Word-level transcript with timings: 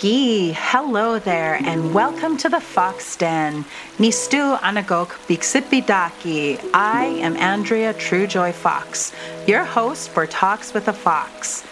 Oki, 0.00 0.52
hello 0.52 1.18
there, 1.18 1.60
and 1.62 1.92
welcome 1.92 2.38
to 2.38 2.48
the 2.48 2.58
Fox 2.58 3.16
Den. 3.16 3.66
Nistu 3.98 4.58
anagok 4.60 5.08
biksipidaki. 5.28 6.58
I 6.72 7.04
am 7.20 7.36
Andrea 7.36 7.92
Truejoy 7.92 8.54
Fox, 8.54 9.12
your 9.46 9.62
host 9.62 10.08
for 10.08 10.26
Talks 10.26 10.72
with 10.72 10.88
a 10.88 10.94
Fox. 10.94 11.66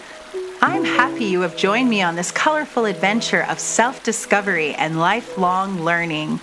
I'm 0.61 0.85
happy 0.85 1.25
you 1.25 1.41
have 1.41 1.57
joined 1.57 1.89
me 1.89 2.03
on 2.03 2.15
this 2.15 2.29
colorful 2.29 2.85
adventure 2.85 3.47
of 3.49 3.57
self 3.57 4.03
discovery 4.03 4.75
and 4.75 4.99
lifelong 4.99 5.83
learning. 5.83 6.39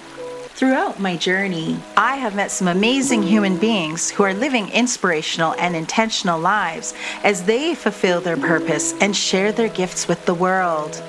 Throughout 0.57 0.99
my 0.99 1.19
journey, 1.19 1.79
I 1.99 2.17
have 2.17 2.35
met 2.35 2.51
some 2.51 2.67
amazing 2.67 3.23
human 3.23 3.59
beings 3.59 4.09
who 4.09 4.23
are 4.23 4.33
living 4.33 4.71
inspirational 4.71 5.55
and 5.59 5.77
intentional 5.77 6.41
lives 6.41 6.95
as 7.23 7.45
they 7.45 7.75
fulfill 7.75 8.23
their 8.23 8.39
purpose 8.39 8.95
and 9.03 9.15
share 9.15 9.53
their 9.53 9.69
gifts 9.69 10.09
with 10.09 10.25
the 10.25 10.33
world. 10.33 11.03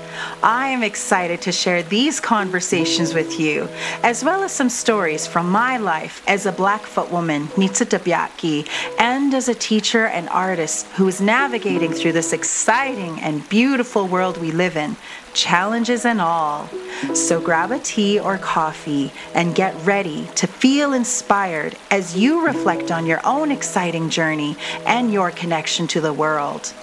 I 0.43 0.67
am 0.67 0.83
excited 0.83 1.41
to 1.43 1.53
share 1.53 1.81
these 1.81 2.19
conversations 2.19 3.13
with 3.13 3.39
you, 3.39 3.69
as 4.03 4.21
well 4.21 4.43
as 4.43 4.51
some 4.51 4.69
stories 4.69 5.25
from 5.25 5.49
my 5.49 5.77
life 5.77 6.21
as 6.27 6.45
a 6.45 6.51
Blackfoot 6.51 7.09
woman, 7.09 7.47
Nitsa 7.55 7.85
Nitsitabyaki, 7.85 8.67
and 8.99 9.33
as 9.33 9.47
a 9.47 9.55
teacher 9.55 10.07
and 10.07 10.27
artist 10.27 10.87
who 10.97 11.07
is 11.07 11.21
navigating 11.21 11.93
through 11.93 12.11
this 12.11 12.33
exciting 12.33 13.21
and 13.21 13.47
beautiful 13.47 14.07
world 14.07 14.37
we 14.39 14.51
live 14.51 14.75
in, 14.75 14.97
challenges 15.37 16.03
and 16.03 16.19
all. 16.19 16.67
So 17.13 17.39
grab 17.39 17.71
a 17.71 17.79
tea 17.79 18.19
or 18.19 18.37
coffee 18.39 19.11
and 19.35 19.55
get 19.55 19.75
ready 19.85 20.27
to 20.35 20.47
feel 20.47 20.93
inspired 20.93 21.77
as 21.91 22.17
you 22.17 22.45
reflect 22.45 22.91
on 22.91 23.05
your 23.05 23.21
own 23.23 23.51
exciting 23.51 24.09
journey 24.09 24.57
and 24.85 25.13
your 25.13 25.31
connection 25.31 25.87
to 25.87 26.01
the 26.01 26.11
world. 26.11 26.73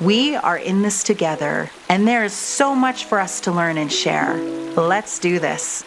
We 0.00 0.36
are 0.36 0.58
in 0.58 0.82
this 0.82 1.02
together, 1.02 1.70
and 1.88 2.06
there 2.06 2.24
is 2.24 2.32
so 2.32 2.74
much 2.74 3.04
for 3.04 3.20
us 3.20 3.40
to 3.42 3.52
learn 3.52 3.78
and 3.78 3.92
share. 3.92 4.34
Let's 4.74 5.18
do 5.18 5.38
this. 5.38 5.84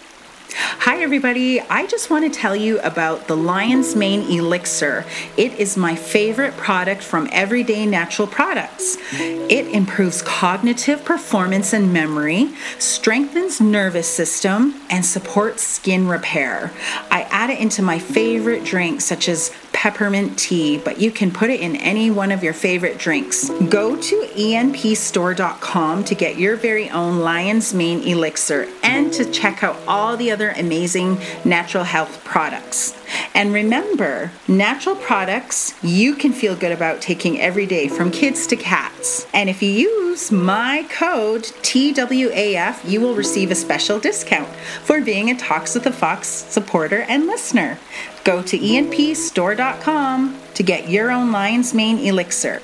Hi, 0.60 1.04
everybody. 1.04 1.62
I 1.62 1.86
just 1.86 2.10
want 2.10 2.26
to 2.26 2.40
tell 2.40 2.56
you 2.56 2.80
about 2.80 3.28
the 3.28 3.38
Lion's 3.38 3.96
Mane 3.96 4.22
Elixir. 4.22 5.06
It 5.38 5.54
is 5.54 5.78
my 5.78 5.96
favorite 5.96 6.58
product 6.58 7.04
from 7.04 7.30
Everyday 7.32 7.86
Natural 7.86 8.28
Products. 8.28 8.98
It 9.12 9.68
improves 9.68 10.24
cognitive 10.24 11.06
performance 11.06 11.74
and 11.74 11.94
memory, 11.94 12.50
strengthens 12.80 13.62
nervous 13.62 14.12
system, 14.12 14.82
and 14.90 15.06
supports 15.06 15.62
skin 15.62 16.08
repair. 16.08 16.72
I 17.12 17.24
add 17.30 17.52
it 17.52 17.60
into 17.60 17.84
my 17.84 18.00
favorite 18.00 18.64
drinks, 18.64 19.06
such 19.06 19.30
as 19.30 19.52
peppermint 19.74 20.40
tea, 20.40 20.80
but 20.80 21.00
you 21.00 21.12
can 21.12 21.30
put 21.30 21.52
it 21.52 21.62
in 21.62 21.76
any 21.76 22.10
one 22.10 22.32
of 22.32 22.44
your 22.44 22.54
favorite 22.54 22.98
drinks. 22.98 23.52
Go 23.70 23.96
to 23.96 24.28
enpstore.com 24.36 26.04
to 26.04 26.16
get 26.16 26.40
your 26.40 26.56
very 26.56 26.90
own 26.90 27.20
Lion's 27.20 27.76
Mane 27.76 28.02
Elixir 28.02 28.68
and 28.82 29.14
to 29.14 29.32
check 29.32 29.64
out 29.64 29.78
all 29.88 30.18
the 30.18 30.32
other 30.32 30.47
amazing 30.52 31.20
natural 31.46 31.84
health 31.84 32.24
products. 32.24 32.98
And 33.34 33.54
remember, 33.54 34.32
natural 34.48 34.96
products 34.96 35.74
you 35.84 36.16
can 36.16 36.34
feel 36.34 36.56
good 36.56 36.72
about 36.72 37.02
taking 37.02 37.40
every 37.40 37.66
day 37.66 37.88
from 37.88 38.12
kids 38.12 38.48
to 38.48 38.56
cats. 38.56 39.28
And 39.34 39.50
if 39.50 39.62
you 39.62 39.70
use 39.70 40.32
my 40.32 40.86
code 40.90 41.44
TWAF, 41.44 42.90
you 42.90 43.02
will 43.02 43.16
receive 43.16 43.52
a 43.52 43.56
special 43.56 44.00
discount 44.00 44.50
for 44.84 45.02
being 45.02 45.30
a 45.30 45.36
Talks 45.36 45.74
with 45.76 45.84
the 45.84 45.92
Fox 45.92 46.28
supporter 46.28 47.02
and 47.04 47.28
listener. 47.28 47.78
Go 48.24 48.42
to 48.42 48.58
enpstore.com 48.58 50.40
to 50.54 50.64
get 50.64 50.90
your 50.90 51.12
own 51.12 51.32
Lion's 51.32 51.74
Mane 51.74 52.00
Elixir. 52.00 52.62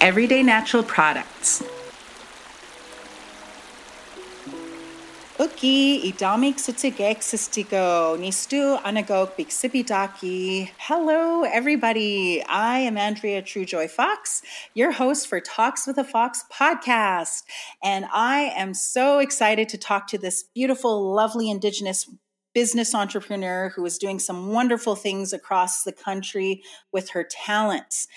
Everyday 0.00 0.42
natural 0.42 0.82
products. 0.82 1.62
Uki 5.38 6.00
idamik 6.02 6.58
sutigek 6.58 7.22
sistiko 7.22 8.16
nistu 8.16 8.80
anagok 8.82 9.36
biksibidaki. 9.36 10.70
Hello, 10.78 11.42
everybody. 11.42 12.42
I 12.48 12.78
am 12.78 12.96
Andrea 12.96 13.42
Truejoy 13.42 13.90
Fox, 13.90 14.40
your 14.72 14.92
host 14.92 15.28
for 15.28 15.38
Talks 15.38 15.86
with 15.86 15.98
a 15.98 16.04
Fox 16.04 16.42
podcast. 16.50 17.42
And 17.84 18.06
I 18.14 18.50
am 18.56 18.72
so 18.72 19.18
excited 19.18 19.68
to 19.68 19.76
talk 19.76 20.06
to 20.08 20.16
this 20.16 20.42
beautiful, 20.54 21.12
lovely 21.12 21.50
Indigenous 21.50 22.10
business 22.54 22.94
entrepreneur 22.94 23.72
who 23.76 23.84
is 23.84 23.98
doing 23.98 24.18
some 24.18 24.54
wonderful 24.54 24.96
things 24.96 25.34
across 25.34 25.82
the 25.82 25.92
country 25.92 26.62
with 26.94 27.10
her 27.10 27.28
talents. 27.30 28.08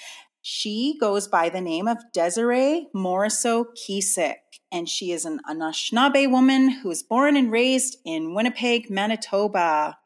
She 0.42 0.96
goes 0.98 1.28
by 1.28 1.50
the 1.50 1.60
name 1.60 1.86
of 1.86 1.98
Desiree 2.14 2.88
Morrisseau 2.96 3.66
Keesick, 3.76 4.36
and 4.72 4.88
she 4.88 5.12
is 5.12 5.26
an 5.26 5.40
Anishinaabe 5.50 6.30
woman 6.30 6.70
who 6.70 6.90
was 6.90 7.04
born 7.04 7.36
and 7.36 7.52
raised 7.52 7.98
in 8.06 8.34
Winnipeg, 8.34 8.90
Manitoba. 8.90 9.98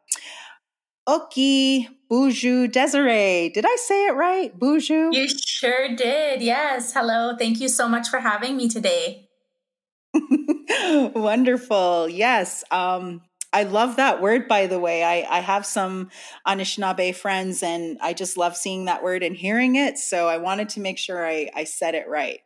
Oki, 1.06 1.90
Buju, 2.10 2.72
Desiree. 2.72 3.50
Did 3.50 3.66
I 3.66 3.76
say 3.76 4.08
it 4.08 4.16
right? 4.16 4.58
Buju? 4.58 5.14
You 5.14 5.28
sure 5.28 5.96
did. 5.96 6.42
Yes. 6.42 6.94
Hello. 6.94 7.36
Thank 7.38 7.60
you 7.60 7.68
so 7.68 7.90
much 7.90 8.08
for 8.08 8.20
having 8.20 8.56
me 8.56 8.70
today. 8.70 9.28
Wonderful. 11.16 12.08
Yes. 12.08 12.64
Um, 12.72 13.22
I 13.54 13.64
love 13.64 13.98
that 13.98 14.22
word, 14.22 14.48
by 14.48 14.66
the 14.68 14.80
way. 14.80 15.04
I, 15.04 15.28
I 15.30 15.40
have 15.42 15.66
some 15.66 16.10
Anishinaabe 16.48 17.16
friends 17.16 17.62
and 17.62 18.00
I 18.02 18.14
just 18.14 18.36
love 18.36 18.58
seeing 18.58 18.86
that 18.86 19.04
word 19.04 19.22
and 19.22 19.36
hearing 19.36 19.76
it. 19.76 20.00
So 20.00 20.28
I 20.28 20.38
wanted 20.38 20.70
to 20.70 20.80
make 20.80 20.98
sure 20.98 21.26
I, 21.26 21.50
I 21.56 21.64
said 21.66 21.94
it 21.94 22.10
right. 22.10 22.40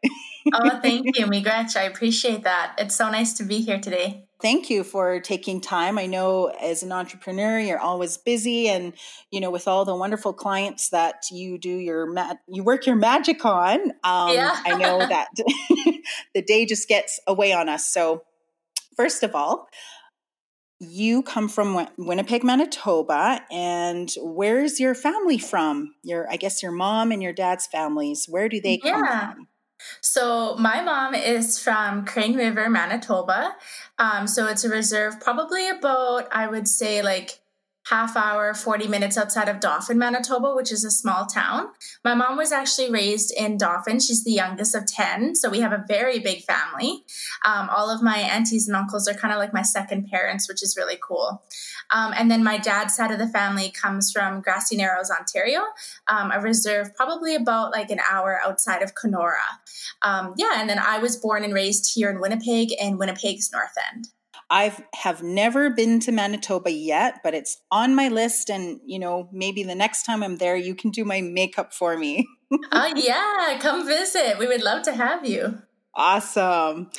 oh, 0.54 0.80
thank 0.82 1.06
you, 1.18 1.26
Miigwech. 1.26 1.78
I 1.78 1.84
appreciate 1.84 2.44
that. 2.44 2.76
It's 2.78 2.96
so 2.96 3.10
nice 3.10 3.34
to 3.36 3.44
be 3.44 3.62
here 3.62 3.80
today. 3.80 4.28
Thank 4.40 4.70
you 4.70 4.84
for 4.84 5.20
taking 5.20 5.62
time. 5.62 5.98
I 5.98 6.06
know 6.06 6.48
as 6.48 6.84
an 6.84 6.92
entrepreneur, 6.92 7.58
you're 7.58 7.80
always 7.80 8.18
busy, 8.18 8.70
and 8.70 8.94
you 9.32 9.42
know 9.42 9.50
with 9.50 9.68
all 9.68 9.84
the 9.84 9.96
wonderful 9.96 10.32
clients 10.32 10.90
that 10.90 11.24
you 11.32 11.58
do 11.58 11.72
your 11.72 12.06
ma- 12.06 12.36
you 12.48 12.64
work 12.64 12.86
your 12.86 12.98
magic 12.98 13.44
on. 13.46 13.80
Um, 14.04 14.36
yeah. 14.36 14.56
I 14.64 14.78
know 14.78 15.00
that 15.00 15.30
the 16.36 16.44
day 16.44 16.68
just 16.68 16.88
gets 16.88 17.20
away 17.26 17.52
on 17.52 17.68
us. 17.68 17.88
So, 17.88 18.26
first 18.96 19.24
of 19.24 19.34
all, 19.34 19.68
you 20.80 21.24
come 21.24 21.50
from 21.50 21.88
Winnipeg, 21.98 22.44
Manitoba, 22.44 23.42
and 23.52 24.14
where's 24.20 24.80
your 24.80 24.94
family 24.94 25.38
from? 25.38 25.96
Your, 26.04 26.30
I 26.30 26.38
guess, 26.38 26.62
your 26.62 26.72
mom 26.72 27.12
and 27.12 27.22
your 27.22 27.34
dad's 27.34 27.68
families. 27.68 28.26
Where 28.30 28.48
do 28.48 28.62
they 28.62 28.78
come 28.78 29.04
yeah. 29.04 29.34
from? 29.34 29.48
So 30.02 30.56
my 30.58 30.82
mom 30.82 31.14
is 31.14 31.60
from 31.60 32.06
Crane 32.06 32.36
River, 32.36 32.70
Manitoba. 32.70 33.56
Um, 33.98 34.28
so 34.28 34.48
it's 34.48 34.64
a 34.64 34.70
reserve, 34.70 35.20
probably 35.20 35.70
about 35.70 36.28
I 36.32 36.48
would 36.48 36.68
say 36.68 37.02
like 37.02 37.40
half 37.90 38.18
hour, 38.18 38.54
40 38.54 38.88
minutes 38.88 39.18
outside 39.18 39.48
of 39.48 39.60
Dauphin, 39.60 39.98
Manitoba, 39.98 40.54
which 40.54 40.72
is 40.72 40.84
a 40.84 40.92
small 40.92 41.26
town. 41.26 41.68
My 42.04 42.14
mom 42.14 42.38
was 42.38 42.52
actually 42.52 42.92
raised 42.92 43.34
in 43.36 43.58
Dauphin. 43.58 44.00
She's 44.00 44.24
the 44.24 44.32
youngest 44.32 44.76
of 44.76 44.86
10. 44.86 45.36
So 45.36 45.50
we 45.50 45.62
have 45.62 45.72
a 45.72 45.86
very 45.88 46.20
big 46.20 46.44
family. 46.44 47.04
Um, 47.46 47.70
all 47.70 47.90
of 47.90 48.04
my 48.04 48.18
aunties 48.18 48.68
and 48.68 48.76
uncles 48.76 49.08
are 49.08 49.14
kind 49.14 49.34
of 49.34 49.40
like 49.40 49.54
my 49.54 49.62
second 49.62 50.10
parents, 50.10 50.50
which 50.50 50.62
is 50.62 50.76
really 50.76 50.98
cool. 51.02 51.44
Um, 51.92 52.14
and 52.18 52.30
then 52.30 52.44
my 52.44 52.58
dad's 52.58 52.96
side 52.96 53.12
of 53.12 53.20
the 53.20 53.28
family 53.28 53.70
comes 53.70 54.12
from 54.12 54.42
Grassy 54.42 54.76
Narrows, 54.76 55.10
Ontario, 55.10 55.62
um, 56.08 56.32
a 56.32 56.42
reserve 56.42 56.94
probably 56.96 57.36
about 57.36 57.72
like 57.72 57.90
an 57.90 58.00
hour 58.12 58.40
outside 58.44 58.82
of 58.82 58.96
Kenora. 58.96 59.38
Um, 60.02 60.34
yeah, 60.38 60.54
and 60.56 60.70
then 60.70 60.80
I 60.80 61.00
was 61.00 61.16
born 61.16 61.44
and 61.44 61.54
raised 61.54 61.94
here 61.96 62.10
in 62.10 62.20
Winnipeg 62.20 62.74
and 62.82 63.00
Winnipeg's 63.00 63.52
North 63.52 63.76
End. 63.94 64.10
I've 64.50 64.82
have 64.96 65.22
never 65.22 65.70
been 65.70 66.00
to 66.02 66.12
Manitoba 66.12 66.72
yet, 66.72 67.20
but 67.24 67.34
it's 67.34 67.58
on 67.72 67.96
my 67.96 68.08
list 68.08 68.50
and 68.50 68.80
you 68.86 69.00
know, 69.00 69.30
maybe 69.32 69.64
the 69.64 69.76
next 69.76 70.04
time 70.04 70.24
I'm 70.24 70.38
there 70.38 70.56
you 70.56 70.76
can 70.76 70.92
do 70.92 71.04
my 71.04 71.22
makeup 71.22 71.74
for 71.74 71.98
me. 71.98 72.28
Oh 72.72 72.94
yeah, 72.96 73.60
come 73.60 73.86
visit. 73.86 74.40
We 74.40 74.48
would 74.48 74.64
love 74.64 74.82
to 74.84 74.94
have 74.94 75.26
you. 75.26 75.62
Awesome. 75.98 76.92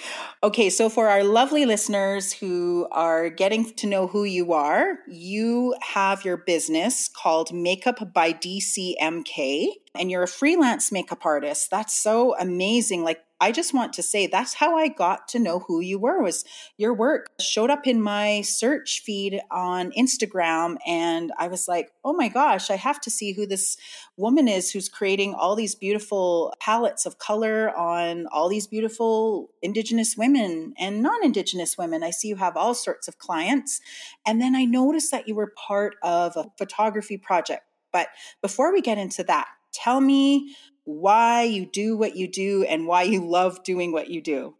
Okay, 0.43 0.71
so 0.71 0.89
for 0.89 1.07
our 1.07 1.23
lovely 1.23 1.65
listeners 1.65 2.33
who 2.33 2.89
are 2.91 3.31
getting 3.31 3.73
to 3.77 3.87
know 3.87 4.09
who 4.09 4.25
you 4.25 4.53
are, 4.53 4.99
you 5.07 5.77
have 5.81 6.25
your 6.25 6.37
business 6.37 7.09
called 7.09 7.55
Makeup 7.55 8.13
by 8.13 8.33
DCMK, 8.33 9.69
and 9.95 10.11
you're 10.11 10.25
a 10.25 10.29
freelance 10.29 10.91
makeup 10.91 11.25
artist. 11.25 11.71
That's 11.71 11.95
so 11.95 12.37
amazing. 12.39 13.05
Like, 13.05 13.21
I 13.41 13.53
just 13.53 13.73
want 13.73 13.93
to 13.95 14.03
say 14.03 14.27
that's 14.27 14.55
how 14.55 14.77
I 14.77 14.89
got 14.89 15.29
to 15.29 15.39
know 15.39 15.61
who 15.61 15.81
you 15.81 15.99
were 15.99 16.23
was 16.23 16.45
your 16.77 16.93
work 16.93 17.31
showed 17.41 17.71
up 17.71 17.87
in 17.87 18.03
my 18.03 18.41
search 18.41 19.03
feed 19.05 19.41
on 19.51 19.93
Instagram 19.93 20.77
and 20.85 21.33
I 21.39 21.47
was 21.47 21.69
like, 21.69 21.93
"Oh 22.05 22.13
my 22.13 22.29
gosh, 22.29 22.69
I 22.69 22.77
have 22.77 23.01
to 23.03 23.11
see 23.11 23.33
who 23.33 23.47
this 23.47 23.77
woman 24.17 24.49
is 24.49 24.73
who's 24.73 24.89
creating 24.89 25.35
all 25.35 25.55
these 25.55 25.77
beautiful 25.77 26.53
palettes 26.61 27.07
of 27.07 27.19
color 27.19 27.71
on 27.77 28.27
all 28.29 28.49
these 28.49 28.67
beautiful 28.67 29.51
indigenous 29.63 30.17
women 30.17 30.75
and 30.77 31.01
non-indigenous 31.01 31.79
women. 31.79 32.03
I 32.03 32.11
see 32.11 32.29
you 32.29 32.37
have 32.37 32.57
all 32.57 32.75
sorts 32.75 33.07
of 33.07 33.19
clients." 33.19 33.81
And 34.27 34.43
then 34.43 34.57
I 34.57 34.65
noticed 34.65 35.13
that 35.13 35.29
you 35.29 35.37
were 35.37 35.53
part 35.57 35.95
of 36.03 36.37
a 36.37 36.51
photography 36.59 37.17
project. 37.17 37.65
But 37.93 38.09
before 38.43 38.73
we 38.73 38.81
get 38.81 38.99
into 38.99 39.23
that, 39.25 39.49
tell 39.73 40.01
me 40.01 40.55
why 40.89 41.43
you 41.43 41.67
do 41.67 41.99
what 41.99 42.17
you 42.17 42.27
do 42.27 42.65
and 42.65 42.87
why 42.87 43.03
you 43.03 43.23
love 43.23 43.63
doing 43.63 43.93
what 43.93 44.09
you 44.09 44.23
do. 44.23 44.55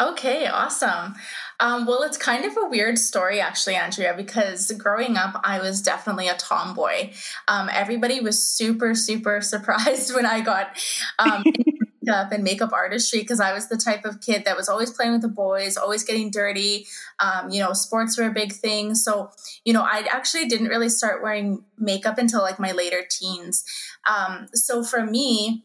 Okay, 0.00 0.46
awesome. 0.46 1.14
Um, 1.60 1.86
well, 1.86 2.02
it's 2.02 2.16
kind 2.16 2.44
of 2.44 2.56
a 2.56 2.68
weird 2.68 2.98
story, 2.98 3.40
actually, 3.40 3.76
Andrea, 3.76 4.14
because 4.16 4.70
growing 4.72 5.16
up, 5.16 5.40
I 5.44 5.60
was 5.60 5.80
definitely 5.80 6.28
a 6.28 6.36
tomboy. 6.36 7.12
Um, 7.46 7.68
everybody 7.72 8.20
was 8.20 8.42
super, 8.42 8.94
super 8.94 9.40
surprised 9.40 10.14
when 10.14 10.26
I 10.26 10.40
got 10.40 10.76
um, 11.18 11.44
makeup 12.02 12.32
and 12.32 12.44
makeup 12.44 12.72
artistry 12.72 13.20
because 13.20 13.40
I 13.40 13.52
was 13.52 13.68
the 13.68 13.76
type 13.76 14.04
of 14.04 14.20
kid 14.20 14.44
that 14.44 14.56
was 14.56 14.68
always 14.68 14.90
playing 14.90 15.12
with 15.12 15.22
the 15.22 15.28
boys, 15.28 15.76
always 15.76 16.04
getting 16.04 16.30
dirty. 16.30 16.86
Um, 17.20 17.50
you 17.50 17.60
know, 17.60 17.72
sports 17.72 18.18
were 18.18 18.26
a 18.26 18.32
big 18.32 18.52
thing. 18.52 18.94
So, 18.94 19.30
you 19.64 19.72
know, 19.72 19.82
I 19.82 20.06
actually 20.10 20.46
didn't 20.46 20.68
really 20.68 20.88
start 20.88 21.22
wearing 21.22 21.64
makeup 21.76 22.18
until 22.18 22.40
like 22.40 22.58
my 22.58 22.72
later 22.72 23.02
teens. 23.08 23.64
Um, 24.08 24.48
so 24.54 24.82
for 24.82 25.04
me, 25.04 25.64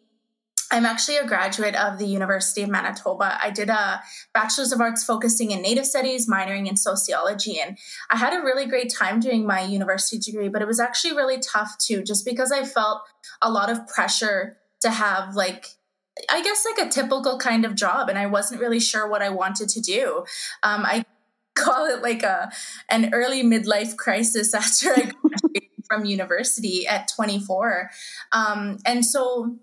I'm 0.74 0.88
actually 0.88 1.18
a 1.18 1.28
graduate 1.28 1.76
of 1.76 2.00
the 2.00 2.08
University 2.08 2.64
of 2.64 2.70
Manitoba. 2.70 3.38
I 3.40 3.52
did 3.52 3.70
a 3.70 4.02
Bachelor's 4.34 4.72
of 4.72 4.82
Arts 4.82 5.04
focusing 5.04 5.52
in 5.52 5.62
Native 5.62 5.86
Studies, 5.86 6.28
minoring 6.28 6.68
in 6.68 6.78
sociology. 6.78 7.60
And 7.60 7.78
I 8.10 8.18
had 8.18 8.34
a 8.34 8.44
really 8.44 8.66
great 8.66 8.92
time 8.92 9.20
doing 9.20 9.46
my 9.46 9.62
university 9.62 10.18
degree, 10.18 10.50
but 10.50 10.64
it 10.64 10.68
was 10.68 10.80
actually 10.80 11.16
really 11.16 11.38
tough 11.38 11.78
too, 11.78 12.02
just 12.02 12.26
because 12.26 12.52
I 12.52 12.64
felt 12.64 13.04
a 13.40 13.52
lot 13.52 13.70
of 13.70 13.88
pressure 13.88 14.58
to 14.82 14.90
have 14.90 15.36
like 15.36 15.68
I 16.30 16.44
guess 16.44 16.66
like 16.66 16.88
a 16.88 16.90
typical 16.90 17.38
kind 17.40 17.66
of 17.66 17.76
job, 17.76 18.10
and 18.10 18.18
I 18.18 18.26
wasn't 18.26 18.62
really 18.62 18.80
sure 18.80 19.08
what 19.08 19.22
I 19.22 19.30
wanted 19.30 19.70
to 19.70 19.82
do. 19.82 20.26
Um, 20.62 20.86
I 20.86 21.06
call 21.56 21.86
it 21.86 22.02
like 22.02 22.24
a 22.24 22.52
an 22.90 23.14
early 23.14 23.44
midlife 23.44 23.96
crisis 23.96 24.54
after 24.54 24.92
I 24.92 25.12
graduated 25.22 25.86
from 25.88 26.06
university 26.06 26.88
at 26.88 27.12
24, 27.16 27.90
um, 28.32 28.78
and 28.86 29.06
so 29.06 29.58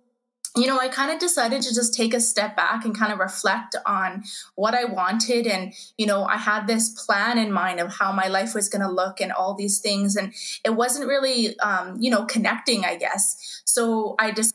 you 0.57 0.67
know, 0.67 0.79
I 0.79 0.89
kind 0.89 1.13
of 1.13 1.21
decided 1.21 1.63
to 1.63 1.75
just 1.75 1.95
take 1.95 2.13
a 2.13 2.21
step 2.21 2.57
back 2.57 2.85
and 2.85 2.97
kind 2.97 3.13
of 3.13 3.19
reflect 3.19 3.77
on 3.87 4.25
what 4.57 4.75
I 4.75 4.85
wanted. 4.85 5.47
And, 5.47 5.73
you 5.97 6.07
know, 6.07 6.25
I 6.25 6.37
had 6.37 6.67
this 6.67 6.89
plan 6.89 7.39
in 7.39 7.53
mind 7.53 7.79
of 7.79 7.93
how 7.93 8.13
my 8.13 8.27
life 8.27 8.55
was 8.55 8.69
going 8.69 8.83
to 8.83 8.91
look 8.91 9.21
and 9.21 9.31
all 9.31 9.55
these 9.55 9.79
things. 9.79 10.17
And 10.17 10.33
it 10.65 10.71
wasn't 10.71 11.07
really, 11.09 11.59
um, 11.61 11.97
you 12.01 12.11
know, 12.11 12.25
connecting, 12.25 12.85
I 12.85 12.97
guess. 12.97 13.63
So 13.65 14.17
I 14.19 14.33
just 14.33 14.55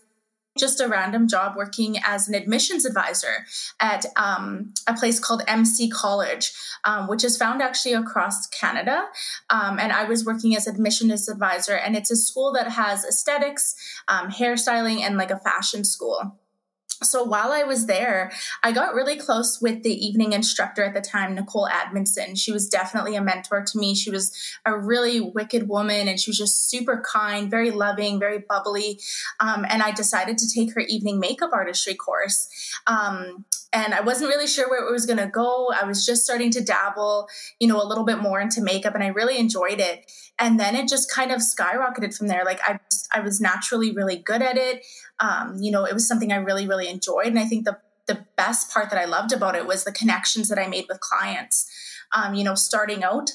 just 0.57 0.79
a 0.79 0.87
random 0.87 1.27
job 1.27 1.55
working 1.55 1.97
as 2.05 2.27
an 2.27 2.35
admissions 2.35 2.85
advisor 2.85 3.45
at 3.79 4.05
um, 4.15 4.73
a 4.87 4.93
place 4.93 5.19
called 5.19 5.43
MC 5.47 5.89
College, 5.89 6.51
um, 6.83 7.07
which 7.07 7.23
is 7.23 7.37
found 7.37 7.61
actually 7.61 7.93
across 7.93 8.47
Canada. 8.47 9.05
Um, 9.49 9.79
and 9.79 9.91
I 9.91 10.05
was 10.05 10.25
working 10.25 10.55
as 10.55 10.67
admissions 10.67 11.27
advisor, 11.27 11.75
and 11.75 11.95
it's 11.95 12.11
a 12.11 12.15
school 12.15 12.53
that 12.53 12.71
has 12.71 13.03
aesthetics, 13.03 13.75
um, 14.07 14.29
hairstyling, 14.29 14.99
and 14.99 15.17
like 15.17 15.31
a 15.31 15.39
fashion 15.39 15.83
school 15.83 16.39
so 17.03 17.23
while 17.23 17.51
I 17.51 17.63
was 17.63 17.85
there, 17.87 18.31
I 18.63 18.71
got 18.71 18.93
really 18.93 19.17
close 19.17 19.61
with 19.61 19.83
the 19.83 19.93
evening 19.93 20.33
instructor 20.33 20.83
at 20.83 20.93
the 20.93 21.01
time, 21.01 21.35
Nicole 21.35 21.67
Admonson. 21.67 22.37
She 22.37 22.51
was 22.51 22.69
definitely 22.69 23.15
a 23.15 23.21
mentor 23.21 23.63
to 23.63 23.77
me. 23.77 23.95
She 23.95 24.09
was 24.09 24.35
a 24.65 24.77
really 24.77 25.19
wicked 25.19 25.67
woman 25.67 26.07
and 26.07 26.19
she 26.19 26.29
was 26.29 26.37
just 26.37 26.69
super 26.69 27.03
kind, 27.05 27.49
very 27.49 27.71
loving, 27.71 28.19
very 28.19 28.39
bubbly. 28.39 28.99
Um, 29.39 29.65
and 29.69 29.81
I 29.81 29.91
decided 29.91 30.37
to 30.37 30.53
take 30.53 30.73
her 30.73 30.81
evening 30.81 31.19
makeup 31.19 31.51
artistry 31.53 31.95
course. 31.95 32.47
Um, 32.87 33.45
and 33.73 33.93
I 33.93 34.01
wasn't 34.01 34.29
really 34.29 34.47
sure 34.47 34.69
where 34.69 34.87
it 34.87 34.91
was 34.91 35.05
going 35.05 35.19
to 35.19 35.27
go. 35.27 35.69
I 35.69 35.85
was 35.85 36.05
just 36.05 36.23
starting 36.23 36.49
to 36.51 36.63
dabble, 36.63 37.27
you 37.59 37.67
know, 37.67 37.81
a 37.81 37.85
little 37.85 38.05
bit 38.05 38.19
more 38.19 38.39
into 38.39 38.61
makeup 38.61 38.95
and 38.95 39.03
I 39.03 39.07
really 39.07 39.37
enjoyed 39.37 39.81
it. 39.81 40.09
And 40.39 40.59
then 40.59 40.75
it 40.75 40.87
just 40.87 41.11
kind 41.11 41.31
of 41.31 41.39
skyrocketed 41.39 42.17
from 42.17 42.27
there. 42.27 42.45
Like 42.45 42.59
I, 42.65 42.79
I 43.13 43.19
was 43.21 43.41
naturally 43.41 43.91
really 43.91 44.17
good 44.17 44.41
at 44.41 44.57
it 44.57 44.83
um, 45.19 45.57
you 45.61 45.71
know, 45.71 45.85
it 45.85 45.93
was 45.93 46.07
something 46.07 46.31
I 46.31 46.37
really, 46.37 46.67
really 46.67 46.87
enjoyed. 46.87 47.27
And 47.27 47.39
I 47.39 47.45
think 47.45 47.65
the 47.65 47.77
the 48.07 48.23
best 48.37 48.71
part 48.71 48.91
that 48.91 48.99
I 48.99 49.05
loved 49.05 49.33
about 49.33 49.55
it 49.55 49.65
was 49.65 49.83
the 49.83 49.91
connections 49.91 50.47
that 50.49 50.59
I 50.59 50.67
made 50.67 50.85
with 50.87 50.99
clients. 50.99 51.67
Um, 52.11 52.35
you 52.35 52.43
know, 52.43 52.53
starting 52.53 53.03
out, 53.03 53.31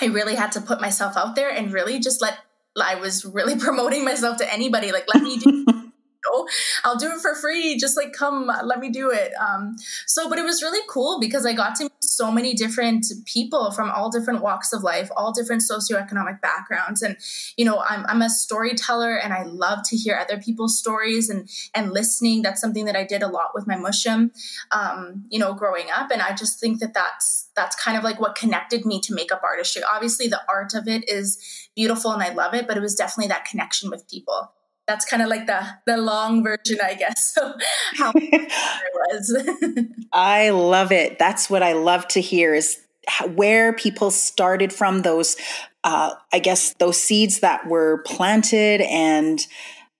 I 0.00 0.04
really 0.04 0.36
had 0.36 0.52
to 0.52 0.60
put 0.60 0.80
myself 0.80 1.16
out 1.16 1.34
there 1.34 1.50
and 1.50 1.72
really 1.72 1.98
just 1.98 2.22
let 2.22 2.38
I 2.80 2.94
was 2.94 3.24
really 3.24 3.56
promoting 3.58 4.04
myself 4.04 4.36
to 4.38 4.52
anybody. 4.52 4.92
Like, 4.92 5.12
let 5.12 5.24
me 5.24 5.38
do 5.38 5.66
know, 6.26 6.48
I'll 6.84 6.96
do 6.96 7.12
it 7.12 7.20
for 7.20 7.34
free. 7.34 7.76
Just 7.76 7.96
like 7.96 8.12
come, 8.12 8.50
let 8.64 8.78
me 8.78 8.90
do 8.90 9.10
it. 9.10 9.32
Um, 9.34 9.76
so, 10.06 10.28
but 10.28 10.38
it 10.38 10.44
was 10.44 10.62
really 10.62 10.84
cool 10.88 11.18
because 11.20 11.46
I 11.46 11.52
got 11.52 11.74
to 11.76 11.84
meet 11.84 11.92
so 12.00 12.30
many 12.30 12.54
different 12.54 13.06
people 13.24 13.70
from 13.70 13.90
all 13.90 14.10
different 14.10 14.42
walks 14.42 14.72
of 14.72 14.82
life, 14.82 15.08
all 15.16 15.32
different 15.32 15.62
socioeconomic 15.62 16.40
backgrounds. 16.40 17.02
And, 17.02 17.16
you 17.56 17.64
know, 17.64 17.82
I'm, 17.88 18.04
I'm 18.06 18.22
a 18.22 18.30
storyteller 18.30 19.16
and 19.16 19.32
I 19.32 19.44
love 19.44 19.80
to 19.86 19.96
hear 19.96 20.16
other 20.16 20.40
people's 20.40 20.78
stories 20.78 21.30
and, 21.30 21.48
and 21.74 21.92
listening. 21.92 22.42
That's 22.42 22.60
something 22.60 22.84
that 22.84 22.96
I 22.96 23.04
did 23.04 23.22
a 23.22 23.28
lot 23.28 23.50
with 23.54 23.66
my 23.66 23.76
moshoom, 23.76 24.30
um, 24.70 25.24
you 25.30 25.38
know, 25.38 25.54
growing 25.54 25.86
up. 25.94 26.10
And 26.10 26.22
I 26.22 26.34
just 26.34 26.60
think 26.60 26.80
that 26.80 26.94
that's, 26.94 27.48
that's 27.56 27.76
kind 27.76 27.96
of 27.96 28.04
like 28.04 28.20
what 28.20 28.34
connected 28.34 28.84
me 28.84 29.00
to 29.02 29.14
makeup 29.14 29.40
artistry. 29.42 29.82
Obviously, 29.82 30.28
the 30.28 30.40
art 30.48 30.74
of 30.74 30.88
it 30.88 31.08
is 31.08 31.68
beautiful 31.74 32.12
and 32.12 32.22
I 32.22 32.32
love 32.32 32.54
it, 32.54 32.66
but 32.66 32.76
it 32.76 32.80
was 32.80 32.94
definitely 32.94 33.28
that 33.28 33.44
connection 33.44 33.90
with 33.90 34.08
people 34.08 34.52
that's 34.90 35.04
kind 35.04 35.22
of 35.22 35.28
like 35.28 35.46
the 35.46 35.64
the 35.86 35.96
long 35.96 36.42
version, 36.42 36.78
I 36.82 36.94
guess. 36.94 37.34
So 37.40 37.54
how 37.94 38.12
it 38.16 38.52
was. 38.92 39.86
I 40.12 40.50
love 40.50 40.90
it. 40.90 41.18
That's 41.18 41.48
what 41.48 41.62
I 41.62 41.74
love 41.74 42.08
to 42.08 42.20
hear 42.20 42.54
is 42.54 42.78
where 43.34 43.72
people 43.72 44.10
started 44.10 44.72
from 44.72 45.02
those 45.02 45.36
uh, 45.84 46.14
I 46.32 46.40
guess 46.40 46.74
those 46.74 47.00
seeds 47.00 47.40
that 47.40 47.66
were 47.66 48.02
planted 48.04 48.82
and 48.82 49.46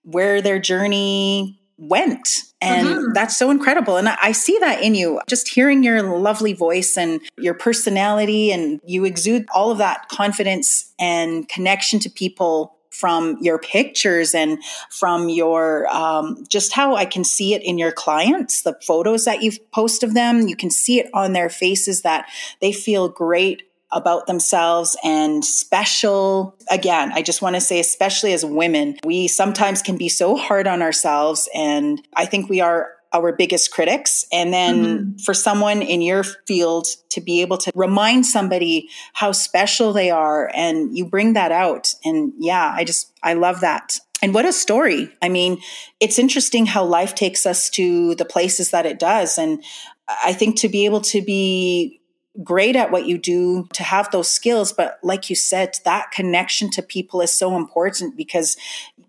where 0.03 0.41
their 0.41 0.59
journey 0.59 1.59
went. 1.77 2.27
And 2.61 2.87
mm-hmm. 2.87 3.13
that's 3.13 3.35
so 3.35 3.49
incredible. 3.49 3.97
And 3.97 4.09
I 4.09 4.33
see 4.33 4.57
that 4.59 4.83
in 4.83 4.93
you. 4.93 5.19
Just 5.27 5.47
hearing 5.47 5.83
your 5.83 6.03
lovely 6.03 6.53
voice 6.53 6.97
and 6.97 7.21
your 7.37 7.55
personality, 7.55 8.51
and 8.51 8.79
you 8.85 9.05
exude 9.05 9.47
all 9.53 9.71
of 9.71 9.79
that 9.79 10.09
confidence 10.09 10.93
and 10.99 11.49
connection 11.49 11.99
to 12.01 12.09
people 12.09 12.75
from 12.91 13.37
your 13.41 13.57
pictures 13.57 14.35
and 14.35 14.59
from 14.91 15.29
your 15.29 15.87
um, 15.87 16.43
just 16.47 16.73
how 16.73 16.95
I 16.95 17.05
can 17.05 17.23
see 17.23 17.55
it 17.55 17.63
in 17.63 17.79
your 17.79 17.91
clients, 17.91 18.61
the 18.61 18.77
photos 18.85 19.25
that 19.25 19.41
you've 19.41 19.59
posted 19.71 20.11
of 20.11 20.13
them. 20.13 20.47
You 20.47 20.55
can 20.55 20.69
see 20.69 20.99
it 20.99 21.09
on 21.13 21.33
their 21.33 21.49
faces 21.49 22.03
that 22.03 22.29
they 22.59 22.71
feel 22.71 23.09
great 23.09 23.63
about 23.91 24.25
themselves 24.27 24.95
and 25.03 25.43
special. 25.43 26.55
Again, 26.69 27.11
I 27.13 27.21
just 27.21 27.41
want 27.41 27.55
to 27.55 27.61
say, 27.61 27.79
especially 27.79 28.31
as 28.33 28.45
women, 28.45 28.97
we 29.03 29.27
sometimes 29.27 29.81
can 29.81 29.97
be 29.97 30.07
so 30.07 30.37
hard 30.37 30.67
on 30.67 30.81
ourselves. 30.81 31.49
And 31.53 32.01
I 32.15 32.25
think 32.25 32.49
we 32.49 32.61
are 32.61 32.91
our 33.13 33.33
biggest 33.33 33.71
critics. 33.71 34.25
And 34.31 34.53
then 34.53 34.85
mm-hmm. 34.85 35.17
for 35.17 35.33
someone 35.33 35.81
in 35.81 36.01
your 36.01 36.23
field 36.23 36.87
to 37.09 37.21
be 37.21 37.41
able 37.41 37.57
to 37.59 37.71
remind 37.75 38.25
somebody 38.25 38.89
how 39.13 39.31
special 39.31 39.93
they 39.93 40.09
are 40.11 40.49
and 40.53 40.97
you 40.97 41.05
bring 41.05 41.33
that 41.33 41.51
out. 41.51 41.93
And 42.03 42.33
yeah, 42.37 42.73
I 42.75 42.83
just, 42.83 43.11
I 43.21 43.33
love 43.33 43.61
that. 43.61 43.99
And 44.21 44.33
what 44.33 44.45
a 44.45 44.53
story. 44.53 45.11
I 45.21 45.29
mean, 45.29 45.59
it's 45.99 46.19
interesting 46.19 46.65
how 46.67 46.83
life 46.83 47.15
takes 47.15 47.45
us 47.45 47.69
to 47.71 48.15
the 48.15 48.25
places 48.25 48.71
that 48.71 48.85
it 48.85 48.99
does. 48.99 49.37
And 49.37 49.63
I 50.07 50.33
think 50.33 50.57
to 50.59 50.69
be 50.69 50.85
able 50.85 51.01
to 51.01 51.21
be 51.21 52.00
great 52.43 52.75
at 52.75 52.91
what 52.91 53.05
you 53.05 53.17
do 53.17 53.67
to 53.73 53.83
have 53.83 54.09
those 54.11 54.29
skills 54.29 54.71
but 54.71 54.99
like 55.03 55.29
you 55.29 55.35
said 55.35 55.77
that 55.83 56.11
connection 56.11 56.69
to 56.69 56.81
people 56.81 57.21
is 57.21 57.31
so 57.31 57.57
important 57.57 58.15
because 58.15 58.55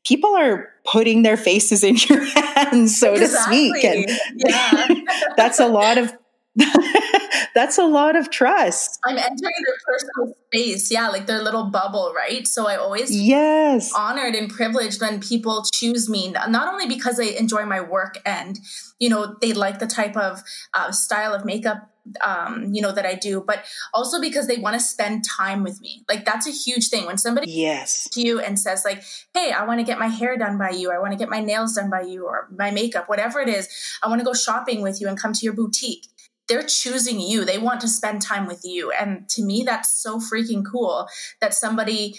people 0.05 0.35
are 0.37 0.71
putting 0.85 1.23
their 1.23 1.37
faces 1.37 1.85
in 1.85 1.97
your 2.09 2.25
hands 2.25 2.99
so 2.99 3.14
exactly. 3.14 3.71
to 3.71 3.79
speak 3.79 3.85
and 3.85 4.21
yeah. 4.37 4.87
that's 5.37 5.61
a 5.61 5.67
lot 5.67 5.99
of 5.99 6.12
that's 7.55 7.79
a 7.79 7.85
lot 7.85 8.14
of 8.14 8.31
trust. 8.31 8.99
I'm 9.07 9.17
entering 9.17 9.38
their 9.38 9.75
personal 9.87 10.35
space. 10.47 10.91
Yeah, 10.91 11.09
like 11.09 11.26
their 11.26 11.43
little 11.43 11.64
bubble, 11.64 12.12
right? 12.14 12.47
So 12.47 12.67
I 12.67 12.76
always 12.76 13.11
yes 13.11 13.91
honored 13.97 14.35
and 14.35 14.50
privileged 14.50 15.00
when 15.00 15.21
people 15.21 15.64
choose 15.73 16.11
me, 16.11 16.31
not 16.31 16.73
only 16.73 16.87
because 16.87 17.17
they 17.17 17.37
enjoy 17.38 17.64
my 17.64 17.81
work 17.81 18.19
and 18.26 18.59
you 18.99 19.09
know 19.09 19.35
they 19.41 19.52
like 19.55 19.79
the 19.79 19.87
type 19.87 20.17
of 20.17 20.43
uh, 20.75 20.93
style 20.93 21.33
of 21.33 21.45
makeup 21.45 21.88
um, 22.21 22.73
you 22.73 22.82
know, 22.82 22.92
that 22.92 23.06
I 23.06 23.14
do, 23.14 23.42
but 23.47 23.64
also 23.94 24.21
because 24.21 24.47
they 24.47 24.56
want 24.56 24.75
to 24.75 24.80
spend 24.80 25.25
time 25.25 25.62
with 25.62 25.80
me. 25.80 26.04
Like 26.09 26.25
that's 26.25 26.47
a 26.47 26.50
huge 26.50 26.88
thing. 26.88 27.06
When 27.06 27.18
somebody 27.18 27.50
yes 27.50 28.09
to 28.11 28.21
you 28.21 28.40
and 28.40 28.59
says 28.59 28.85
like, 28.85 29.02
"Hey, 29.35 29.52
I 29.52 29.64
want 29.64 29.80
to 29.80 29.85
get 29.85 29.99
my 29.99 30.09
hair 30.09 30.37
done 30.37 30.59
by 30.59 30.71
you. 30.71 30.90
I 30.90 30.99
want 30.99 31.12
to 31.12 31.18
get 31.18 31.28
my 31.28 31.40
nails 31.40 31.75
done 31.75 31.90
by 31.90 32.02
you, 32.02 32.26
or 32.26 32.49
my 32.56 32.71
makeup, 32.71 33.09
whatever 33.09 33.40
it 33.40 33.49
is. 33.49 33.68
I 34.02 34.09
want 34.09 34.21
to 34.21 34.25
go 34.25 34.35
shopping 34.35 34.82
with 34.82 35.00
you 35.00 35.09
and 35.09 35.18
come 35.18 35.32
to 35.32 35.44
your 35.44 35.54
boutique." 35.54 36.06
They're 36.49 36.64
choosing 36.64 37.21
you. 37.21 37.44
They 37.44 37.56
want 37.56 37.80
to 37.82 37.88
spend 37.88 38.21
time 38.21 38.47
with 38.47 38.62
you, 38.64 38.90
and 38.90 39.28
to 39.30 39.42
me, 39.44 39.62
that's 39.64 39.88
so 39.88 40.18
freaking 40.18 40.64
cool 40.71 41.06
that 41.40 41.54
somebody, 41.54 42.16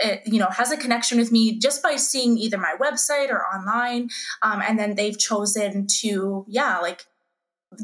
eh, 0.00 0.18
you 0.26 0.40
know, 0.40 0.48
has 0.48 0.72
a 0.72 0.76
connection 0.76 1.18
with 1.18 1.30
me 1.30 1.56
just 1.56 1.80
by 1.80 1.94
seeing 1.94 2.36
either 2.36 2.58
my 2.58 2.74
website 2.80 3.30
or 3.30 3.42
online, 3.46 4.10
um, 4.42 4.60
and 4.60 4.76
then 4.76 4.96
they've 4.96 5.16
chosen 5.16 5.86
to, 6.00 6.44
yeah, 6.48 6.78
like 6.80 7.06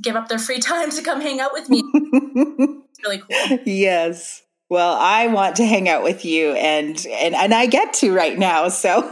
give 0.00 0.16
up 0.16 0.28
their 0.28 0.38
free 0.38 0.58
time 0.58 0.90
to 0.90 1.02
come 1.02 1.20
hang 1.20 1.40
out 1.40 1.52
with 1.52 1.68
me. 1.68 1.82
it's 1.94 3.04
really 3.04 3.18
cool. 3.18 3.58
Yes. 3.64 4.42
Well, 4.68 4.96
I 4.98 5.28
want 5.28 5.56
to 5.56 5.64
hang 5.64 5.88
out 5.88 6.02
with 6.02 6.24
you 6.24 6.50
and 6.54 7.06
and 7.06 7.36
and 7.36 7.54
I 7.54 7.66
get 7.66 7.92
to 7.94 8.12
right 8.12 8.36
now. 8.36 8.68
So 8.68 8.98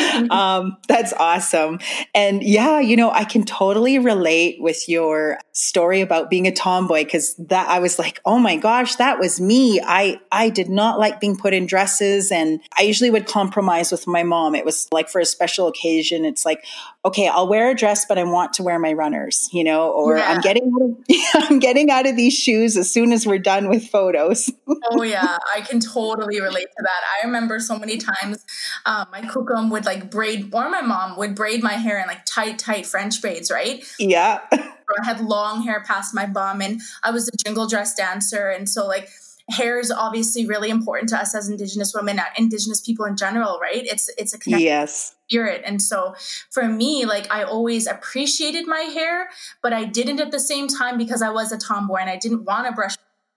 um, 0.30 0.76
that's 0.86 1.12
awesome. 1.14 1.80
And 2.14 2.40
yeah, 2.40 2.78
you 2.78 2.96
know, 2.96 3.10
I 3.10 3.24
can 3.24 3.44
totally 3.44 3.98
relate 3.98 4.60
with 4.60 4.88
your 4.88 5.38
story 5.50 6.02
about 6.02 6.30
being 6.30 6.46
a 6.46 6.52
tomboy 6.52 7.04
cuz 7.04 7.34
that 7.48 7.68
I 7.68 7.80
was 7.80 7.98
like, 7.98 8.20
"Oh 8.24 8.38
my 8.38 8.54
gosh, 8.54 8.94
that 8.96 9.18
was 9.18 9.40
me. 9.40 9.80
I 9.84 10.20
I 10.30 10.50
did 10.50 10.68
not 10.68 11.00
like 11.00 11.18
being 11.18 11.36
put 11.36 11.52
in 11.52 11.66
dresses 11.66 12.30
and 12.30 12.60
I 12.78 12.82
usually 12.82 13.10
would 13.10 13.26
compromise 13.26 13.90
with 13.90 14.06
my 14.06 14.22
mom. 14.22 14.54
It 14.54 14.64
was 14.64 14.86
like 14.92 15.08
for 15.08 15.20
a 15.20 15.26
special 15.26 15.66
occasion, 15.66 16.24
it's 16.24 16.44
like, 16.44 16.64
"Okay, 17.04 17.26
I'll 17.26 17.48
wear 17.48 17.70
a 17.70 17.74
dress, 17.74 18.06
but 18.06 18.18
I 18.18 18.22
want 18.24 18.52
to 18.54 18.62
wear 18.62 18.78
my 18.78 18.92
runners," 18.92 19.48
you 19.52 19.64
know, 19.64 19.90
or 19.90 20.16
yeah. 20.16 20.30
I'm 20.30 20.40
getting 20.40 20.72
out 20.72 20.82
of, 20.82 20.96
I'm 21.50 21.58
getting 21.58 21.90
out 21.90 22.06
of 22.06 22.14
these 22.14 22.34
shoes 22.34 22.76
as 22.76 22.88
soon 22.88 23.12
as 23.12 23.26
we're 23.26 23.38
done 23.38 23.68
with 23.68 23.88
photos 23.88 24.48
oh 24.90 25.02
yeah, 25.02 25.38
I 25.54 25.60
can 25.60 25.80
totally 25.80 26.40
relate 26.40 26.68
to 26.76 26.82
that. 26.82 27.00
I 27.22 27.26
remember 27.26 27.60
so 27.60 27.78
many 27.78 27.98
times 27.98 28.44
um, 28.86 29.06
my 29.10 29.22
kukum 29.22 29.70
would 29.70 29.84
like 29.84 30.10
braid, 30.10 30.54
or 30.54 30.70
my 30.70 30.82
mom 30.82 31.16
would 31.16 31.34
braid 31.34 31.62
my 31.62 31.74
hair 31.74 32.00
in 32.00 32.06
like 32.06 32.24
tight, 32.24 32.58
tight 32.58 32.86
French 32.86 33.20
braids, 33.20 33.50
right? 33.50 33.84
Yeah. 33.98 34.40
I 34.52 35.04
had 35.04 35.20
long 35.20 35.62
hair 35.62 35.84
past 35.86 36.14
my 36.14 36.26
bum, 36.26 36.60
and 36.60 36.80
I 37.02 37.10
was 37.10 37.28
a 37.28 37.32
jingle 37.44 37.68
dress 37.68 37.94
dancer, 37.94 38.50
and 38.50 38.68
so 38.68 38.86
like 38.86 39.08
hair 39.50 39.78
is 39.78 39.90
obviously 39.90 40.46
really 40.46 40.70
important 40.70 41.08
to 41.08 41.16
us 41.16 41.34
as 41.34 41.48
indigenous 41.48 41.92
women 41.94 42.18
uh, 42.18 42.24
indigenous 42.36 42.80
people 42.80 43.04
in 43.04 43.16
general 43.16 43.58
right 43.60 43.82
it's 43.84 44.08
it's 44.16 44.32
a 44.32 44.38
connection 44.38 44.64
yes 44.64 45.16
spirit 45.28 45.62
and 45.64 45.82
so 45.82 46.14
for 46.50 46.68
me 46.68 47.04
like 47.04 47.26
i 47.32 47.42
always 47.42 47.86
appreciated 47.86 48.66
my 48.66 48.80
hair 48.80 49.28
but 49.62 49.72
i 49.72 49.84
didn't 49.84 50.20
at 50.20 50.30
the 50.30 50.38
same 50.38 50.68
time 50.68 50.96
because 50.96 51.20
i 51.20 51.30
was 51.30 51.50
a 51.50 51.58
tomboy 51.58 51.96
and 51.96 52.08
i 52.08 52.16
didn't 52.16 52.44
want 52.44 52.66
to 52.66 52.72
brush 52.72 52.94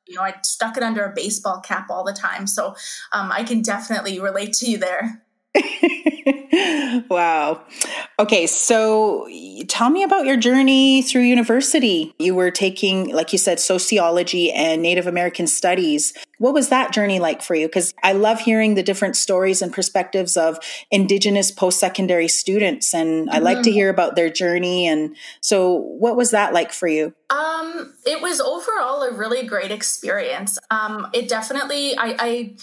you 0.07 0.15
know, 0.15 0.21
I 0.21 0.35
stuck 0.43 0.77
it 0.77 0.83
under 0.83 1.03
a 1.05 1.13
baseball 1.13 1.61
cap 1.61 1.87
all 1.89 2.03
the 2.03 2.13
time. 2.13 2.47
So 2.47 2.75
um, 3.11 3.31
I 3.31 3.43
can 3.43 3.61
definitely 3.61 4.19
relate 4.19 4.53
to 4.53 4.69
you 4.69 4.77
there. 4.77 5.22
wow. 7.09 7.61
Okay, 8.17 8.47
so 8.47 9.27
tell 9.67 9.89
me 9.89 10.03
about 10.03 10.25
your 10.25 10.37
journey 10.37 11.01
through 11.01 11.21
university. 11.21 12.13
You 12.17 12.33
were 12.33 12.51
taking, 12.51 13.13
like 13.13 13.31
you 13.31 13.37
said, 13.37 13.59
sociology 13.59 14.51
and 14.51 14.81
Native 14.81 15.05
American 15.05 15.45
studies. 15.45 16.13
What 16.39 16.53
was 16.53 16.69
that 16.69 16.91
journey 16.91 17.19
like 17.19 17.41
for 17.41 17.55
you? 17.55 17.67
Because 17.67 17.93
I 18.03 18.13
love 18.13 18.39
hearing 18.39 18.73
the 18.75 18.83
different 18.83 19.15
stories 19.15 19.61
and 19.61 19.71
perspectives 19.71 20.35
of 20.35 20.57
Indigenous 20.91 21.51
post 21.51 21.79
secondary 21.79 22.27
students, 22.27 22.93
and 22.93 23.29
I 23.29 23.35
mm-hmm. 23.35 23.43
like 23.43 23.57
to 23.57 23.69
mm-hmm. 23.69 23.73
hear 23.73 23.89
about 23.89 24.15
their 24.15 24.29
journey. 24.29 24.87
And 24.87 25.15
so, 25.41 25.75
what 25.75 26.15
was 26.15 26.31
that 26.31 26.53
like 26.53 26.71
for 26.71 26.87
you? 26.87 27.13
Um, 27.29 27.93
it 28.05 28.21
was 28.21 28.41
overall 28.41 29.01
a 29.03 29.11
really 29.11 29.45
great 29.45 29.71
experience. 29.71 30.59
Um, 30.69 31.07
it 31.13 31.27
definitely, 31.27 31.97
I, 31.97 32.15
I 32.19 32.55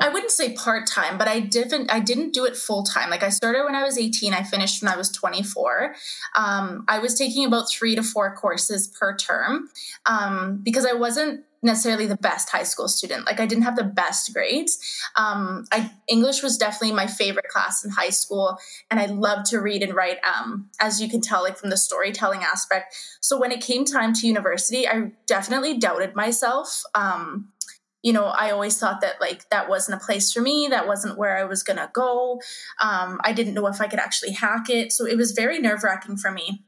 I 0.00 0.08
wouldn't 0.08 0.30
say 0.30 0.52
part 0.52 0.86
time, 0.86 1.18
but 1.18 1.26
I 1.26 1.40
didn't 1.40 1.90
I 1.90 1.98
didn't 1.98 2.32
do 2.32 2.44
it 2.44 2.56
full 2.56 2.84
time. 2.84 3.10
Like 3.10 3.24
I 3.24 3.30
started 3.30 3.64
when 3.64 3.74
I 3.74 3.82
was 3.82 3.98
18, 3.98 4.32
I 4.32 4.42
finished 4.44 4.82
when 4.82 4.92
I 4.92 4.96
was 4.96 5.10
24. 5.10 5.94
Um, 6.36 6.84
I 6.86 7.00
was 7.00 7.14
taking 7.14 7.44
about 7.44 7.70
three 7.70 7.96
to 7.96 8.02
four 8.02 8.34
courses 8.34 8.86
per 8.86 9.16
term 9.16 9.68
um, 10.06 10.60
because 10.62 10.86
I 10.86 10.92
wasn't 10.92 11.44
necessarily 11.62 12.06
the 12.06 12.16
best 12.16 12.50
high 12.50 12.62
school 12.62 12.86
student. 12.86 13.26
Like 13.26 13.40
I 13.40 13.46
didn't 13.46 13.64
have 13.64 13.74
the 13.74 13.84
best 13.84 14.32
grades. 14.32 14.78
Um, 15.16 15.64
I 15.72 15.90
English 16.06 16.42
was 16.42 16.56
definitely 16.56 16.94
my 16.94 17.06
favorite 17.06 17.48
class 17.48 17.84
in 17.84 17.90
high 17.90 18.10
school, 18.10 18.58
and 18.90 19.00
I 19.00 19.06
loved 19.06 19.46
to 19.46 19.60
read 19.60 19.82
and 19.82 19.94
write. 19.94 20.18
Um, 20.24 20.70
as 20.80 21.02
you 21.02 21.08
can 21.08 21.20
tell, 21.20 21.42
like 21.42 21.58
from 21.58 21.70
the 21.70 21.76
storytelling 21.76 22.42
aspect. 22.42 22.94
So 23.20 23.38
when 23.38 23.50
it 23.50 23.60
came 23.60 23.84
time 23.84 24.12
to 24.14 24.26
university, 24.26 24.86
I 24.86 25.12
definitely 25.26 25.78
doubted 25.78 26.14
myself. 26.14 26.84
Um, 26.94 27.48
you 28.02 28.12
know, 28.12 28.26
I 28.26 28.50
always 28.50 28.78
thought 28.78 29.00
that 29.00 29.20
like 29.20 29.48
that 29.50 29.68
wasn't 29.68 30.00
a 30.00 30.04
place 30.04 30.32
for 30.32 30.40
me. 30.40 30.68
That 30.70 30.86
wasn't 30.86 31.18
where 31.18 31.36
I 31.36 31.44
was 31.44 31.62
going 31.62 31.78
to 31.78 31.90
go. 31.92 32.40
Um, 32.82 33.20
I 33.24 33.32
didn't 33.32 33.54
know 33.54 33.66
if 33.66 33.80
I 33.80 33.88
could 33.88 33.98
actually 33.98 34.32
hack 34.32 34.70
it. 34.70 34.92
So 34.92 35.06
it 35.06 35.16
was 35.16 35.32
very 35.32 35.58
nerve 35.58 35.82
wracking 35.82 36.16
for 36.16 36.30
me. 36.30 36.64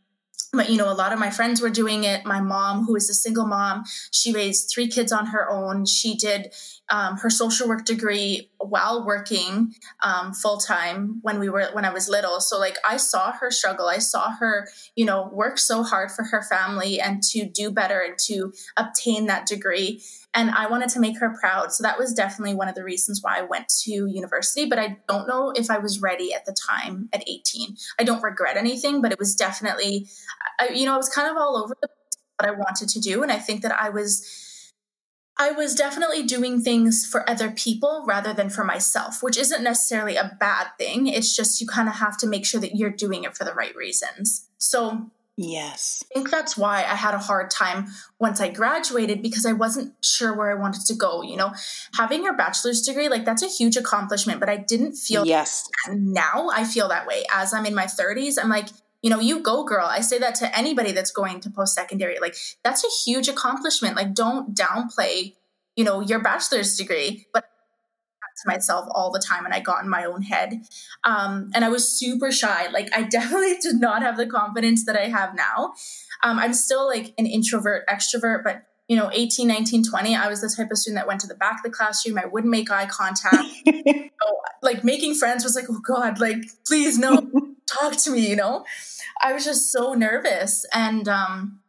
But, 0.53 0.69
you 0.69 0.77
know, 0.77 0.91
a 0.91 0.95
lot 0.95 1.13
of 1.13 1.21
my 1.21 1.31
friends 1.31 1.61
were 1.61 1.71
doing 1.71 2.03
it. 2.03 2.25
My 2.25 2.41
mom, 2.41 2.85
who 2.85 2.97
is 2.97 3.09
a 3.09 3.15
single 3.15 3.47
mom, 3.47 3.85
she 4.11 4.33
raised 4.33 4.69
three 4.73 4.89
kids 4.89 5.13
on 5.13 5.27
her 5.27 5.49
own. 5.49 5.87
She 5.87 6.17
did 6.17 6.53
um, 6.91 7.17
her 7.19 7.31
social 7.31 7.69
work 7.69 7.85
degree 7.85 8.51
while 8.59 9.07
working 9.07 9.75
um, 10.03 10.33
full 10.33 10.59
time 10.59 11.21
when 11.23 11.39
we 11.39 11.49
were 11.49 11.69
when 11.73 11.85
I 11.85 11.93
was 11.93 12.09
little. 12.09 12.41
So 12.41 12.59
like 12.59 12.77
I 12.89 12.97
saw 12.97 13.33
her 13.33 13.51
struggle. 13.51 13.89
I 13.89 13.99
saw 13.99 14.31
her, 14.39 14.69
you 14.97 15.05
know, 15.05 15.31
work 15.33 15.59
so 15.59 15.83
hard 15.83 16.11
for 16.11 16.25
her 16.25 16.43
family 16.43 17.01
and 17.01 17.23
to 17.31 17.47
do 17.47 17.71
better 17.71 18.01
and 18.01 18.19
to 18.27 18.53
obtain 18.77 19.27
that 19.27 19.47
degree 19.47 20.03
and 20.35 20.51
I 20.51 20.69
wanted 20.69 20.91
to 20.91 21.01
make 21.01 21.19
her 21.19 21.37
proud. 21.41 21.73
So 21.73 21.83
that 21.83 21.99
was 21.99 22.15
definitely 22.15 22.55
one 22.55 22.69
of 22.69 22.75
the 22.75 22.85
reasons 22.85 23.21
why 23.23 23.39
I 23.39 23.43
went 23.43 23.69
to 23.83 23.91
university. 23.91 24.67
But 24.67 24.79
I 24.79 24.99
don't 25.09 25.27
know 25.27 25.53
if 25.55 25.71
I 25.71 25.79
was 25.79 26.01
ready 26.01 26.33
at 26.33 26.47
the 26.47 26.55
time 26.69 27.09
at 27.13 27.29
18. 27.29 27.77
I 27.99 28.05
don't 28.05 28.23
regret 28.23 28.57
anything, 28.57 29.03
but 29.03 29.13
it 29.13 29.19
was 29.19 29.35
definitely, 29.35 30.07
I, 30.61 30.69
you 30.69 30.87
know, 30.87 30.95
I 30.95 30.97
was 30.97 31.09
kind 31.09 31.29
of 31.29 31.37
all 31.37 31.57
over 31.57 31.75
the 31.81 31.89
place 31.89 31.97
what 32.39 32.49
I 32.49 32.53
wanted 32.53 32.89
to 32.91 33.01
do. 33.01 33.23
And 33.23 33.33
I 33.33 33.39
think 33.39 33.63
that 33.63 33.73
I 33.73 33.91
was. 33.91 34.47
I 35.41 35.53
was 35.53 35.75
definitely 35.75 36.23
doing 36.25 36.61
things 36.61 37.07
for 37.07 37.29
other 37.29 37.51
people 37.51 38.05
rather 38.07 38.35
than 38.35 38.51
for 38.51 38.63
myself, 38.63 39.23
which 39.23 39.39
isn't 39.39 39.65
necessarily 39.65 40.17
a 40.17 40.37
bad 40.39 40.67
thing. 40.77 41.07
It's 41.07 41.35
just 41.35 41.63
you 41.63 41.67
kind 41.67 41.89
of 41.89 41.95
have 41.95 42.19
to 42.19 42.27
make 42.27 42.45
sure 42.45 42.61
that 42.61 42.77
you're 42.77 42.91
doing 42.91 43.25
it 43.25 43.35
for 43.35 43.45
the 43.45 43.55
right 43.55 43.75
reasons. 43.75 44.47
So 44.59 45.11
Yes. 45.43 46.05
I 46.11 46.15
think 46.15 46.31
that's 46.31 46.59
why 46.59 46.81
I 46.81 46.95
had 46.95 47.15
a 47.15 47.19
hard 47.19 47.51
time 47.51 47.87
once 48.19 48.43
I 48.43 48.51
graduated 48.51 49.23
because 49.23 49.47
I 49.47 49.55
wasn't 49.55 49.95
sure 50.05 50.37
where 50.37 50.51
I 50.51 50.61
wanted 50.61 50.85
to 50.85 50.95
go. 50.95 51.23
You 51.23 51.37
know, 51.37 51.55
having 51.95 52.23
your 52.23 52.37
bachelor's 52.37 52.83
degree, 52.83 53.09
like 53.09 53.25
that's 53.25 53.43
a 53.43 53.49
huge 53.49 53.79
accomplishment, 53.79 54.41
but 54.41 54.51
I 54.51 54.59
didn't 54.59 54.97
feel 54.97 55.25
yes. 55.25 55.67
Now 55.91 56.51
I 56.53 56.65
feel 56.65 56.89
that 56.89 57.07
way 57.07 57.25
as 57.33 57.55
I'm 57.55 57.65
in 57.65 57.75
my 57.75 57.87
30s. 57.87 58.35
I'm 58.39 58.51
like, 58.51 58.69
you 59.03 59.11
know, 59.11 59.21
you 59.21 59.41
go, 59.41 59.65
girl. 59.65 59.87
I 59.87 60.01
say 60.01 60.19
that 60.19 60.35
to 60.37 60.59
anybody 60.59 60.93
that's 60.93 61.11
going 61.11 61.41
to 61.41 61.51
post 61.51 61.75
secondary. 61.75 62.19
Like, 62.21 62.37
that's 62.63 62.85
a 62.85 62.89
huge 63.05 63.29
accomplishment. 63.29 63.97
Like, 63.97 64.15
don't 64.15 64.55
downplay, 64.55 65.35
you 65.77 65.85
know, 65.85 66.01
your 66.01 66.23
bachelor's 66.23 66.77
degree, 66.77 67.27
but 67.33 67.45
to 68.43 68.49
myself 68.49 68.87
all 68.93 69.11
the 69.11 69.19
time 69.19 69.45
and 69.45 69.55
I 69.55 69.61
got 69.61 69.83
in 69.83 69.89
my 69.89 70.05
own 70.05 70.23
head. 70.23 70.63
Um, 71.05 71.51
and 71.55 71.65
I 71.65 71.69
was 71.69 71.89
super 71.89 72.33
shy. 72.33 72.69
Like, 72.69 72.89
I 72.95 73.03
definitely 73.11 73.57
did 73.61 73.81
not 73.81 74.03
have 74.03 74.17
the 74.17 74.27
confidence 74.27 74.85
that 74.87 74.97
I 74.97 75.09
have 75.09 75.35
now. 75.35 75.73
Um, 76.23 76.39
I'm 76.39 76.55
still 76.55 76.87
like 76.87 77.15
an 77.19 77.27
introvert, 77.27 77.87
extrovert, 77.89 78.43
but 78.45 78.63
you 78.91 78.97
know, 78.97 79.09
18, 79.13 79.47
19, 79.47 79.85
20, 79.85 80.17
I 80.17 80.27
was 80.27 80.41
the 80.41 80.53
type 80.53 80.73
of 80.73 80.77
student 80.77 80.99
that 80.99 81.07
went 81.07 81.21
to 81.21 81.29
the 81.29 81.37
back 81.37 81.59
of 81.59 81.63
the 81.63 81.71
classroom. 81.71 82.19
I 82.19 82.27
wouldn't 82.27 82.51
make 82.51 82.73
eye 82.73 82.87
contact. 82.87 83.49
so, 83.65 84.41
like, 84.63 84.83
making 84.83 85.15
friends 85.15 85.45
was 85.45 85.55
like, 85.55 85.67
oh 85.71 85.79
God, 85.79 86.19
like, 86.19 86.39
please, 86.67 86.99
no, 86.99 87.31
talk 87.69 87.97
to 87.99 88.11
me, 88.11 88.29
you 88.29 88.35
know? 88.35 88.65
I 89.23 89.33
was 89.33 89.45
just 89.45 89.71
so 89.71 89.95
nervous. 89.95 90.67
And 90.75 91.09
um, 91.09 91.61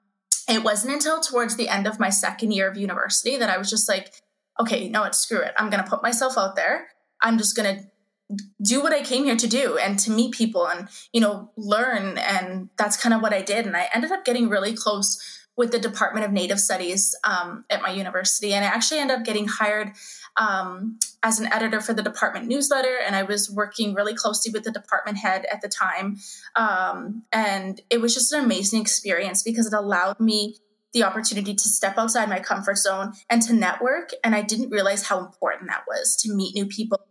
it 0.49 0.63
wasn't 0.63 0.95
until 0.95 1.19
towards 1.19 1.57
the 1.57 1.69
end 1.69 1.85
of 1.85 1.99
my 1.99 2.09
second 2.09 2.53
year 2.53 2.67
of 2.67 2.75
university 2.75 3.37
that 3.37 3.51
I 3.51 3.59
was 3.59 3.69
just 3.69 3.87
like, 3.87 4.15
okay, 4.59 4.89
no, 4.89 5.03
it's 5.03 5.19
screw 5.19 5.41
it. 5.41 5.53
I'm 5.57 5.69
going 5.69 5.83
to 5.83 5.87
put 5.87 6.01
myself 6.01 6.39
out 6.39 6.55
there. 6.55 6.87
I'm 7.21 7.37
just 7.37 7.55
going 7.55 7.77
to 7.77 8.37
do 8.63 8.81
what 8.81 8.93
I 8.93 9.03
came 9.03 9.25
here 9.25 9.35
to 9.35 9.47
do 9.47 9.77
and 9.77 9.99
to 9.99 10.09
meet 10.09 10.33
people 10.33 10.67
and, 10.67 10.87
you 11.13 11.21
know, 11.21 11.51
learn. 11.55 12.17
And 12.17 12.69
that's 12.79 12.97
kind 12.97 13.13
of 13.13 13.21
what 13.21 13.31
I 13.31 13.43
did. 13.43 13.67
And 13.67 13.77
I 13.77 13.89
ended 13.93 14.11
up 14.11 14.25
getting 14.25 14.49
really 14.49 14.73
close 14.73 15.40
with 15.62 15.72
the 15.72 15.77
Department 15.77 16.25
of 16.25 16.32
Native 16.32 16.60
Studies 16.60 17.15
um, 17.24 17.65
at 17.70 17.84
my 17.84 17.91
university. 17.91 18.51
And 18.51 18.65
I 18.65 18.70
actually 18.70 19.00
ended 19.00 19.20
up 19.20 19.24
getting 19.24 19.48
hired 19.48 19.91
um, 20.36 20.98
as 21.22 21.39
an 21.39 21.53
editor 21.53 21.80
for 21.80 21.94
the 21.94 22.01
department 22.01 22.48
newsletter. 22.48 22.98
And 23.06 23.15
I 23.15 23.22
was 23.22 23.48
working 23.48 23.94
really 23.94 24.15
closely 24.15 24.51
with 24.51 24.63
the 24.63 24.72
department 24.72 25.20
head 25.20 25.46
at 25.51 25.62
the 25.62 25.70
time. 25.70 26.18
Um, 26.56 27.25
and 27.32 27.80
it 27.91 28.01
was 28.01 28.15
just 28.15 28.34
an 28.34 28.44
amazing 28.44 28.82
experience 28.82 29.44
because 29.44 29.68
it 29.68 29.74
allowed 29.74 30.20
me 30.20 30.58
the 30.94 31.03
opportunity 31.03 31.53
to 31.53 31.70
step 31.70 31.96
outside 31.96 32.27
my 32.27 32.39
comfort 32.39 32.80
zone 32.80 33.13
and 33.30 33.44
to 33.44 33.53
network. 33.53 34.10
And 34.24 34.34
I 34.34 34.41
didn't 34.41 34.72
realize 34.72 35.03
how 35.03 35.20
important 35.20 35.70
that 35.70 35.84
was 35.88 36.15
to 36.24 36.34
meet 36.34 36.56
new 36.56 36.65
people, 36.65 37.01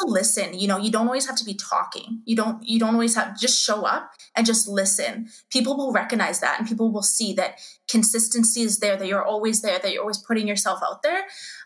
to 0.00 0.06
listen. 0.06 0.58
You 0.58 0.68
know, 0.68 0.78
you 0.78 0.90
don't 0.90 1.06
always 1.06 1.26
have 1.26 1.36
to 1.36 1.44
be 1.44 1.54
talking. 1.54 2.22
You 2.24 2.36
don't, 2.36 2.62
you 2.66 2.78
don't 2.78 2.94
always 2.94 3.14
have 3.14 3.38
just 3.38 3.62
show 3.62 3.84
up 3.84 4.10
and 4.36 4.46
just 4.46 4.68
listen. 4.68 5.28
People 5.50 5.76
will 5.76 5.92
recognize 5.92 6.40
that 6.40 6.58
and 6.58 6.68
people 6.68 6.92
will 6.92 7.02
see 7.02 7.32
that 7.34 7.60
consistency 7.88 8.62
is 8.62 8.78
there, 8.78 8.96
that 8.96 9.06
you're 9.06 9.24
always 9.24 9.62
there, 9.62 9.78
that 9.78 9.92
you're 9.92 10.02
always 10.02 10.18
putting 10.18 10.48
yourself 10.48 10.80
out 10.84 11.02
there. 11.02 11.24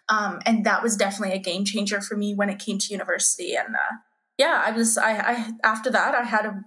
Um, 0.09 0.41
and 0.47 0.65
that 0.67 0.83
was 0.83 0.97
definitely 0.97 1.37
a 1.37 1.41
game 1.41 1.65
changer 1.65 2.01
for 2.01 2.17
me 2.17 2.35
when 2.35 2.51
it 2.51 2.59
came 2.59 2.79
to 2.79 2.93
university. 2.93 3.55
And 3.55 3.75
uh, 3.75 3.97
yeah, 4.39 4.63
I 4.65 4.73
was, 4.73 4.99
I, 4.99 5.13
I, 5.13 5.51
after 5.65 5.91
that, 5.91 6.15
I 6.15 6.25
had 6.25 6.47
a 6.47 6.65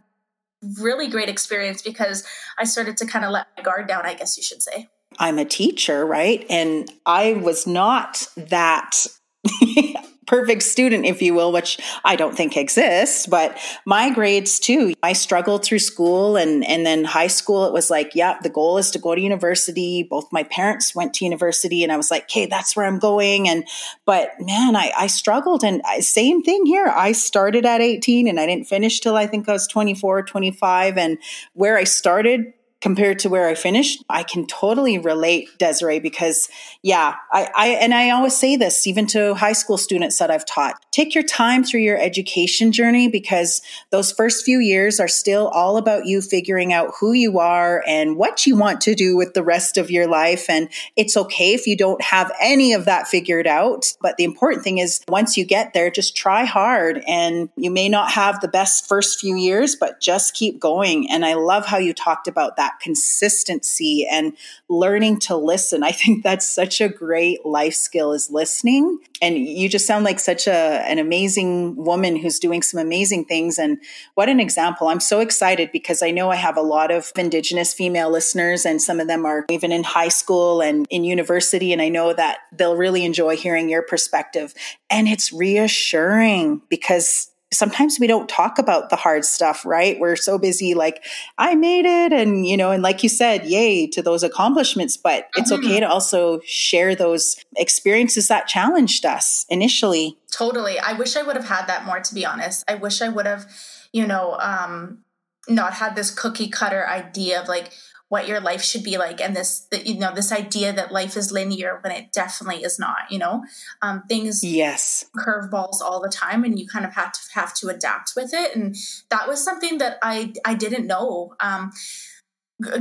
really 0.80 1.08
great 1.08 1.30
experience 1.30 1.82
because 1.82 2.26
I 2.58 2.64
started 2.64 2.98
to 2.98 3.06
kind 3.06 3.26
of 3.26 3.32
let 3.32 3.48
my 3.58 3.64
guard 3.64 3.88
down, 3.88 4.06
I 4.06 4.14
guess 4.14 4.38
you 4.38 4.44
should 4.44 4.62
say. 4.62 4.90
I'm 5.20 5.40
a 5.40 5.46
teacher, 5.46 6.06
right? 6.06 6.46
And 6.50 6.92
I 7.06 7.34
was 7.34 7.66
not 7.66 8.28
that 8.36 9.06
perfect 10.26 10.64
student, 10.64 11.06
if 11.06 11.22
you 11.22 11.34
will, 11.34 11.52
which 11.52 11.80
I 12.04 12.16
don't 12.16 12.36
think 12.36 12.58
exists, 12.58 13.28
but 13.28 13.58
my 13.86 14.14
grades 14.14 14.60
too. 14.60 14.94
I 15.04 15.14
struggled 15.14 15.64
through 15.64 15.80
school 15.80 16.36
and, 16.36 16.66
and 16.66 16.86
then 16.86 17.04
high 17.04 17.28
school. 17.28 17.66
It 17.66 17.74
was 17.74 17.90
like, 17.90 18.12
yeah, 18.16 18.38
the 18.42 18.50
goal 18.50 18.78
is 18.78 18.92
to 18.92 19.00
go 19.00 19.16
to 19.16 19.22
university. 19.22 20.04
Both 20.04 20.32
my 20.32 20.44
parents 20.44 20.96
went 20.96 21.14
to 21.16 21.26
university 21.26 21.84
and 21.84 21.92
I 21.92 21.98
was 21.98 22.12
like, 22.12 22.24
okay, 22.24 22.46
that's 22.46 22.76
where 22.76 22.86
I'm 22.86 23.00
going. 23.00 23.48
And, 23.48 23.68
but 24.06 24.32
man, 24.40 24.76
I, 24.76 24.92
I 24.98 25.08
struggled 25.08 25.64
and 25.64 25.82
I, 25.86 26.00
same 26.00 26.42
thing 26.42 26.66
here. 26.66 26.88
I 26.88 27.12
started 27.12 27.66
at 27.66 27.82
18 27.82 28.28
and 28.28 28.40
I 28.40 28.46
didn't 28.46 28.68
finish 28.68 29.00
till 29.00 29.16
I 29.16 29.28
think 29.28 29.48
I 29.48 29.54
was 29.54 29.68
24, 29.68 30.24
25. 30.24 30.98
And 30.98 31.18
where 31.54 31.78
I 31.78 31.84
started 31.84 32.54
compared 32.86 33.18
to 33.18 33.30
where 33.30 33.48
I 33.48 33.56
finished, 33.56 34.04
I 34.12 34.22
can 34.22 34.46
totally 34.46 35.00
relate, 35.00 35.50
Desiree, 35.58 35.98
because 35.98 36.48
yeah, 36.84 37.16
I, 37.32 37.50
I, 37.56 37.68
and 37.70 37.96
I 37.96 38.12
always 38.12 38.38
say 38.38 38.58
this 38.58 38.86
even 38.86 39.08
to 39.08 39.34
high 39.34 39.54
school 39.54 39.80
students 39.80 40.20
that 40.20 40.30
I've 40.30 40.46
taught. 40.46 40.76
Take 40.92 41.16
your 41.16 41.24
time 41.24 41.64
through 41.64 41.80
your 41.80 41.98
education 41.98 42.72
journey 42.72 43.08
because 43.08 43.64
those 43.90 44.12
first 44.12 44.46
few 44.46 44.60
years 44.60 45.00
are 45.00 45.08
still 45.08 45.48
all 45.48 45.78
about 45.78 46.06
you 46.06 46.22
figuring 46.22 46.74
out 46.74 46.94
who 47.00 47.14
you 47.14 47.40
are 47.40 47.84
and 47.88 48.18
what 48.18 48.46
you 48.46 48.56
want 48.56 48.82
to 48.82 48.94
do 48.94 49.18
with 49.18 49.34
the 49.34 49.42
rest 49.42 49.80
of 49.80 49.90
your 49.90 50.06
life. 50.06 50.48
And 50.48 50.70
it's 50.96 51.18
okay 51.18 51.56
if 51.56 51.66
you 51.66 51.76
don't 51.76 52.04
have 52.04 52.32
any 52.40 52.74
of 52.74 52.86
that 52.86 53.08
figured 53.08 53.48
out. 53.48 53.96
But 54.00 54.18
the 54.18 54.26
important 54.26 54.64
thing 54.64 54.78
is 54.78 55.02
once 55.08 55.38
you 55.38 55.44
get 55.44 55.74
there, 55.74 55.90
just 55.90 56.16
try 56.16 56.46
hard 56.46 57.04
and 57.08 57.50
you 57.58 57.72
may 57.72 57.90
not 57.90 58.12
have 58.12 58.42
the 58.42 58.48
best 58.48 58.88
first 58.88 59.20
few 59.20 59.36
years, 59.36 59.76
but 59.76 60.00
just 60.00 60.36
keep 60.36 60.60
going. 60.60 61.10
And 61.10 61.26
I 61.26 61.34
love 61.34 61.66
how 61.66 61.80
you 61.80 61.92
talked 61.92 62.28
about 62.28 62.58
that 62.58 62.75
consistency 62.82 64.08
and 64.10 64.34
learning 64.70 65.20
to 65.20 65.36
listen. 65.36 65.84
I 65.84 65.92
think 65.92 66.24
that's 66.24 66.48
such 66.48 66.82
a 66.82 66.90
great 66.90 67.46
life 67.46 67.74
skill 67.74 68.14
is 68.14 68.30
listening. 68.30 69.00
And 69.22 69.38
you 69.38 69.70
just 69.70 69.88
sound 69.88 70.06
like 70.06 70.20
such 70.20 70.48
a, 70.48 70.52
an 70.52 71.00
amazing 71.00 71.76
woman 71.76 72.16
who's 72.16 72.40
doing 72.40 72.62
some 72.62 72.80
amazing 72.80 73.26
things. 73.26 73.58
And 73.58 73.78
what 74.16 74.30
an 74.30 74.40
example. 74.40 74.88
I'm 74.88 75.00
so 75.00 75.20
excited 75.20 75.72
because 75.72 76.02
I 76.02 76.12
know 76.12 76.32
I 76.32 76.36
have 76.36 76.58
a 76.58 76.62
lot 76.62 76.92
of 76.92 77.12
Indigenous 77.16 77.74
female 77.74 78.10
listeners, 78.10 78.66
and 78.66 78.82
some 78.82 79.00
of 79.00 79.08
them 79.08 79.26
are 79.26 79.46
even 79.50 79.72
in 79.72 79.84
high 79.84 80.10
school 80.10 80.62
and 80.62 80.86
in 80.90 81.04
university. 81.04 81.72
And 81.74 81.82
I 81.82 81.90
know 81.90 82.14
that 82.14 82.40
they'll 82.52 82.78
really 82.78 83.06
enjoy 83.06 83.38
hearing 83.38 83.70
your 83.70 83.82
perspective. 83.82 84.54
And 84.90 85.08
it's 85.08 85.32
reassuring 85.32 86.62
because 86.70 87.32
sometimes 87.54 88.00
we 88.00 88.08
don't 88.08 88.28
talk 88.28 88.60
about 88.60 88.90
the 88.90 88.96
hard 88.96 89.24
stuff, 89.24 89.66
right? 89.66 90.00
We're 90.00 90.16
so 90.16 90.38
busy, 90.38 90.74
like, 90.74 91.04
I 91.38 91.56
made 91.56 91.86
it. 91.86 92.12
And, 92.12 92.46
you 92.46 92.58
know, 92.58 92.72
and 92.72 92.84
like 92.84 93.04
you 93.04 93.10
said, 93.10 93.46
yay 93.46 93.88
to 93.88 94.02
those 94.02 94.24
accomplishments. 94.24 94.98
But 94.98 95.28
it's 95.36 95.52
mm-hmm. 95.52 95.66
okay 95.66 95.80
to 95.80 95.88
also 95.88 96.40
share 96.46 96.96
those 96.96 97.38
experiences 97.56 98.28
that 98.28 98.48
challenged 98.48 99.06
us 99.06 99.46
initially. 99.50 100.18
Totally. 100.32 100.80
I 100.80 100.94
wish 100.94 101.16
I 101.16 101.24
would 101.24 101.36
have 101.36 101.48
had 101.48 101.68
that 101.68 101.86
more, 101.86 102.00
to 102.00 102.16
be 102.16 102.26
honest. 102.26 102.64
I 102.68 102.76
wish 102.76 103.02
I 103.02 103.10
would 103.10 103.26
have, 103.26 103.46
you 103.94 104.06
know, 104.06 104.38
um, 104.40 105.00
not 105.48 105.74
had 105.74 105.96
this 105.96 106.12
cookie 106.12 106.50
cutter 106.50 106.88
idea 106.88 107.42
of 107.42 107.48
like, 107.48 107.72
what 108.16 108.30
your 108.30 108.40
life 108.40 108.64
should 108.64 108.82
be 108.82 108.98
like 108.98 109.20
and 109.20 109.36
this 109.36 109.68
the, 109.72 109.86
you 109.86 110.00
know 110.00 110.16
this 110.16 110.32
idea 110.32 110.72
that 110.72 110.90
life 110.90 111.18
is 111.18 111.34
linear 111.34 111.80
when 111.84 111.92
it 111.92 112.14
definitely 112.14 112.64
is 112.64 112.80
not 112.80 113.00
you 113.10 113.20
know 113.20 113.44
um, 113.82 114.04
things 114.08 114.42
yes 114.42 115.04
curveballs 115.18 115.82
all 115.82 116.02
the 116.02 116.08
time 116.08 116.46
and 116.46 116.58
you 116.58 116.66
kind 116.66 116.86
of 116.86 116.94
have 116.94 117.12
to 117.12 117.20
have 117.34 117.54
to 117.54 117.68
adapt 117.68 118.14
with 118.16 118.34
it 118.34 118.56
and 118.56 118.74
that 119.10 119.28
was 119.28 119.44
something 119.44 119.80
that 119.80 119.98
i 120.02 120.32
i 120.46 120.54
didn't 120.54 120.88
know 120.88 121.36
um, 121.42 121.74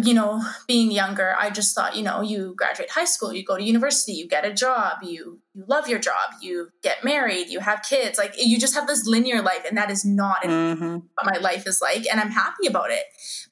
you 0.04 0.14
know, 0.14 0.40
being 0.68 0.92
younger, 0.92 1.34
I 1.36 1.50
just 1.50 1.74
thought, 1.74 1.96
you 1.96 2.04
know, 2.04 2.20
you 2.20 2.54
graduate 2.56 2.90
high 2.90 3.06
school, 3.06 3.32
you 3.32 3.44
go 3.44 3.56
to 3.56 3.62
university, 3.62 4.12
you 4.12 4.28
get 4.28 4.44
a 4.44 4.54
job, 4.54 4.98
you 5.02 5.40
you 5.52 5.64
love 5.66 5.88
your 5.88 5.98
job, 5.98 6.30
you 6.40 6.68
get 6.82 7.02
married, 7.02 7.48
you 7.48 7.58
have 7.58 7.82
kids, 7.82 8.16
like 8.16 8.34
you 8.38 8.56
just 8.56 8.74
have 8.74 8.86
this 8.86 9.04
linear 9.04 9.42
life, 9.42 9.64
and 9.68 9.76
that 9.76 9.90
is 9.90 10.04
not 10.04 10.44
mm-hmm. 10.44 10.98
what 11.14 11.26
my 11.26 11.38
life 11.40 11.66
is 11.66 11.82
like, 11.82 12.04
and 12.08 12.20
I'm 12.20 12.30
happy 12.30 12.68
about 12.68 12.92
it. 12.92 13.02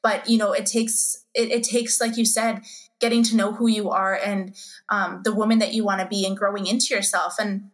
But 0.01 0.29
you 0.29 0.39
know, 0.39 0.53
it 0.53 0.65
takes 0.65 1.22
it, 1.35 1.51
it 1.51 1.63
takes, 1.65 2.01
like 2.01 2.17
you 2.17 2.25
said, 2.25 2.63
getting 3.01 3.23
to 3.25 3.37
know 3.37 3.53
who 3.53 3.69
you 3.69 3.91
are 3.91 4.15
and 4.15 4.55
um, 4.89 5.23
the 5.25 5.35
woman 5.35 5.59
that 5.59 5.75
you 5.75 5.85
want 5.85 6.01
to 6.01 6.07
be, 6.07 6.25
and 6.27 6.37
growing 6.37 6.67
into 6.67 6.95
yourself, 6.95 7.35
and 7.39 7.71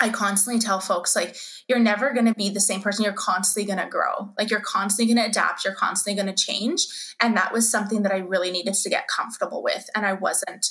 I 0.00 0.10
constantly 0.10 0.60
tell 0.60 0.80
folks 0.80 1.16
like 1.16 1.36
you're 1.68 1.78
never 1.78 2.12
going 2.12 2.26
to 2.26 2.34
be 2.34 2.50
the 2.50 2.60
same 2.60 2.82
person. 2.82 3.04
You're 3.04 3.14
constantly 3.14 3.66
going 3.66 3.82
to 3.82 3.90
grow. 3.90 4.30
Like 4.38 4.50
you're 4.50 4.60
constantly 4.60 5.14
going 5.14 5.24
to 5.24 5.30
adapt. 5.30 5.64
You're 5.64 5.74
constantly 5.74 6.22
going 6.22 6.34
to 6.34 6.44
change. 6.44 6.86
And 7.20 7.36
that 7.36 7.52
was 7.52 7.70
something 7.70 8.02
that 8.02 8.12
I 8.12 8.18
really 8.18 8.50
needed 8.50 8.74
to 8.74 8.90
get 8.90 9.08
comfortable 9.08 9.62
with. 9.62 9.88
And 9.94 10.04
I 10.04 10.12
wasn't, 10.12 10.66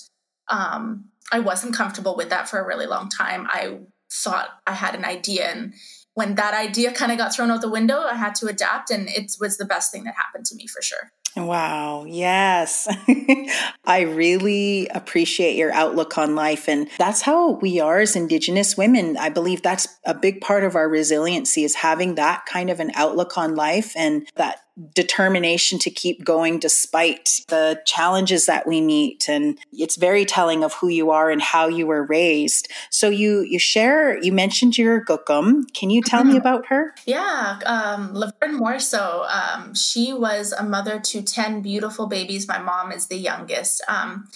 um, 0.48 1.06
I 1.32 1.40
wasn't 1.40 1.76
comfortable 1.76 2.16
with 2.16 2.30
that 2.30 2.48
for 2.48 2.60
a 2.60 2.68
really 2.68 2.86
long 2.86 3.10
time. 3.10 3.48
I 3.50 3.80
thought 4.12 4.50
I 4.68 4.74
had 4.74 4.96
an 4.96 5.06
idea. 5.06 5.50
And 5.52 5.74
when 6.14 6.36
that 6.36 6.54
idea 6.54 6.94
kind 6.94 7.12
of 7.12 7.18
got 7.18 7.34
thrown 7.34 7.52
out 7.52 7.62
the 7.62 7.70
window, 7.70 8.02
I 8.02 8.16
had 8.16 8.36
to 8.36 8.48
adapt. 8.48 8.92
And 8.92 9.10
it 9.10 9.34
was 9.40 9.58
the 9.58 9.66
best 9.66 9.92
thing 9.92 10.04
that 10.04 10.16
happened 10.16 10.46
to 10.46 10.56
me 10.56 10.68
for 10.68 10.82
sure. 10.82 11.12
Wow. 11.38 12.06
Yes. 12.08 12.88
I 13.86 14.02
really 14.02 14.88
appreciate 14.88 15.58
your 15.58 15.72
outlook 15.74 16.18
on 16.18 16.34
life. 16.34 16.70
And 16.70 16.90
that's 16.98 17.22
how 17.22 17.52
we 17.52 17.80
are 17.82 18.00
as 18.00 18.16
Indigenous 18.16 18.78
women. 18.78 19.18
I 19.18 19.30
believe 19.30 19.62
that's 19.62 19.88
a 20.06 20.14
big 20.14 20.40
part 20.40 20.64
of 20.64 20.76
our 20.76 20.88
resiliency 20.88 21.66
is 21.66 21.76
having 21.76 22.16
that 22.16 22.46
kind 22.46 22.70
of 22.70 22.80
an 22.80 22.92
outlook 22.96 23.38
on 23.38 23.56
life 23.56 23.92
and 23.98 24.28
that 24.36 24.62
determination 24.94 25.80
to 25.80 25.90
keep 25.90 26.26
going 26.26 26.60
despite 26.60 27.42
the 27.48 27.82
challenges 27.86 28.46
that 28.46 28.68
we 28.68 28.82
meet. 28.82 29.30
And 29.30 29.58
it's 29.72 29.96
very 29.96 30.26
telling 30.26 30.64
of 30.64 30.74
who 30.74 30.90
you 30.90 31.12
are 31.12 31.30
and 31.30 31.42
how 31.42 31.68
you 31.68 31.88
were 31.88 32.04
raised. 32.04 32.70
So 32.90 33.10
you 33.10 33.42
you 33.42 33.60
share 33.60 34.22
you 34.22 34.34
mentioned 34.34 34.78
your 34.78 35.04
gookum 35.04 35.74
can 35.74 35.90
you 35.90 36.02
tell 36.02 36.22
mm-hmm. 36.22 36.34
me 36.34 36.38
about 36.38 36.68
her? 36.68 36.94
Yeah 37.06 37.60
um 37.66 38.14
laverne 38.14 38.60
Morrisseau. 38.60 39.28
Um 39.30 39.74
she 39.74 40.14
was 40.14 40.52
a 40.52 40.64
mother 40.64 41.00
to 41.00 41.22
10 41.22 41.62
beautiful 41.62 42.08
babies. 42.08 42.48
My 42.48 42.60
mom 42.60 42.92
is 42.92 43.08
the 43.08 43.18
youngest. 43.18 43.82
Um 43.88 44.28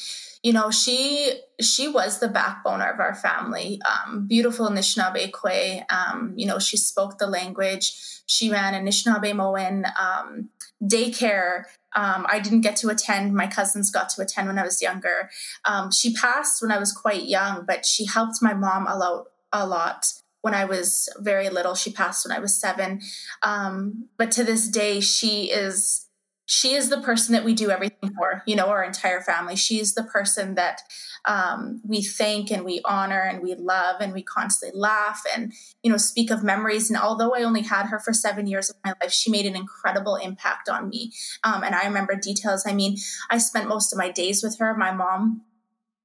you 0.44 0.54
know 0.54 0.72
she 0.72 1.34
she 1.62 1.88
was 1.88 2.20
the 2.20 2.28
backbone 2.28 2.82
of 2.82 3.00
our 3.00 3.16
family 3.16 3.80
um, 3.84 4.28
beautiful 4.28 4.70
Anishinaabe 4.70 5.32
Kwe. 5.32 5.84
Um, 5.92 6.34
you 6.36 6.48
know 6.48 6.60
she 6.60 6.78
spoke 6.78 7.18
the 7.18 7.28
language 7.28 8.20
she 8.30 8.52
ran 8.52 8.74
Anishinaabemowin 8.74 9.92
um, 10.00 10.50
daycare. 10.84 11.64
Um, 11.96 12.28
I 12.30 12.40
didn't 12.40 12.62
get 12.62 12.76
to 12.78 12.90
attend. 12.90 13.34
My 13.34 13.48
cousins 13.48 13.90
got 13.90 14.10
to 14.10 14.22
attend 14.22 14.48
when 14.48 14.60
I 14.60 14.64
was 14.64 14.84
younger. 14.84 15.32
Um, 15.66 15.92
she 15.92 16.14
passed 16.14 16.62
when 16.62 16.72
I 16.72 16.78
was 16.78 16.92
quite 16.92 17.24
young, 17.24 17.66
but 17.66 17.88
she 17.88 18.06
helped 18.06 18.36
my 18.42 18.54
mom 18.54 18.86
a 18.88 18.96
lot. 18.96 19.26
A 19.52 19.66
lot 19.66 20.06
when 20.42 20.54
I 20.54 20.66
was 20.66 21.10
very 21.18 21.50
little. 21.50 21.74
She 21.74 21.92
passed 21.92 22.24
when 22.24 22.38
I 22.38 22.40
was 22.40 22.56
seven. 22.56 23.02
Um, 23.42 24.10
but 24.16 24.30
to 24.34 24.44
this 24.44 24.68
day, 24.68 25.00
she 25.00 25.46
is 25.46 26.06
she 26.50 26.74
is 26.74 26.90
the 26.90 27.00
person 27.00 27.34
that 27.34 27.46
we 27.46 27.54
do 27.54 27.70
everything 27.70 28.12
for. 28.18 28.42
You 28.48 28.56
know, 28.56 28.70
our 28.70 28.84
entire 28.84 29.22
family. 29.22 29.56
She's 29.56 29.94
the 29.94 30.04
person 30.04 30.56
that 30.56 30.82
um, 31.26 31.80
we 31.86 32.02
thank 32.02 32.52
and 32.52 32.66
we 32.66 32.82
honor 32.86 33.22
and 33.22 33.44
we 33.44 33.54
love 33.54 33.98
and 34.02 34.14
we 34.14 34.24
constantly 34.24 34.80
laugh 34.80 35.22
and 35.36 35.54
you 35.84 35.92
know 35.92 35.98
speak 35.98 36.32
of 36.32 36.44
memories 36.44 36.90
and 36.90 37.00
although 37.00 37.36
i 37.36 37.44
only 37.44 37.62
had 37.62 37.88
her 37.88 38.00
for 38.00 38.14
seven 38.14 38.48
years 38.48 38.70
of 38.70 38.76
my 38.86 38.94
life 39.02 39.12
she 39.12 39.30
made 39.30 39.46
an 39.46 39.56
incredible 39.56 40.16
impact 40.16 40.70
on 40.70 40.90
me 40.90 41.12
um, 41.44 41.64
and 41.64 41.76
i 41.76 41.86
remember 41.86 42.16
details 42.16 42.66
i 42.66 42.74
mean 42.74 42.96
i 43.30 43.38
spent 43.38 43.68
most 43.68 43.92
of 43.92 43.98
my 43.98 44.10
days 44.10 44.42
with 44.42 44.58
her 44.60 44.76
my 44.76 44.92
mom 44.92 45.42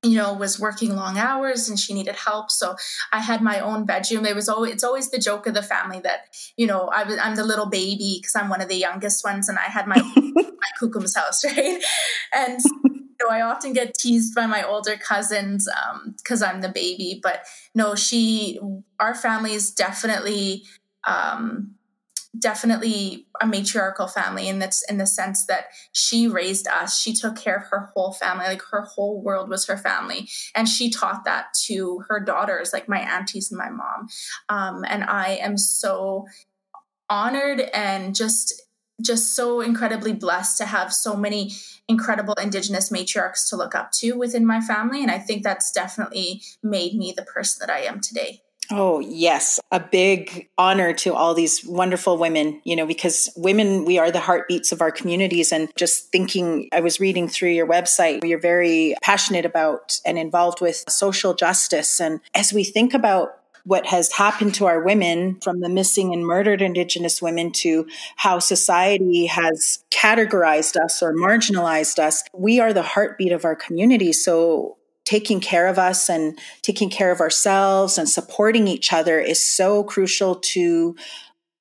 you 0.05 0.17
know 0.17 0.33
was 0.35 0.61
working 0.61 0.95
long 0.95 1.19
hours 1.19 1.69
and 1.69 1.79
she 1.79 1.95
needed 1.95 2.17
help. 2.17 2.51
So 2.51 2.77
i 3.13 3.21
had 3.21 3.41
my 3.43 3.61
own 3.61 3.87
bedroom. 3.87 4.27
It 4.27 4.35
was 4.35 4.49
always 4.49 4.73
it's 4.75 4.85
always 4.85 5.11
the 5.11 5.19
joke 5.19 5.47
of 5.47 5.55
the 5.55 5.63
family 5.63 6.01
that 6.01 6.27
you 6.57 6.67
know 6.67 6.89
i 6.89 7.05
was 7.05 7.19
i'm 7.19 7.37
the 7.37 7.45
little 7.45 7.67
baby 7.67 8.19
because 8.21 8.37
i'm 8.37 8.49
one 8.49 8.61
of 8.61 8.69
the 8.69 8.77
youngest 8.77 9.25
ones 9.25 9.49
and 9.49 9.59
i 9.59 9.63
had 9.63 9.87
my 9.87 9.97
my 10.17 10.71
kukum's 10.81 11.17
house 11.17 11.45
right? 11.57 11.83
And 12.33 12.61
you 12.85 13.17
know, 13.21 13.35
I 13.35 13.43
often 13.43 13.73
get 13.73 13.95
teased 13.95 14.35
by 14.35 14.47
my 14.47 14.63
older 14.63 14.97
cousins 14.97 15.69
because 16.19 16.43
um, 16.43 16.51
I'm 16.51 16.61
the 16.61 16.69
baby, 16.69 17.21
but 17.23 17.45
no, 17.75 17.95
she, 17.95 18.59
our 18.99 19.15
family 19.15 19.53
is 19.55 19.71
definitely, 19.71 20.65
um, 21.05 21.75
definitely 22.39 23.27
a 23.41 23.47
matriarchal 23.47 24.07
family, 24.07 24.49
and 24.49 24.61
that's 24.61 24.89
in 24.91 24.99
the 24.99 25.07
sense 25.07 25.47
that 25.47 25.67
she 25.93 26.29
raised 26.29 26.67
us. 26.69 26.99
She 26.99 27.13
took 27.15 27.37
care 27.37 27.57
of 27.57 27.67
her 27.71 27.91
whole 27.95 28.13
family, 28.13 28.47
like 28.47 28.63
her 28.71 28.83
whole 28.83 29.23
world 29.23 29.49
was 29.49 29.67
her 29.67 29.77
family, 29.77 30.29
and 30.55 30.69
she 30.69 30.91
taught 30.91 31.25
that 31.25 31.47
to 31.67 32.05
her 32.09 32.21
daughters, 32.21 32.73
like 32.73 32.89
my 32.89 33.01
aunties 33.01 33.51
and 33.51 33.59
my 33.59 33.71
mom. 33.71 34.09
Um, 34.49 34.85
and 34.89 35.05
I 35.05 35.39
am 35.41 35.57
so 35.57 36.27
honored 37.09 37.61
and 37.61 38.15
just 38.15 38.63
just 39.03 39.35
so 39.35 39.61
incredibly 39.61 40.13
blessed 40.13 40.57
to 40.57 40.65
have 40.65 40.93
so 40.93 41.17
many 41.17 41.53
incredible 41.89 42.35
indigenous 42.35 42.91
matriarchs 42.91 43.49
to 43.49 43.57
look 43.57 43.75
up 43.75 43.91
to 43.91 44.13
within 44.13 44.47
my 44.47 44.61
family 44.61 45.03
and 45.03 45.11
i 45.11 45.19
think 45.19 45.43
that's 45.43 45.73
definitely 45.73 46.41
made 46.63 46.95
me 46.95 47.13
the 47.15 47.25
person 47.25 47.59
that 47.61 47.75
i 47.75 47.81
am 47.81 48.01
today 48.01 48.41
Oh, 48.71 49.01
yes. 49.01 49.61
A 49.71 49.81
big 49.81 50.49
honor 50.57 50.93
to 50.95 51.15
all 51.15 51.35
these 51.35 51.65
wonderful 51.65 52.17
women, 52.17 52.61
you 52.65 52.77
know, 52.77 52.87
because 52.87 53.31
women, 53.37 53.85
we 53.85 53.99
are 53.99 54.11
the 54.11 54.21
heartbeats 54.21 54.73
of 54.73 54.81
our 54.81 54.91
communities. 54.91 55.53
And 55.53 55.71
just 55.77 56.11
thinking, 56.11 56.69
I 56.73 56.81
was 56.81 57.01
reading 57.01 57.29
through 57.29 57.51
your 57.51 57.67
website, 57.67 58.25
you're 58.25 58.41
very 58.41 58.97
passionate 59.03 59.45
about 59.45 60.01
and 60.07 60.19
involved 60.19 60.61
with 60.61 60.85
social 60.89 61.35
justice. 61.35 62.01
And 62.01 62.21
as 62.35 62.53
we 62.53 62.65
think 62.65 62.95
about 62.95 63.39
what 63.65 63.87
has 63.87 64.13
happened 64.13 64.55
to 64.55 64.67
our 64.67 64.83
women 64.83 65.41
from 65.41 65.61
the 65.61 65.69
missing 65.69 66.13
and 66.13 66.27
murdered 66.27 66.61
Indigenous 66.61 67.23
women 67.23 67.51
to 67.51 67.87
how 68.17 68.39
society 68.39 69.27
has 69.27 69.83
categorized 69.91 70.77
us 70.77 71.03
or 71.03 71.15
marginalized 71.15 71.99
us. 71.99 72.23
We 72.35 72.61
are 72.61 72.75
the 72.75 72.83
heartbeat 72.83 73.33
of 73.33 73.45
our 73.45 73.57
community. 73.57 74.13
So 74.13 74.77
taking 75.05 75.41
care 75.41 75.67
of 75.67 75.79
us 75.79 76.09
and 76.09 76.39
taking 76.63 76.89
care 76.91 77.11
of 77.11 77.21
ourselves 77.21 77.99
and 77.99 78.09
supporting 78.09 78.67
each 78.67 78.93
other 78.93 79.21
is 79.21 79.45
so 79.45 79.85
crucial 79.85 80.37
to 80.37 80.97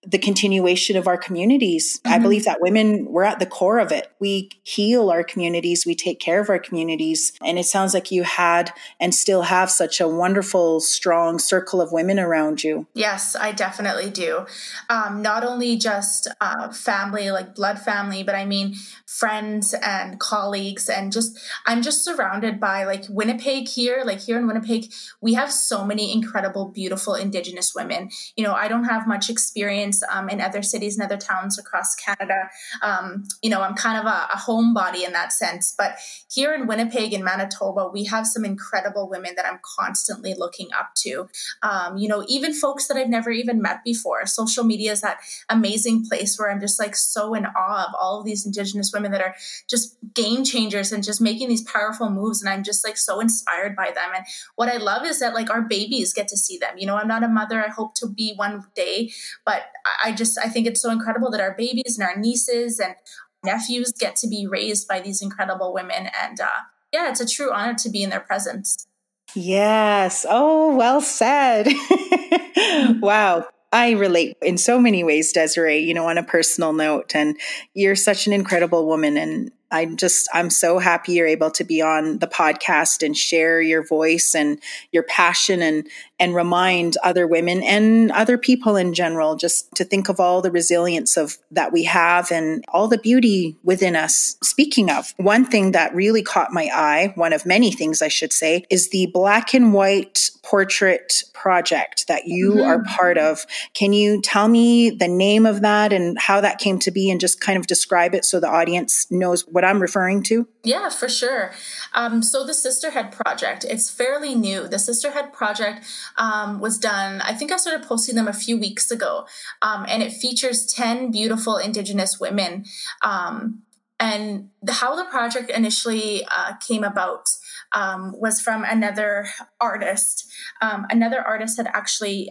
the 0.06 0.18
continuation 0.18 0.98
of 0.98 1.08
our 1.08 1.18
communities. 1.18 2.00
Mm-hmm. 2.00 2.14
I 2.14 2.20
believe 2.20 2.46
that 2.46 2.62
women, 2.62 3.06
we're 3.06 3.24
at 3.24 3.40
the 3.40 3.46
core 3.46 3.80
of 3.80 3.92
it. 3.92 4.12
We 4.20 4.50
heal 4.64 5.10
our 5.10 5.24
communities, 5.24 5.86
we 5.86 5.96
take 5.96 6.20
care 6.20 6.40
of 6.40 6.50
our 6.50 6.60
communities. 6.60 7.34
And 7.42 7.58
it 7.58 7.66
sounds 7.66 7.94
like 7.94 8.12
you 8.12 8.24
had 8.24 8.72
and 9.00 9.16
still 9.16 9.44
have 9.44 9.72
such 9.72 10.02
a 10.02 10.08
wonderful, 10.08 10.80
strong 10.80 11.40
circle 11.40 11.82
of 11.82 11.92
women 11.92 12.20
around 12.20 12.64
you. 12.64 12.88
Yes, 12.94 13.36
I 13.36 13.52
definitely 13.52 14.10
do. 14.10 14.46
Um, 14.90 15.22
not 15.22 15.44
only 15.44 15.78
just 15.78 16.28
uh, 16.42 16.72
family, 16.72 17.32
like 17.32 17.56
blood 17.56 17.80
family, 17.80 18.24
but 18.24 18.36
I 18.36 18.46
mean 18.46 18.76
friends 19.06 19.74
and 19.82 20.20
colleagues. 20.20 20.90
And 20.90 21.12
just, 21.12 21.40
I'm 21.66 21.82
just 21.82 22.04
surrounded 22.04 22.60
by 22.60 22.84
like 22.84 23.06
Winnipeg 23.10 23.68
here, 23.68 24.04
like 24.06 24.20
here 24.20 24.38
in 24.38 24.48
Winnipeg, 24.48 24.92
we 25.22 25.34
have 25.36 25.52
so 25.52 25.86
many 25.86 26.12
incredible, 26.12 26.70
beautiful 26.70 27.16
Indigenous 27.16 27.74
women. 27.76 28.10
You 28.36 28.44
know, 28.44 28.54
I 28.54 28.68
don't 28.68 28.86
have 28.86 29.08
much 29.08 29.30
experience 29.30 29.93
um, 30.10 30.30
in 30.30 30.40
other 30.40 30.62
cities 30.64 30.98
and 30.98 31.06
other 31.06 31.18
towns 31.18 31.60
across 31.60 31.94
Canada. 31.96 32.50
Um, 32.82 33.26
you 33.42 33.50
know, 33.50 33.62
I'm 33.62 33.76
kind 33.76 34.00
of 34.00 34.06
a, 34.06 34.28
a 34.34 34.38
homebody 34.38 35.06
in 35.06 35.14
that 35.14 35.34
sense. 35.34 35.76
But 35.78 35.98
here 36.32 36.54
in 36.54 36.68
Winnipeg 36.68 37.14
in 37.14 37.24
Manitoba, 37.24 37.90
we 37.92 38.06
have 38.06 38.26
some 38.26 38.46
incredible 38.46 39.10
women 39.10 39.34
that 39.36 39.46
I'm 39.46 39.60
constantly 39.78 40.34
looking 40.34 40.70
up 40.74 40.92
to. 41.00 41.28
Um, 41.62 41.98
you 41.98 42.08
know, 42.08 42.24
even 42.28 42.54
folks 42.54 42.88
that 42.88 42.98
I've 42.98 43.10
never 43.10 43.32
even 43.32 43.62
met 43.62 43.84
before. 43.84 44.26
Social 44.26 44.64
media 44.64 44.92
is 44.92 45.02
that 45.02 45.18
amazing 45.50 46.06
place 46.06 46.38
where 46.40 46.52
I'm 46.52 46.60
just 46.60 46.80
like 46.80 46.96
so 46.96 47.34
in 47.34 47.46
awe 47.46 47.86
of 47.88 47.94
all 48.00 48.20
of 48.20 48.26
these 48.26 48.46
Indigenous 48.46 48.92
women 48.94 49.12
that 49.12 49.22
are 49.22 49.36
just 49.70 49.98
game 50.14 50.44
changers 50.44 50.92
and 50.92 51.04
just 51.04 51.22
making 51.22 51.50
these 51.50 51.64
powerful 51.64 52.10
moves. 52.10 52.42
And 52.42 52.50
I'm 52.50 52.64
just 52.64 52.86
like 52.86 52.98
so 52.98 53.20
inspired 53.20 53.76
by 53.76 53.92
them. 53.94 54.12
And 54.16 54.26
what 54.56 54.70
I 54.70 54.78
love 54.78 55.06
is 55.06 55.20
that 55.20 55.34
like 55.34 55.50
our 55.50 55.62
babies 55.62 56.14
get 56.14 56.28
to 56.30 56.38
see 56.38 56.58
them. 56.58 56.78
You 56.78 56.88
know, 56.88 56.96
I'm 56.96 57.08
not 57.08 57.24
a 57.24 57.28
mother. 57.28 57.64
I 57.64 57.70
hope 57.70 57.96
to 57.96 58.08
be 58.08 58.34
one 58.36 58.64
day, 58.76 59.12
but 59.46 59.64
I 60.04 60.12
just 60.14 60.38
I 60.38 60.50
think 60.50 60.68
it's 60.68 60.82
so 60.82 60.92
incredible 60.92 61.30
that 61.32 61.42
our 61.42 61.56
babies 61.56 61.98
and 61.98 62.08
our 62.08 62.18
nieces 62.18 62.80
and 62.80 62.96
nephews 63.44 63.92
get 63.92 64.16
to 64.18 64.28
be 64.28 64.48
raised 64.48 64.88
by 64.88 65.02
these 65.02 65.22
incredible 65.22 65.74
women, 65.74 66.10
and 66.22 66.40
uh, 66.40 66.48
yeah, 66.92 67.10
it's 67.10 67.20
a 67.20 67.28
true 67.28 67.52
honor 67.52 67.74
to 67.76 67.90
be 67.90 68.04
in 68.04 68.10
their 68.10 68.20
presence. 68.20 68.88
Yes. 69.36 70.26
Oh, 70.30 70.76
well 70.76 71.02
said. 71.02 71.68
wow. 73.02 73.46
I 73.72 73.92
relate 73.92 74.38
in 74.44 74.60
so 74.60 74.80
many 74.80 75.04
ways, 75.04 75.34
Desiree, 75.34 75.80
you 75.80 75.96
know, 75.96 76.08
on 76.08 76.20
a 76.20 76.24
personal 76.24 76.74
note. 76.74 77.16
And 77.16 77.40
you're 77.74 77.96
such 77.96 78.28
an 78.28 78.34
incredible 78.34 78.86
woman. 78.86 79.18
And 79.18 79.52
I'm 79.72 79.98
just, 79.98 80.30
I'm 80.32 80.52
so 80.52 80.78
happy 80.78 81.14
you're 81.14 81.26
able 81.26 81.50
to 81.52 81.64
be 81.64 81.82
on 81.82 82.20
the 82.20 82.28
podcast 82.28 83.04
and 83.04 83.18
share 83.18 83.60
your 83.60 83.84
voice 83.84 84.36
and 84.36 84.62
your 84.92 85.02
passion 85.02 85.64
and, 85.64 85.88
and 86.24 86.36
remind 86.36 86.96
other 87.04 87.28
women 87.28 87.64
and 87.64 88.12
other 88.12 88.38
people 88.38 88.76
in 88.76 88.94
general 88.94 89.36
just 89.36 89.74
to 89.76 89.84
think 89.84 90.10
of 90.10 90.20
all 90.20 90.42
the 90.42 90.52
resilience 90.52 91.18
of 91.18 91.38
that 91.52 91.74
we 91.74 91.84
have 91.84 92.32
and 92.32 92.64
all 92.70 92.88
the 92.88 92.98
beauty 92.98 93.58
within 93.64 93.96
us. 93.96 94.38
Speaking 94.44 94.90
of, 94.90 95.14
one 95.18 95.46
thing 95.46 95.72
that 95.72 95.96
really 95.96 96.22
caught 96.22 96.54
my 96.54 96.70
eye, 96.74 97.12
one 97.16 97.34
of 97.34 97.46
many 97.46 97.72
things 97.72 98.02
I 98.02 98.08
should 98.08 98.32
say, 98.32 98.66
is 98.70 98.90
the 98.90 99.08
black 99.08 99.54
and 99.54 99.74
white 99.74 100.30
portrait 100.44 101.24
project 101.34 102.08
that 102.08 102.28
you 102.28 102.52
mm-hmm. 102.52 102.62
are 102.62 102.84
part 102.84 103.18
of. 103.18 103.46
Can 103.74 103.92
you 103.94 104.22
tell 104.22 104.48
me 104.48 104.92
the 104.92 105.08
name 105.08 105.46
of 105.48 105.62
that 105.62 105.92
and 105.92 106.18
how 106.20 106.42
that 106.42 106.60
came 106.60 106.78
to 106.80 106.92
be 106.92 107.10
and 107.10 107.20
just 107.20 107.42
kind 107.42 107.58
of 107.58 107.66
describe 107.66 108.14
it 108.14 108.24
so 108.24 108.40
the 108.40 108.50
audience 108.50 109.08
knows 109.10 109.48
what 109.48 109.64
what 109.64 109.70
I'm 109.70 109.82
referring 109.82 110.24
to? 110.24 110.48
Yeah, 110.66 110.88
for 110.90 111.10
sure. 111.10 111.52
Um, 111.94 112.24
so 112.24 112.46
the 112.46 112.54
Sisterhood 112.54 113.12
Project, 113.12 113.66
it's 113.70 113.90
fairly 113.90 114.34
new. 114.34 114.66
The 114.66 114.80
Sisterhood 114.80 115.34
Project 115.34 115.86
um, 116.18 116.62
was 116.62 116.78
done, 116.78 117.20
I 117.20 117.34
think 117.34 117.52
I 117.52 117.58
started 117.58 117.86
posting 117.86 118.16
them 118.16 118.30
a 118.30 118.34
few 118.34 118.58
weeks 118.58 118.90
ago, 118.90 119.28
um, 119.62 119.86
and 119.90 120.02
it 120.02 120.14
features 120.14 120.66
10 120.66 121.12
beautiful 121.12 121.58
Indigenous 121.58 122.18
women. 122.18 122.64
Um, 123.04 123.64
and 124.00 124.50
how 124.70 124.96
the 124.96 125.04
project 125.04 125.50
initially 125.50 126.26
uh, 126.32 126.54
came 126.66 126.86
about 126.86 127.30
um, 127.74 128.14
was 128.18 128.40
from 128.40 128.64
another 128.64 129.28
artist. 129.60 130.32
Um, 130.62 130.86
another 130.90 131.22
artist 131.22 131.58
had 131.58 131.68
actually 131.68 132.30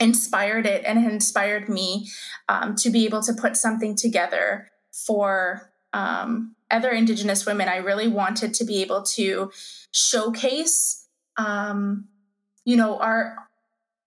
inspired 0.00 0.66
it 0.66 0.84
and 0.86 0.98
inspired 1.04 1.68
me 1.68 2.08
to 2.76 2.90
be 2.90 3.04
able 3.04 3.22
to 3.22 3.34
put 3.34 3.56
something 3.56 3.94
together 3.94 4.70
for 4.90 5.70
um, 5.92 6.53
other 6.70 6.90
Indigenous 6.90 7.46
women, 7.46 7.68
I 7.68 7.76
really 7.76 8.08
wanted 8.08 8.54
to 8.54 8.64
be 8.64 8.82
able 8.82 9.02
to 9.02 9.50
showcase, 9.92 11.06
um, 11.36 12.08
you 12.64 12.76
know, 12.76 12.98
our 12.98 13.36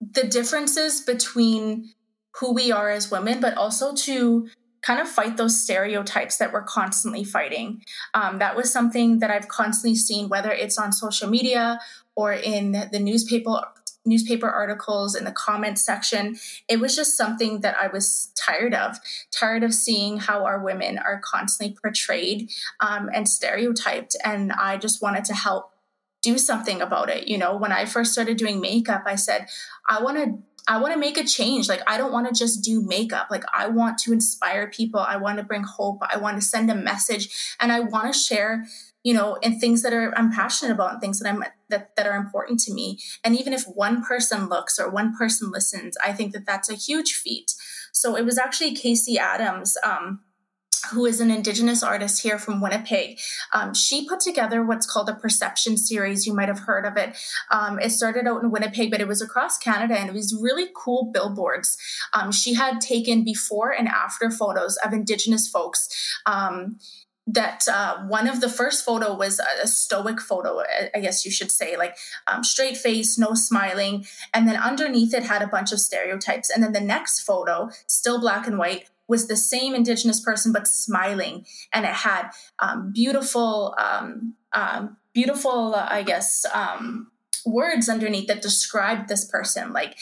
the 0.00 0.24
differences 0.24 1.00
between 1.00 1.90
who 2.38 2.52
we 2.52 2.70
are 2.70 2.90
as 2.90 3.10
women, 3.10 3.40
but 3.40 3.56
also 3.56 3.94
to 3.94 4.48
kind 4.80 5.00
of 5.00 5.08
fight 5.08 5.36
those 5.36 5.60
stereotypes 5.60 6.36
that 6.36 6.52
we're 6.52 6.62
constantly 6.62 7.24
fighting. 7.24 7.82
Um, 8.14 8.38
that 8.38 8.56
was 8.56 8.72
something 8.72 9.18
that 9.18 9.30
I've 9.30 9.48
constantly 9.48 9.96
seen, 9.96 10.28
whether 10.28 10.52
it's 10.52 10.78
on 10.78 10.92
social 10.92 11.28
media 11.28 11.80
or 12.14 12.32
in 12.32 12.72
the 12.92 13.00
newspaper 13.00 13.60
newspaper 14.04 14.48
articles 14.48 15.14
in 15.14 15.24
the 15.24 15.32
comments 15.32 15.82
section. 15.82 16.36
It 16.68 16.80
was 16.80 16.96
just 16.96 17.16
something 17.16 17.60
that 17.60 17.76
I 17.80 17.88
was 17.88 18.32
tired 18.36 18.74
of, 18.74 18.98
tired 19.30 19.62
of 19.62 19.74
seeing 19.74 20.18
how 20.18 20.44
our 20.44 20.62
women 20.62 20.98
are 20.98 21.20
constantly 21.22 21.76
portrayed 21.80 22.50
um, 22.80 23.10
and 23.12 23.28
stereotyped. 23.28 24.16
And 24.24 24.52
I 24.52 24.76
just 24.76 25.02
wanted 25.02 25.24
to 25.26 25.34
help 25.34 25.72
do 26.22 26.38
something 26.38 26.80
about 26.80 27.10
it. 27.10 27.28
You 27.28 27.38
know, 27.38 27.56
when 27.56 27.72
I 27.72 27.84
first 27.84 28.12
started 28.12 28.36
doing 28.36 28.60
makeup, 28.60 29.02
I 29.06 29.16
said, 29.16 29.48
I 29.88 30.02
want 30.02 30.16
to 30.18 30.38
I 30.70 30.78
want 30.80 30.92
to 30.92 31.00
make 31.00 31.16
a 31.16 31.24
change. 31.24 31.66
Like, 31.66 31.80
I 31.86 31.96
don't 31.96 32.12
want 32.12 32.28
to 32.28 32.38
just 32.38 32.62
do 32.62 32.82
makeup. 32.82 33.28
Like, 33.30 33.44
I 33.56 33.68
want 33.68 33.96
to 34.00 34.12
inspire 34.12 34.66
people. 34.66 35.00
I 35.00 35.16
want 35.16 35.38
to 35.38 35.42
bring 35.42 35.62
hope. 35.62 36.00
I 36.02 36.18
want 36.18 36.36
to 36.36 36.46
send 36.46 36.70
a 36.70 36.74
message 36.74 37.56
and 37.58 37.72
I 37.72 37.80
want 37.80 38.12
to 38.12 38.18
share 38.18 38.66
you 39.02 39.14
know, 39.14 39.38
and 39.42 39.60
things 39.60 39.82
that 39.82 39.92
are 39.92 40.12
I'm 40.16 40.32
passionate 40.32 40.72
about 40.72 40.92
and 40.92 41.00
things 41.00 41.20
that 41.20 41.28
I'm 41.28 41.44
that 41.68 41.94
that 41.96 42.06
are 42.06 42.16
important 42.16 42.60
to 42.60 42.74
me. 42.74 42.98
And 43.24 43.38
even 43.38 43.52
if 43.52 43.64
one 43.64 44.02
person 44.02 44.48
looks 44.48 44.78
or 44.78 44.90
one 44.90 45.16
person 45.16 45.50
listens, 45.50 45.96
I 46.04 46.12
think 46.12 46.32
that 46.32 46.46
that's 46.46 46.70
a 46.70 46.74
huge 46.74 47.14
feat. 47.14 47.52
So 47.92 48.16
it 48.16 48.24
was 48.24 48.38
actually 48.38 48.74
KC 48.74 49.16
Adams. 49.16 49.76
Um, 49.84 50.20
who 50.92 51.06
is 51.06 51.20
an 51.20 51.30
Indigenous 51.30 51.82
artist 51.82 52.22
here 52.22 52.38
from 52.38 52.60
Winnipeg. 52.60 53.18
Um, 53.52 53.74
she 53.74 54.08
put 54.08 54.20
together 54.20 54.64
what's 54.64 54.86
called 54.86 55.08
a 55.08 55.14
perception 55.14 55.76
series. 55.76 56.26
You 56.26 56.34
might 56.34 56.48
have 56.48 56.60
heard 56.60 56.86
of 56.86 56.96
it. 56.96 57.16
Um, 57.50 57.78
it 57.78 57.90
started 57.90 58.26
out 58.26 58.42
in 58.42 58.50
Winnipeg, 58.50 58.90
but 58.90 59.00
it 59.00 59.08
was 59.08 59.20
across 59.20 59.58
Canada 59.58 59.98
and 59.98 60.08
it 60.08 60.14
was 60.14 60.38
really 60.40 60.68
cool 60.74 61.10
billboards. 61.12 61.76
Um, 62.14 62.32
she 62.32 62.54
had 62.54 62.80
taken 62.80 63.24
before 63.24 63.70
and 63.70 63.88
after 63.88 64.30
photos 64.30 64.76
of 64.78 64.92
Indigenous 64.92 65.48
folks 65.48 65.88
um, 66.26 66.78
that 67.28 67.68
uh, 67.68 67.98
one 68.06 68.26
of 68.26 68.40
the 68.40 68.48
first 68.48 68.84
photo 68.84 69.14
was 69.14 69.38
a, 69.62 69.66
stoic 69.66 70.18
photo 70.18 70.62
i 70.94 70.98
guess 70.98 71.24
you 71.24 71.30
should 71.30 71.50
say 71.50 71.76
like 71.76 71.94
um, 72.26 72.42
straight 72.42 72.76
face 72.76 73.18
no 73.18 73.34
smiling 73.34 74.04
and 74.32 74.48
then 74.48 74.56
underneath 74.56 75.12
it 75.12 75.22
had 75.22 75.42
a 75.42 75.46
bunch 75.46 75.70
of 75.70 75.78
stereotypes 75.78 76.48
and 76.48 76.64
then 76.64 76.72
the 76.72 76.80
next 76.80 77.20
photo 77.20 77.68
still 77.86 78.18
black 78.18 78.46
and 78.46 78.58
white 78.58 78.88
was 79.06 79.28
the 79.28 79.36
same 79.36 79.74
indigenous 79.74 80.20
person 80.20 80.52
but 80.52 80.66
smiling 80.66 81.44
and 81.72 81.84
it 81.84 81.92
had 81.92 82.30
um, 82.60 82.90
beautiful 82.92 83.74
um, 83.78 84.34
um 84.52 84.96
beautiful 85.12 85.74
uh, 85.74 85.86
i 85.90 86.02
guess 86.02 86.46
um, 86.54 87.10
words 87.50 87.88
underneath 87.88 88.28
that 88.28 88.42
describe 88.42 89.08
this 89.08 89.24
person 89.24 89.72
like 89.72 89.96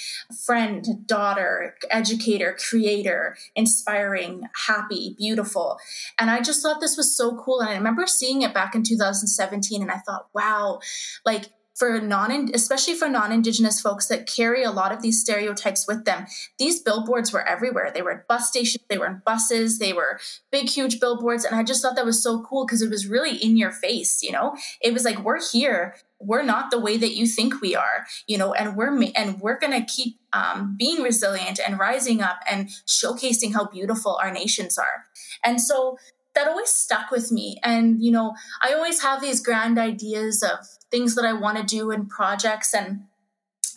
friend, 0.45 1.07
daughter, 1.07 1.77
educator, 1.91 2.57
creator, 2.69 3.37
inspiring, 3.55 4.49
happy, 4.67 5.15
beautiful. 5.19 5.79
And 6.19 6.31
I 6.31 6.41
just 6.41 6.63
thought 6.63 6.81
this 6.81 6.97
was 6.97 7.17
so 7.17 7.37
cool. 7.37 7.61
And 7.61 7.71
I 7.71 7.77
remember 7.77 8.07
seeing 8.07 8.43
it 8.43 8.55
back 8.55 8.75
in 8.75 8.83
2017 8.83 9.83
and 9.83 9.91
I 9.91 9.99
thought, 9.99 10.29
wow, 10.35 10.81
like 11.25 11.47
for 11.77 12.01
non 12.01 12.51
especially 12.55 12.95
for 12.95 13.09
non-indigenous 13.09 13.81
folks 13.81 14.07
that 14.07 14.27
carry 14.27 14.65
a 14.65 14.71
lot 14.71 14.93
of 14.93 15.03
these 15.03 15.21
stereotypes 15.21 15.87
with 15.87 16.05
them. 16.05 16.27
These 16.59 16.81
billboards 16.81 17.33
were 17.33 17.47
everywhere. 17.47 17.91
They 17.93 18.03
were 18.03 18.13
at 18.13 18.27
bus 18.27 18.49
stations 18.49 18.83
they 18.89 18.99
were 18.99 19.07
in 19.07 19.23
buses 19.25 19.79
they 19.79 19.93
were 19.93 20.19
big 20.51 20.69
huge 20.69 21.01
billboards 21.01 21.45
and 21.45 21.55
i 21.55 21.63
just 21.63 21.83
thought 21.83 21.97
that 21.97 22.07
was 22.07 22.23
so 22.23 22.43
cool 22.43 22.65
because 22.65 22.83
it 22.83 22.91
was 22.91 23.07
really 23.07 23.37
in 23.37 23.57
your 23.57 23.71
face 23.71 24.23
you 24.23 24.33
know? 24.33 24.57
It 24.81 24.93
was 24.93 25.05
like 25.05 25.19
we're 25.25 25.41
here. 25.41 25.97
We're 26.19 26.43
not 26.43 26.71
the 26.71 26.81
way 26.81 26.97
that 26.97 27.15
you 27.15 27.27
think 27.27 27.61
we 27.61 27.77
are 27.77 28.07
you 28.27 28.39
know? 28.39 28.55
And 28.55 28.77
we're 28.77 29.03
and 29.15 29.41
we're 29.41 29.59
going 29.59 29.79
to 29.79 29.85
keep 29.85 30.19
um, 30.33 30.77
being 30.79 31.03
resilient 31.03 31.61
and 31.65 31.79
rising 31.79 32.23
up 32.23 32.39
and 32.51 32.69
showcasing 32.87 33.53
how 33.53 33.67
beautiful 33.67 34.19
our 34.23 34.33
nations 34.33 34.79
are. 34.79 35.07
And 35.45 35.61
so 35.61 35.99
that 36.35 36.49
always 36.49 36.69
stuck 36.69 37.11
with 37.11 37.33
me. 37.33 37.59
And 37.63 38.03
you 38.03 38.13
know 38.13 38.35
i 38.63 38.73
always 38.73 39.03
have 39.03 39.21
these 39.21 39.41
grand 39.41 39.79
ideas 39.79 40.43
of 40.43 40.67
things 40.91 41.15
that 41.15 41.25
i 41.25 41.33
want 41.33 41.57
to 41.57 41.65
do 41.65 41.91
in 41.91 42.07
projects 42.07 42.75
and 42.75 43.05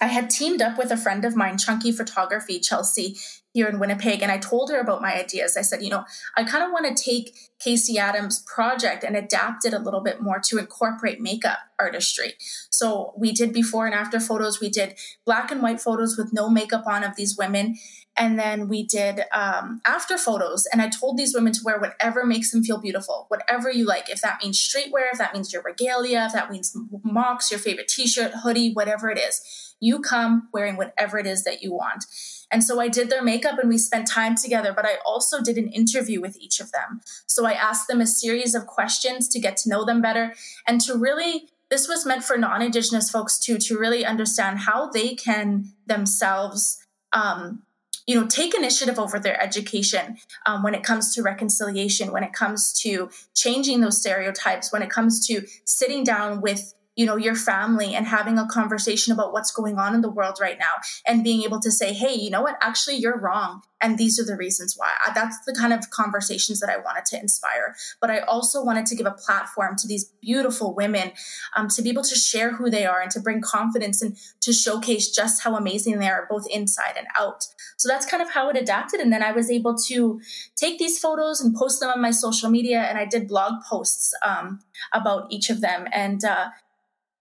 I 0.01 0.07
had 0.07 0.29
teamed 0.29 0.61
up 0.61 0.77
with 0.77 0.91
a 0.91 0.97
friend 0.97 1.25
of 1.25 1.35
mine, 1.35 1.57
Chunky 1.57 1.91
Photography, 1.91 2.59
Chelsea, 2.59 3.17
here 3.51 3.67
in 3.67 3.79
Winnipeg, 3.79 4.21
and 4.21 4.31
I 4.31 4.37
told 4.37 4.69
her 4.69 4.79
about 4.79 5.01
my 5.01 5.15
ideas. 5.15 5.57
I 5.57 5.61
said, 5.61 5.81
you 5.81 5.89
know, 5.89 6.05
I 6.37 6.43
kind 6.43 6.63
of 6.63 6.71
want 6.71 6.95
to 6.95 7.03
take 7.03 7.35
KC 7.65 7.95
Adams' 7.95 8.43
project 8.43 9.03
and 9.03 9.15
adapt 9.15 9.65
it 9.65 9.73
a 9.73 9.79
little 9.79 10.01
bit 10.01 10.21
more 10.21 10.39
to 10.45 10.57
incorporate 10.57 11.19
makeup 11.19 11.57
artistry. 11.79 12.33
So 12.69 13.13
we 13.17 13.31
did 13.31 13.51
before 13.51 13.85
and 13.85 13.95
after 13.95 14.19
photos. 14.19 14.59
We 14.59 14.69
did 14.69 14.95
black 15.25 15.51
and 15.51 15.61
white 15.61 15.81
photos 15.81 16.17
with 16.17 16.31
no 16.31 16.49
makeup 16.49 16.85
on 16.85 17.03
of 17.03 17.15
these 17.15 17.37
women. 17.37 17.77
And 18.15 18.37
then 18.37 18.67
we 18.67 18.83
did 18.83 19.21
um, 19.33 19.81
after 19.85 20.17
photos. 20.17 20.67
And 20.71 20.81
I 20.81 20.89
told 20.89 21.17
these 21.17 21.33
women 21.33 21.53
to 21.53 21.61
wear 21.63 21.79
whatever 21.79 22.25
makes 22.25 22.51
them 22.51 22.63
feel 22.63 22.79
beautiful, 22.79 23.25
whatever 23.29 23.71
you 23.71 23.85
like. 23.85 24.09
If 24.09 24.21
that 24.21 24.39
means 24.43 24.59
streetwear, 24.59 25.07
if 25.11 25.17
that 25.19 25.33
means 25.33 25.53
your 25.53 25.61
regalia, 25.63 26.25
if 26.25 26.33
that 26.33 26.51
means 26.51 26.75
mocks, 27.03 27.49
your 27.49 27.59
favorite 27.59 27.87
t 27.87 28.07
shirt, 28.07 28.31
hoodie, 28.43 28.73
whatever 28.73 29.09
it 29.09 29.17
is 29.17 29.69
you 29.79 29.99
come 29.99 30.49
wearing 30.53 30.75
whatever 30.75 31.17
it 31.17 31.25
is 31.25 31.43
that 31.43 31.63
you 31.63 31.71
want. 31.71 32.05
And 32.51 32.63
so 32.63 32.79
I 32.79 32.87
did 32.87 33.09
their 33.09 33.23
makeup 33.23 33.59
and 33.59 33.69
we 33.69 33.77
spent 33.77 34.07
time 34.07 34.35
together, 34.35 34.73
but 34.75 34.85
I 34.85 34.97
also 35.05 35.41
did 35.41 35.57
an 35.57 35.69
interview 35.69 36.19
with 36.19 36.37
each 36.37 36.59
of 36.59 36.71
them. 36.71 37.01
So 37.27 37.45
I 37.45 37.53
asked 37.53 37.87
them 37.87 38.01
a 38.01 38.07
series 38.07 38.55
of 38.55 38.65
questions 38.65 39.27
to 39.29 39.39
get 39.39 39.57
to 39.57 39.69
know 39.69 39.85
them 39.85 40.01
better 40.01 40.33
and 40.67 40.81
to 40.81 40.95
really 40.95 41.49
this 41.69 41.87
was 41.87 42.05
meant 42.05 42.23
for 42.23 42.35
non-indigenous 42.35 43.11
folks 43.11 43.37
too 43.37 43.57
to 43.59 43.77
really 43.77 44.03
understand 44.03 44.59
how 44.59 44.89
they 44.89 45.13
can 45.13 45.71
themselves 45.85 46.83
um, 47.13 47.61
you 48.07 48.19
know 48.19 48.25
take 48.25 48.55
initiative 48.55 48.97
over 48.97 49.19
their 49.19 49.41
education 49.41 50.17
um, 50.47 50.63
when 50.63 50.73
it 50.73 50.83
comes 50.83 51.13
to 51.13 51.21
reconciliation 51.21 52.11
when 52.11 52.23
it 52.23 52.33
comes 52.33 52.73
to 52.73 53.09
changing 53.35 53.81
those 53.81 53.99
stereotypes 53.99 54.73
when 54.73 54.81
it 54.81 54.89
comes 54.89 55.25
to 55.27 55.45
sitting 55.63 56.03
down 56.03 56.41
with 56.41 56.73
you 56.99 57.05
know 57.05 57.15
your 57.15 57.35
family 57.35 57.95
and 57.95 58.05
having 58.05 58.37
a 58.37 58.45
conversation 58.45 59.13
about 59.13 59.31
what's 59.31 59.51
going 59.51 59.79
on 59.79 59.95
in 59.95 60.01
the 60.01 60.09
world 60.09 60.37
right 60.41 60.59
now 60.59 60.75
and 61.07 61.23
being 61.23 61.43
able 61.43 61.61
to 61.61 61.71
say 61.71 61.93
hey 61.93 62.13
you 62.13 62.29
know 62.29 62.41
what? 62.41 62.57
Actually 62.61 62.97
you're 62.97 63.17
wrong 63.17 63.61
and 63.81 63.97
these 63.97 64.19
are 64.19 64.25
the 64.25 64.35
reasons 64.35 64.75
why. 64.75 64.91
That's 65.15 65.39
the 65.45 65.55
kind 65.55 65.71
of 65.71 65.89
conversations 65.91 66.59
that 66.59 66.69
i 66.69 66.75
wanted 66.77 67.05
to 67.05 67.19
inspire. 67.19 67.73
But 68.01 68.11
i 68.11 68.19
also 68.19 68.61
wanted 68.61 68.85
to 68.87 68.97
give 68.97 69.05
a 69.05 69.11
platform 69.11 69.77
to 69.77 69.87
these 69.87 70.11
beautiful 70.21 70.75
women 70.75 71.13
um, 71.55 71.69
to 71.69 71.81
be 71.81 71.89
able 71.89 72.03
to 72.03 72.15
share 72.15 72.51
who 72.51 72.69
they 72.69 72.85
are 72.85 72.99
and 72.99 73.11
to 73.11 73.21
bring 73.21 73.39
confidence 73.39 74.01
and 74.01 74.17
to 74.41 74.51
showcase 74.51 75.09
just 75.09 75.41
how 75.43 75.55
amazing 75.55 75.99
they 75.99 76.09
are 76.09 76.27
both 76.29 76.47
inside 76.49 76.95
and 76.97 77.07
out. 77.17 77.45
So 77.77 77.87
that's 77.87 78.05
kind 78.05 78.21
of 78.21 78.31
how 78.31 78.49
it 78.49 78.57
adapted 78.57 78.99
and 78.99 79.13
then 79.13 79.23
i 79.23 79.31
was 79.31 79.49
able 79.49 79.75
to 79.89 80.19
take 80.57 80.79
these 80.79 80.99
photos 80.99 81.39
and 81.39 81.55
post 81.55 81.79
them 81.79 81.89
on 81.89 82.01
my 82.01 82.11
social 82.11 82.49
media 82.49 82.81
and 82.81 82.97
i 82.97 83.05
did 83.05 83.27
blog 83.27 83.53
posts 83.69 84.13
um, 84.21 84.59
about 84.93 85.31
each 85.31 85.49
of 85.49 85.61
them. 85.61 85.87
And 85.91 86.23
uh, 86.23 86.49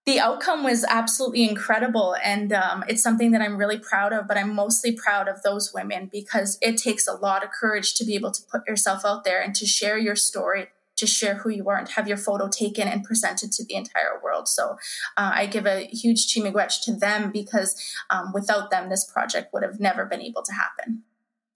the 0.09 0.19
outcome 0.19 0.65
was 0.65 0.87
absolutely 0.89 1.47
incredible 1.47 2.17
and 2.25 2.51
um, 2.51 2.83
it's 2.89 3.03
something 3.03 3.31
that 3.33 3.43
i'm 3.43 3.59
really 3.59 3.79
proud 3.79 4.11
of 4.11 4.27
but 4.27 4.39
i'm 4.39 4.55
mostly 4.55 4.91
proud 4.91 5.29
of 5.29 5.43
those 5.43 5.75
women 5.75 6.09
because 6.11 6.57
it 6.63 6.79
takes 6.79 7.07
a 7.07 7.13
lot 7.13 7.45
of 7.45 7.51
courage 7.51 7.93
to 7.93 8.07
be 8.07 8.15
able 8.15 8.31
to 8.31 8.41
put 8.51 8.67
yourself 8.67 9.05
out 9.05 9.25
there 9.25 9.43
and 9.43 9.55
to 9.55 9.67
share 9.67 9.99
your 9.99 10.17
story 10.17 10.69
to 10.97 11.07
share 11.07 11.37
who 11.37 11.51
you 11.51 11.69
are 11.69 11.77
and 11.77 11.91
have 11.91 12.09
your 12.09 12.17
photo 12.17 12.49
taken 12.49 12.89
and 12.89 13.05
presented 13.05 13.53
to 13.53 13.65
the 13.65 13.75
entire 13.75 14.21
world. 14.21 14.49
So 14.49 14.73
uh, 15.17 15.31
i 15.35 15.47
give 15.47 15.67
a 15.67 15.87
huge 15.87 16.35
chi 16.35 16.67
to 16.83 16.93
them 16.97 17.31
because 17.31 17.81
um, 18.11 18.33
without 18.33 18.71
them 18.71 18.89
this 18.89 19.05
project 19.05 19.53
would 19.53 19.63
have 19.63 19.79
never 19.79 20.07
been 20.07 20.23
able 20.23 20.43
to 20.43 20.53
happen 20.53 21.05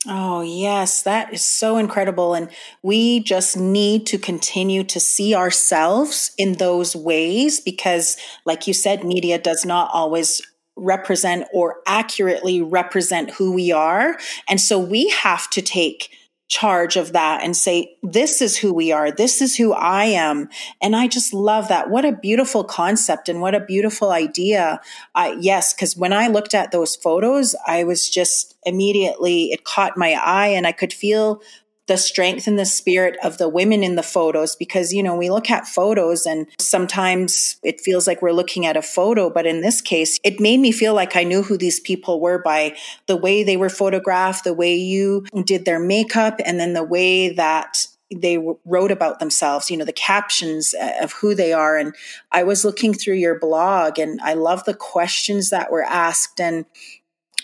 Oh, 0.09 0.41
yes, 0.41 1.03
that 1.03 1.33
is 1.33 1.45
so 1.45 1.77
incredible. 1.77 2.35
And 2.35 2.51
we 2.83 3.21
just 3.21 3.57
need 3.57 4.05
to 4.07 4.19
continue 4.19 4.83
to 4.85 4.99
see 4.99 5.35
ourselves 5.35 6.33
in 6.37 6.55
those 6.55 6.97
ways 6.97 7.61
because, 7.61 8.17
like 8.45 8.67
you 8.67 8.75
said, 8.75 9.05
media 9.05 9.39
does 9.39 9.65
not 9.65 9.91
always 9.93 10.43
represent 10.75 11.47
or 11.53 11.77
accurately 11.87 12.61
represent 12.61 13.31
who 13.33 13.53
we 13.53 13.71
are. 13.71 14.19
And 14.49 14.61
so 14.61 14.79
we 14.79 15.09
have 15.11 15.49
to 15.51 15.63
take 15.63 16.11
charge 16.53 16.97
of 16.97 17.15
that 17.15 17.43
and 17.43 17.57
say, 17.57 17.97
this 18.03 18.43
is 18.43 18.59
who 18.59 18.75
we 18.75 18.93
are. 18.93 19.11
This 19.11 19.41
is 19.41 19.57
who 19.57 19.73
I 19.73 20.05
am. 20.05 20.51
And 20.83 20.95
I 20.95 21.09
just 21.09 21.33
love 21.33 21.69
that. 21.69 21.89
What 21.89 22.05
a 22.05 22.13
beautiful 22.13 22.63
concept 22.63 23.31
and 23.31 23.41
what 23.41 23.55
a 23.55 23.61
beautiful 23.61 24.11
idea. 24.11 24.79
Uh, 25.15 25.35
yes, 25.41 25.73
because 25.73 25.97
when 25.97 26.13
I 26.13 26.27
looked 26.27 26.53
at 26.53 26.71
those 26.71 26.95
photos, 26.95 27.57
I 27.67 27.85
was 27.85 28.07
just 28.07 28.55
immediately, 28.67 29.45
it 29.45 29.65
caught 29.65 29.97
my 29.97 30.13
eye 30.13 30.49
and 30.49 30.67
I 30.67 30.73
could 30.73 30.93
feel 30.93 31.41
the 31.89 31.97
strength 31.97 32.47
and 32.47 32.59
the 32.59 32.65
spirit 32.65 33.17
of 33.23 33.39
the 33.39 33.49
women 33.49 33.83
in 33.83 33.97
the 33.97 34.03
photos 34.03 34.55
because 34.57 34.93
you 34.93 35.03
know 35.03 35.17
we 35.17 35.31
look 35.31 35.51
at 35.51 35.67
photos 35.67 36.27
and 36.27 36.47
sometimes 36.59 37.57
it 37.63 37.81
feels 37.81 38.07
like 38.07 38.23
we're 38.23 38.33
looking 38.33 38.67
at 38.67 38.77
a 38.77 38.83
photo 38.83 39.29
but 39.29 39.47
in 39.47 39.61
this 39.61 39.81
case 39.81 40.21
it 40.25 40.41
made 40.41 40.61
me 40.61 40.73
feel 40.73 40.95
like 40.95 41.17
I 41.17 41.25
knew 41.25 41.43
who 41.43 41.57
these 41.57 41.81
people 41.81 42.21
were 42.21 42.41
by 42.41 42.77
the 43.07 43.17
way 43.17 43.43
they 43.43 43.57
were 43.57 43.69
photographed 43.69 44.45
the 44.45 44.55
way 44.55 44.75
you 44.75 45.25
did 45.45 45.65
their 45.65 45.81
makeup 45.81 46.41
and 46.45 46.61
then 46.61 46.73
the 46.73 46.85
way 46.85 47.31
that 47.31 47.87
they 48.15 48.39
wrote 48.65 48.91
about 48.91 49.21
themselves, 49.21 49.71
you 49.71 49.77
know, 49.77 49.85
the 49.85 49.93
captions 49.93 50.75
uh, 50.75 50.93
of 51.01 51.13
who 51.13 51.35
they 51.35 51.53
are. 51.53 51.77
And 51.77 51.95
I 52.31 52.43
was 52.43 52.65
looking 52.65 52.93
through 52.95 53.15
your 53.15 53.39
blog 53.39 53.99
and 53.99 54.21
I 54.23 54.35
love 54.35 54.65
the 54.65 54.75
questions 54.75 55.51
that 55.51 55.71
were 55.71 55.85
asked. 55.85 56.41
And 56.41 56.65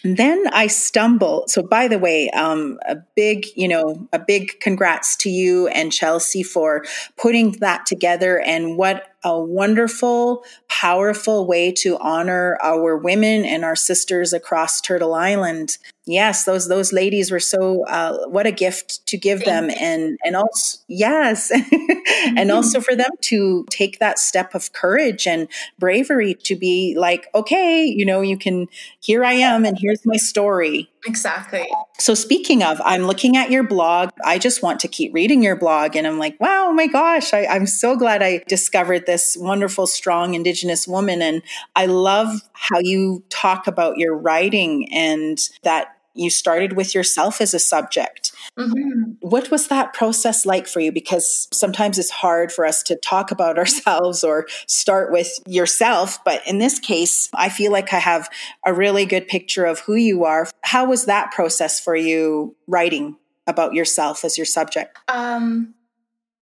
then 0.04 0.44
I 0.52 0.66
stumble. 0.66 1.44
So, 1.48 1.62
by 1.62 1.88
the 1.88 1.98
way, 1.98 2.30
um, 2.30 2.78
a 2.88 2.96
big, 3.16 3.46
you 3.56 3.68
know, 3.68 4.08
a 4.12 4.18
big 4.18 4.60
congrats 4.60 5.16
to 5.16 5.30
you 5.30 5.68
and 5.68 5.92
Chelsea 5.92 6.42
for 6.42 6.84
putting 7.16 7.52
that 7.60 7.86
together. 7.86 8.40
And 8.40 8.76
what 8.76 9.12
a 9.24 9.38
wonderful, 9.38 10.44
powerful 10.68 11.46
way 11.46 11.72
to 11.72 11.98
honor 11.98 12.56
our 12.62 12.96
women 12.96 13.44
and 13.44 13.64
our 13.64 13.76
sisters 13.76 14.32
across 14.32 14.80
Turtle 14.80 15.14
Island. 15.14 15.78
Yes, 16.08 16.44
those 16.44 16.68
those 16.68 16.90
ladies 16.90 17.30
were 17.30 17.38
so. 17.38 17.84
Uh, 17.84 18.26
what 18.28 18.46
a 18.46 18.50
gift 18.50 19.06
to 19.08 19.18
give 19.18 19.42
Thank 19.42 19.70
them, 19.70 19.76
and 19.78 20.18
and 20.24 20.36
also 20.36 20.78
yes, 20.88 21.52
mm-hmm. 21.54 22.38
and 22.38 22.50
also 22.50 22.80
for 22.80 22.96
them 22.96 23.10
to 23.24 23.66
take 23.70 23.98
that 23.98 24.18
step 24.18 24.54
of 24.54 24.72
courage 24.72 25.26
and 25.26 25.48
bravery 25.78 26.32
to 26.44 26.56
be 26.56 26.94
like, 26.96 27.28
okay, 27.34 27.84
you 27.84 28.06
know, 28.06 28.22
you 28.22 28.38
can. 28.38 28.68
Here 29.00 29.22
I 29.22 29.34
am, 29.34 29.66
and 29.66 29.78
here's 29.78 30.06
my 30.06 30.16
story. 30.16 30.90
Exactly. 31.06 31.68
So, 31.98 32.14
speaking 32.14 32.62
of, 32.62 32.80
I'm 32.84 33.02
looking 33.02 33.36
at 33.36 33.50
your 33.50 33.62
blog. 33.62 34.10
I 34.24 34.38
just 34.38 34.62
want 34.62 34.80
to 34.80 34.88
keep 34.88 35.12
reading 35.14 35.42
your 35.42 35.56
blog. 35.56 35.94
And 35.94 36.06
I'm 36.06 36.18
like, 36.18 36.38
wow, 36.40 36.68
oh 36.68 36.72
my 36.72 36.86
gosh, 36.86 37.32
I, 37.32 37.46
I'm 37.46 37.66
so 37.66 37.96
glad 37.96 38.22
I 38.22 38.42
discovered 38.48 39.06
this 39.06 39.36
wonderful, 39.38 39.86
strong 39.86 40.34
Indigenous 40.34 40.88
woman. 40.88 41.22
And 41.22 41.42
I 41.76 41.86
love 41.86 42.40
how 42.52 42.78
you 42.78 43.22
talk 43.28 43.66
about 43.66 43.98
your 43.98 44.16
writing 44.16 44.92
and 44.92 45.38
that 45.62 45.97
you 46.18 46.30
started 46.30 46.74
with 46.74 46.94
yourself 46.94 47.40
as 47.40 47.54
a 47.54 47.58
subject. 47.58 48.32
Mm-hmm. 48.58 49.12
What 49.20 49.50
was 49.50 49.68
that 49.68 49.92
process 49.92 50.44
like 50.44 50.66
for 50.66 50.80
you? 50.80 50.90
Because 50.90 51.48
sometimes 51.52 51.98
it's 51.98 52.10
hard 52.10 52.50
for 52.50 52.66
us 52.66 52.82
to 52.84 52.96
talk 52.96 53.30
about 53.30 53.58
ourselves 53.58 54.24
or 54.24 54.46
start 54.66 55.12
with 55.12 55.38
yourself. 55.46 56.22
But 56.24 56.46
in 56.46 56.58
this 56.58 56.78
case, 56.78 57.28
I 57.34 57.48
feel 57.48 57.72
like 57.72 57.92
I 57.92 57.98
have 57.98 58.28
a 58.66 58.72
really 58.74 59.06
good 59.06 59.28
picture 59.28 59.64
of 59.64 59.80
who 59.80 59.94
you 59.94 60.24
are. 60.24 60.48
How 60.62 60.86
was 60.86 61.06
that 61.06 61.30
process 61.30 61.80
for 61.80 61.94
you 61.94 62.56
writing 62.66 63.16
about 63.46 63.74
yourself 63.74 64.24
as 64.24 64.36
your 64.36 64.44
subject? 64.44 64.98
Um, 65.08 65.74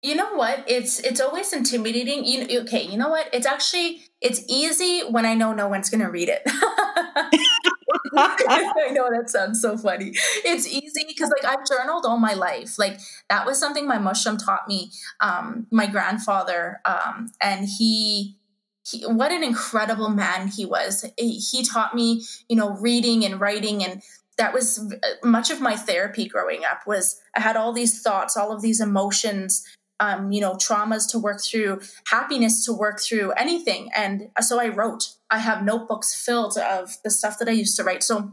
you 0.02 0.14
know 0.14 0.34
what? 0.34 0.64
It's 0.66 0.98
it's 1.00 1.20
always 1.20 1.52
intimidating. 1.52 2.24
You 2.24 2.62
okay? 2.62 2.82
You 2.82 2.96
know 2.96 3.10
what? 3.10 3.28
It's 3.34 3.46
actually 3.46 4.02
it's 4.20 4.42
easy 4.48 5.00
when 5.00 5.26
I 5.26 5.34
know 5.34 5.52
no 5.52 5.68
one's 5.68 5.90
going 5.90 6.00
to 6.00 6.10
read 6.10 6.30
it. 6.30 6.42
I 8.48 8.90
know 8.92 9.08
that 9.10 9.30
sounds 9.30 9.60
so 9.60 9.76
funny. 9.76 10.12
It's 10.44 10.66
easy 10.66 11.04
because 11.06 11.30
like 11.30 11.44
I've 11.44 11.66
journaled 11.66 12.04
all 12.06 12.18
my 12.18 12.34
life. 12.34 12.78
Like 12.78 13.00
that 13.28 13.46
was 13.46 13.58
something 13.58 13.86
my 13.86 13.98
moshoom 13.98 14.42
taught 14.42 14.68
me. 14.68 14.90
Um, 15.20 15.66
my 15.70 15.86
grandfather, 15.86 16.80
um, 16.84 17.30
and 17.40 17.68
he, 17.78 18.36
he, 18.86 19.02
what 19.06 19.32
an 19.32 19.42
incredible 19.42 20.08
man 20.08 20.48
he 20.48 20.64
was. 20.64 21.04
He 21.16 21.64
taught 21.64 21.94
me, 21.94 22.24
you 22.48 22.56
know, 22.56 22.70
reading 22.70 23.24
and 23.24 23.40
writing 23.40 23.84
and 23.84 24.02
that 24.38 24.54
was 24.54 24.90
much 25.22 25.50
of 25.50 25.60
my 25.60 25.76
therapy 25.76 26.26
growing 26.26 26.62
up 26.64 26.86
was 26.86 27.20
i 27.36 27.40
had 27.40 27.56
all 27.58 27.74
these 27.74 28.00
thoughts 28.00 28.38
all 28.38 28.52
of 28.52 28.62
these 28.62 28.80
emotions 28.80 29.62
um, 30.00 30.32
you 30.32 30.40
know, 30.40 30.54
traumas 30.54 31.08
to 31.10 31.18
work 31.18 31.40
through, 31.42 31.80
happiness 32.06 32.64
to 32.64 32.72
work 32.72 33.00
through, 33.00 33.32
anything. 33.32 33.90
And 33.94 34.30
so 34.40 34.58
I 34.58 34.68
wrote. 34.68 35.10
I 35.30 35.38
have 35.38 35.62
notebooks 35.62 36.14
filled 36.14 36.56
of 36.58 36.96
the 37.04 37.10
stuff 37.10 37.38
that 37.38 37.48
I 37.48 37.52
used 37.52 37.76
to 37.76 37.84
write. 37.84 38.02
So 38.02 38.32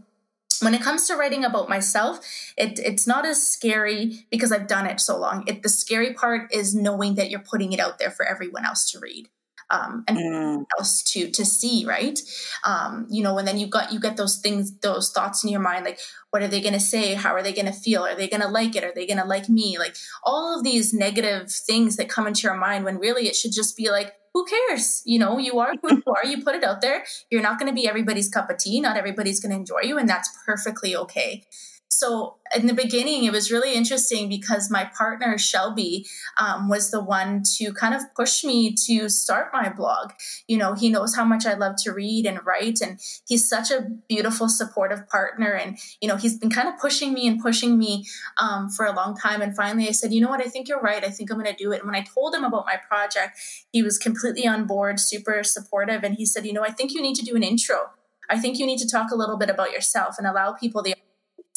when 0.61 0.73
it 0.73 0.81
comes 0.81 1.07
to 1.07 1.15
writing 1.15 1.45
about 1.45 1.69
myself, 1.69 2.19
it, 2.57 2.79
it's 2.79 3.05
not 3.05 3.25
as 3.25 3.45
scary 3.45 4.25
because 4.31 4.51
I've 4.51 4.67
done 4.67 4.87
it 4.87 4.99
so 4.99 5.19
long. 5.19 5.43
It, 5.45 5.61
the 5.61 5.69
scary 5.69 6.13
part 6.13 6.51
is 6.51 6.73
knowing 6.73 7.15
that 7.15 7.29
you're 7.29 7.39
putting 7.39 7.73
it 7.73 7.79
out 7.79 7.99
there 7.99 8.09
for 8.09 8.25
everyone 8.25 8.65
else 8.65 8.89
to 8.91 8.99
read. 8.99 9.29
Um, 9.69 10.03
and 10.07 10.17
mm. 10.17 10.65
else 10.77 11.03
to 11.11 11.29
to 11.31 11.45
see, 11.45 11.85
right? 11.85 12.19
Um, 12.63 13.07
you 13.09 13.23
know, 13.23 13.37
and 13.37 13.47
then 13.47 13.57
you 13.57 13.67
got 13.67 13.91
you 13.91 13.99
get 13.99 14.17
those 14.17 14.37
things, 14.37 14.77
those 14.79 15.11
thoughts 15.11 15.43
in 15.43 15.49
your 15.49 15.59
mind, 15.59 15.85
like 15.85 15.99
what 16.31 16.41
are 16.41 16.47
they 16.47 16.61
going 16.61 16.73
to 16.73 16.79
say? 16.79 17.13
How 17.13 17.33
are 17.33 17.43
they 17.43 17.53
going 17.53 17.65
to 17.65 17.71
feel? 17.71 18.03
Are 18.03 18.15
they 18.15 18.27
going 18.27 18.41
to 18.41 18.47
like 18.47 18.75
it? 18.75 18.83
Are 18.83 18.93
they 18.93 19.07
going 19.07 19.19
to 19.19 19.25
like 19.25 19.49
me? 19.49 19.77
Like 19.77 19.95
all 20.23 20.57
of 20.57 20.63
these 20.63 20.93
negative 20.93 21.51
things 21.51 21.95
that 21.97 22.09
come 22.09 22.27
into 22.27 22.43
your 22.43 22.55
mind 22.55 22.85
when 22.85 22.97
really 22.97 23.27
it 23.27 23.35
should 23.35 23.53
just 23.53 23.77
be 23.77 23.89
like, 23.89 24.13
who 24.33 24.45
cares? 24.45 25.01
You 25.05 25.19
know, 25.19 25.37
you 25.37 25.59
are 25.59 25.73
who 25.81 25.95
you 25.95 26.03
are. 26.07 26.25
You 26.25 26.43
put 26.43 26.55
it 26.55 26.63
out 26.63 26.81
there. 26.81 27.03
You're 27.31 27.41
not 27.41 27.59
going 27.59 27.69
to 27.69 27.75
be 27.75 27.87
everybody's 27.87 28.29
cup 28.29 28.49
of 28.49 28.57
tea. 28.57 28.79
Not 28.79 28.97
everybody's 28.97 29.39
going 29.39 29.51
to 29.51 29.57
enjoy 29.57 29.81
you, 29.83 29.97
and 29.97 30.07
that's 30.07 30.29
perfectly 30.45 30.95
okay 30.95 31.45
so 31.89 32.36
in 32.55 32.67
the 32.67 32.73
beginning 32.73 33.23
it 33.23 33.31
was 33.31 33.51
really 33.51 33.73
interesting 33.73 34.29
because 34.29 34.69
my 34.69 34.89
partner 34.97 35.37
shelby 35.37 36.05
um, 36.37 36.69
was 36.69 36.91
the 36.91 37.03
one 37.03 37.43
to 37.57 37.73
kind 37.73 37.93
of 37.93 38.01
push 38.15 38.43
me 38.43 38.73
to 38.85 39.09
start 39.09 39.49
my 39.53 39.69
blog. 39.69 40.11
You 40.47 40.57
know 40.57 40.73
he 40.73 40.89
knows 40.89 41.15
how 41.15 41.25
much 41.25 41.45
i 41.45 41.53
love 41.53 41.75
to 41.83 41.91
read 41.91 42.25
and 42.25 42.39
write 42.45 42.81
and 42.81 42.99
he's 43.27 43.47
such 43.47 43.71
a 43.71 43.87
beautiful 44.07 44.49
supportive 44.49 45.07
partner 45.09 45.51
and 45.51 45.77
you 46.01 46.07
know 46.07 46.15
he's 46.15 46.37
been 46.37 46.49
kind 46.49 46.67
of 46.67 46.77
pushing 46.79 47.13
me 47.13 47.27
and 47.27 47.41
pushing 47.41 47.77
me 47.77 48.05
um, 48.41 48.69
for 48.69 48.85
a 48.85 48.93
long 48.93 49.15
time. 49.17 49.41
And 49.41 49.55
finally 49.55 49.87
i 49.87 49.91
said 49.91 50.13
you 50.13 50.21
know 50.21 50.29
what? 50.29 50.45
I 50.45 50.49
think 50.49 50.67
you're 50.67 50.81
right. 50.81 51.03
I 51.03 51.09
think 51.09 51.31
i'm 51.31 51.39
going 51.39 51.53
to 51.53 51.63
do 51.63 51.71
it. 51.71 51.79
And 51.79 51.85
when 51.85 51.95
i 51.95 52.03
told 52.03 52.33
him 52.33 52.43
about 52.43 52.65
my 52.65 52.77
project 52.87 53.39
he 53.71 53.83
was 53.83 53.97
completely 53.97 54.47
on 54.47 54.65
board 54.65 54.99
super 54.99 55.43
supportive 55.43 56.03
and 56.03 56.15
he 56.15 56.25
said 56.25 56.45
you 56.45 56.53
know 56.53 56.63
i 56.63 56.71
think 56.71 56.93
you 56.93 57.01
need 57.01 57.15
to 57.15 57.25
do 57.25 57.35
an 57.35 57.43
intro. 57.43 57.91
I 58.29 58.39
think 58.39 58.59
you 58.59 58.65
need 58.65 58.79
to 58.79 58.89
talk 58.89 59.11
a 59.11 59.15
little 59.15 59.37
bit 59.37 59.49
about 59.49 59.71
yourself 59.71 60.15
and 60.17 60.27
allow 60.27 60.53
people 60.53 60.81
the 60.81 60.95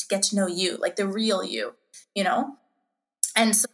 get 0.09 0.23
to 0.25 0.37
know 0.37 0.47
you, 0.47 0.77
like 0.77 0.97
the 0.97 1.07
real 1.07 1.43
you, 1.45 1.75
you 2.15 2.25
know? 2.25 2.57
And 3.37 3.55
so 3.55 3.67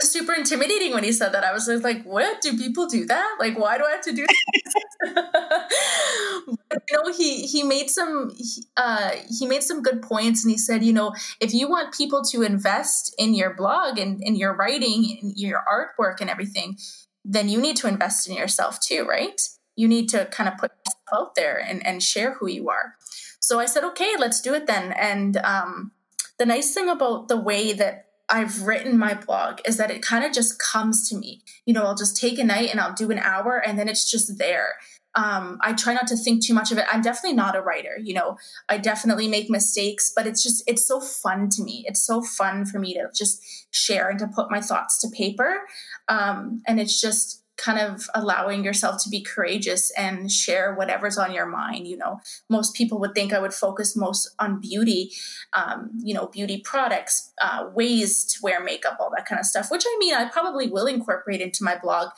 super 0.00 0.32
intimidating 0.32 0.92
when 0.92 1.04
he 1.04 1.12
said 1.12 1.32
that. 1.32 1.44
I 1.44 1.52
was 1.52 1.68
like, 1.68 2.02
what? 2.04 2.40
Do 2.40 2.56
people 2.56 2.86
do 2.86 3.06
that? 3.06 3.36
Like, 3.38 3.58
why 3.58 3.78
do 3.78 3.84
I 3.84 3.92
have 3.92 4.02
to 4.02 4.12
do 4.12 4.26
that? 4.26 5.14
but, 6.68 6.82
you 6.90 6.96
know, 6.96 7.12
he, 7.12 7.46
he 7.46 7.62
made 7.62 7.90
some, 7.90 8.32
uh, 8.76 9.12
he 9.38 9.46
made 9.46 9.62
some 9.62 9.82
good 9.82 10.02
points 10.02 10.44
and 10.44 10.50
he 10.50 10.58
said, 10.58 10.84
you 10.84 10.92
know, 10.92 11.14
if 11.40 11.54
you 11.54 11.68
want 11.68 11.94
people 11.94 12.22
to 12.24 12.42
invest 12.42 13.14
in 13.18 13.34
your 13.34 13.54
blog 13.54 13.98
and 13.98 14.22
in 14.22 14.36
your 14.36 14.54
writing, 14.54 15.18
in 15.22 15.32
your 15.36 15.62
artwork 15.70 16.20
and 16.20 16.30
everything, 16.30 16.76
then 17.24 17.48
you 17.48 17.60
need 17.60 17.76
to 17.76 17.88
invest 17.88 18.28
in 18.28 18.34
yourself 18.36 18.80
too, 18.80 19.04
right? 19.04 19.40
You 19.76 19.88
need 19.88 20.08
to 20.10 20.26
kind 20.26 20.48
of 20.48 20.58
put 20.58 20.72
yourself 20.72 21.02
out 21.14 21.34
there 21.34 21.58
and, 21.58 21.84
and 21.86 22.02
share 22.02 22.34
who 22.34 22.48
you 22.48 22.68
are. 22.68 22.94
So 23.42 23.58
I 23.58 23.66
said, 23.66 23.82
okay, 23.84 24.14
let's 24.18 24.40
do 24.40 24.54
it 24.54 24.66
then. 24.66 24.92
And 24.92 25.36
um, 25.38 25.90
the 26.38 26.46
nice 26.46 26.72
thing 26.72 26.88
about 26.88 27.26
the 27.26 27.36
way 27.36 27.72
that 27.72 28.06
I've 28.28 28.62
written 28.62 28.96
my 28.96 29.14
blog 29.14 29.58
is 29.66 29.76
that 29.76 29.90
it 29.90 30.00
kind 30.00 30.24
of 30.24 30.32
just 30.32 30.60
comes 30.60 31.08
to 31.08 31.16
me. 31.16 31.42
You 31.66 31.74
know, 31.74 31.82
I'll 31.82 31.96
just 31.96 32.16
take 32.16 32.38
a 32.38 32.44
night 32.44 32.70
and 32.70 32.80
I'll 32.80 32.94
do 32.94 33.10
an 33.10 33.18
hour 33.18 33.58
and 33.58 33.76
then 33.76 33.88
it's 33.88 34.08
just 34.08 34.38
there. 34.38 34.74
Um, 35.14 35.58
I 35.60 35.74
try 35.74 35.92
not 35.92 36.06
to 36.06 36.16
think 36.16 36.42
too 36.42 36.54
much 36.54 36.70
of 36.72 36.78
it. 36.78 36.86
I'm 36.90 37.02
definitely 37.02 37.36
not 37.36 37.56
a 37.56 37.60
writer, 37.60 37.98
you 38.00 38.14
know, 38.14 38.38
I 38.70 38.78
definitely 38.78 39.28
make 39.28 39.50
mistakes, 39.50 40.10
but 40.16 40.26
it's 40.26 40.42
just, 40.42 40.62
it's 40.66 40.86
so 40.86 41.00
fun 41.00 41.50
to 41.50 41.62
me. 41.62 41.84
It's 41.86 42.00
so 42.00 42.22
fun 42.22 42.64
for 42.64 42.78
me 42.78 42.94
to 42.94 43.08
just 43.14 43.42
share 43.72 44.08
and 44.08 44.18
to 44.20 44.28
put 44.28 44.50
my 44.50 44.62
thoughts 44.62 44.98
to 45.02 45.10
paper. 45.10 45.66
Um, 46.08 46.62
and 46.66 46.80
it's 46.80 46.98
just, 46.98 47.41
kind 47.62 47.78
of 47.78 48.08
allowing 48.14 48.64
yourself 48.64 49.02
to 49.02 49.08
be 49.08 49.22
courageous 49.22 49.92
and 49.96 50.30
share 50.30 50.74
whatever's 50.74 51.16
on 51.16 51.32
your 51.32 51.46
mind. 51.46 51.86
You 51.86 51.96
know, 51.96 52.20
most 52.50 52.74
people 52.74 52.98
would 53.00 53.14
think 53.14 53.32
I 53.32 53.38
would 53.38 53.54
focus 53.54 53.96
most 53.96 54.34
on 54.38 54.60
beauty, 54.60 55.12
um, 55.52 55.90
you 56.02 56.12
know, 56.12 56.26
beauty 56.26 56.60
products, 56.64 57.32
uh, 57.40 57.68
ways 57.74 58.24
to 58.24 58.38
wear 58.42 58.62
makeup, 58.62 58.96
all 58.98 59.12
that 59.16 59.26
kind 59.26 59.38
of 59.38 59.46
stuff, 59.46 59.70
which 59.70 59.84
I 59.86 59.96
mean, 59.98 60.14
I 60.14 60.28
probably 60.28 60.68
will 60.68 60.86
incorporate 60.86 61.40
into 61.40 61.62
my 61.62 61.78
blog. 61.78 62.08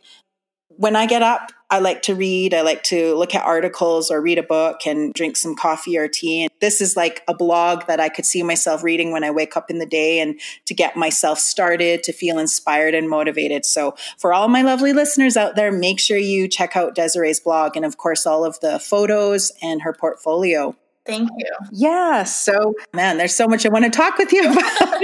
when 0.76 0.96
I 0.96 1.06
get 1.06 1.22
up, 1.22 1.52
I 1.68 1.80
like 1.80 2.02
to 2.02 2.14
read. 2.14 2.54
I 2.54 2.60
like 2.60 2.84
to 2.84 3.14
look 3.16 3.34
at 3.34 3.44
articles 3.44 4.10
or 4.10 4.20
read 4.20 4.38
a 4.38 4.42
book 4.42 4.86
and 4.86 5.12
drink 5.12 5.36
some 5.36 5.56
coffee 5.56 5.98
or 5.98 6.06
tea. 6.06 6.42
And 6.42 6.50
this 6.60 6.80
is 6.80 6.96
like 6.96 7.22
a 7.26 7.34
blog 7.34 7.86
that 7.86 7.98
I 7.98 8.08
could 8.08 8.24
see 8.24 8.42
myself 8.42 8.84
reading 8.84 9.10
when 9.10 9.24
I 9.24 9.30
wake 9.30 9.56
up 9.56 9.68
in 9.68 9.78
the 9.78 9.86
day 9.86 10.20
and 10.20 10.38
to 10.66 10.74
get 10.74 10.96
myself 10.96 11.38
started, 11.40 12.04
to 12.04 12.12
feel 12.12 12.38
inspired 12.38 12.94
and 12.94 13.08
motivated. 13.08 13.64
So, 13.64 13.96
for 14.18 14.32
all 14.32 14.48
my 14.48 14.62
lovely 14.62 14.92
listeners 14.92 15.36
out 15.36 15.56
there, 15.56 15.72
make 15.72 15.98
sure 15.98 16.18
you 16.18 16.46
check 16.46 16.76
out 16.76 16.94
Desiree's 16.94 17.40
blog 17.40 17.76
and, 17.76 17.84
of 17.84 17.96
course, 17.96 18.26
all 18.26 18.44
of 18.44 18.60
the 18.60 18.78
photos 18.78 19.50
and 19.60 19.82
her 19.82 19.92
portfolio. 19.92 20.76
Thank 21.06 21.30
you. 21.38 21.50
Yeah. 21.70 22.24
So, 22.24 22.74
man, 22.92 23.16
there's 23.16 23.34
so 23.34 23.46
much 23.46 23.64
I 23.64 23.68
want 23.68 23.84
to 23.84 23.90
talk 23.90 24.18
with 24.18 24.32
you 24.32 24.50
about. 24.52 25.02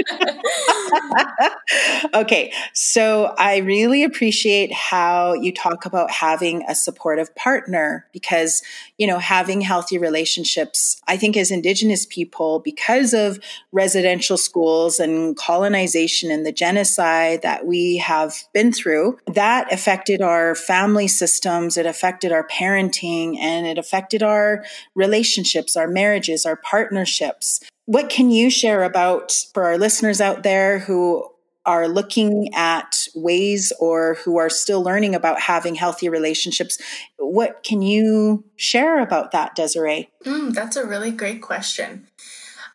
okay. 2.13 2.51
So, 2.73 3.33
I 3.37 3.57
really 3.57 4.03
appreciate 4.03 4.71
how 4.71 5.33
you 5.33 5.53
talk 5.53 5.85
about 5.85 6.11
having 6.11 6.63
a 6.67 6.75
supportive 6.75 7.33
partner 7.35 8.07
because, 8.13 8.61
you 8.97 9.07
know, 9.07 9.19
having 9.19 9.61
healthy 9.61 9.97
relationships, 9.97 11.01
I 11.07 11.17
think 11.17 11.37
as 11.37 11.51
Indigenous 11.51 12.05
people, 12.05 12.59
because 12.59 13.13
of 13.13 13.39
residential 13.71 14.37
schools 14.37 14.99
and 14.99 15.35
colonization 15.35 16.31
and 16.31 16.45
the 16.45 16.51
genocide 16.51 17.41
that 17.41 17.65
we 17.65 17.97
have 17.97 18.35
been 18.53 18.71
through, 18.71 19.17
that 19.27 19.71
affected 19.71 20.21
our 20.21 20.55
family 20.55 21.07
systems, 21.07 21.77
it 21.77 21.85
affected 21.85 22.31
our 22.31 22.47
parenting, 22.47 23.37
and 23.37 23.65
it 23.65 23.77
affected 23.77 24.23
our 24.23 24.63
relationships, 24.95 25.75
our 25.75 25.87
marriages, 25.87 26.45
our 26.45 26.55
partnerships. 26.55 27.59
What 27.85 28.09
can 28.09 28.29
you 28.29 28.49
share 28.49 28.83
about 28.83 29.33
for 29.53 29.63
our 29.63 29.77
listeners 29.77 30.21
out 30.21 30.43
there 30.43 30.79
who 30.79 31.29
are 31.65 31.87
looking 31.87 32.53
at 32.53 33.07
ways 33.15 33.71
or 33.79 34.15
who 34.23 34.37
are 34.37 34.49
still 34.49 34.81
learning 34.83 35.15
about 35.15 35.39
having 35.39 35.75
healthy 35.75 36.09
relationships? 36.09 36.77
What 37.17 37.63
can 37.63 37.81
you 37.81 38.43
share 38.55 38.99
about 38.99 39.31
that, 39.31 39.55
Desiree? 39.55 40.09
Mm, 40.25 40.53
that's 40.53 40.75
a 40.75 40.85
really 40.85 41.11
great 41.11 41.41
question. 41.41 42.07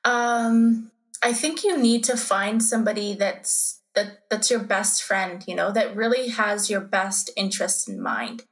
Um, 0.04 0.90
I 1.22 1.32
think 1.32 1.64
you 1.64 1.76
need 1.76 2.04
to 2.04 2.16
find 2.16 2.62
somebody 2.62 3.14
that's 3.14 3.80
that 3.94 4.20
that's 4.30 4.50
your 4.50 4.60
best 4.60 5.02
friend, 5.02 5.42
you 5.46 5.54
know, 5.54 5.72
that 5.72 5.96
really 5.96 6.28
has 6.28 6.70
your 6.70 6.80
best 6.80 7.30
interests 7.36 7.88
in 7.88 8.00
mind. 8.00 8.44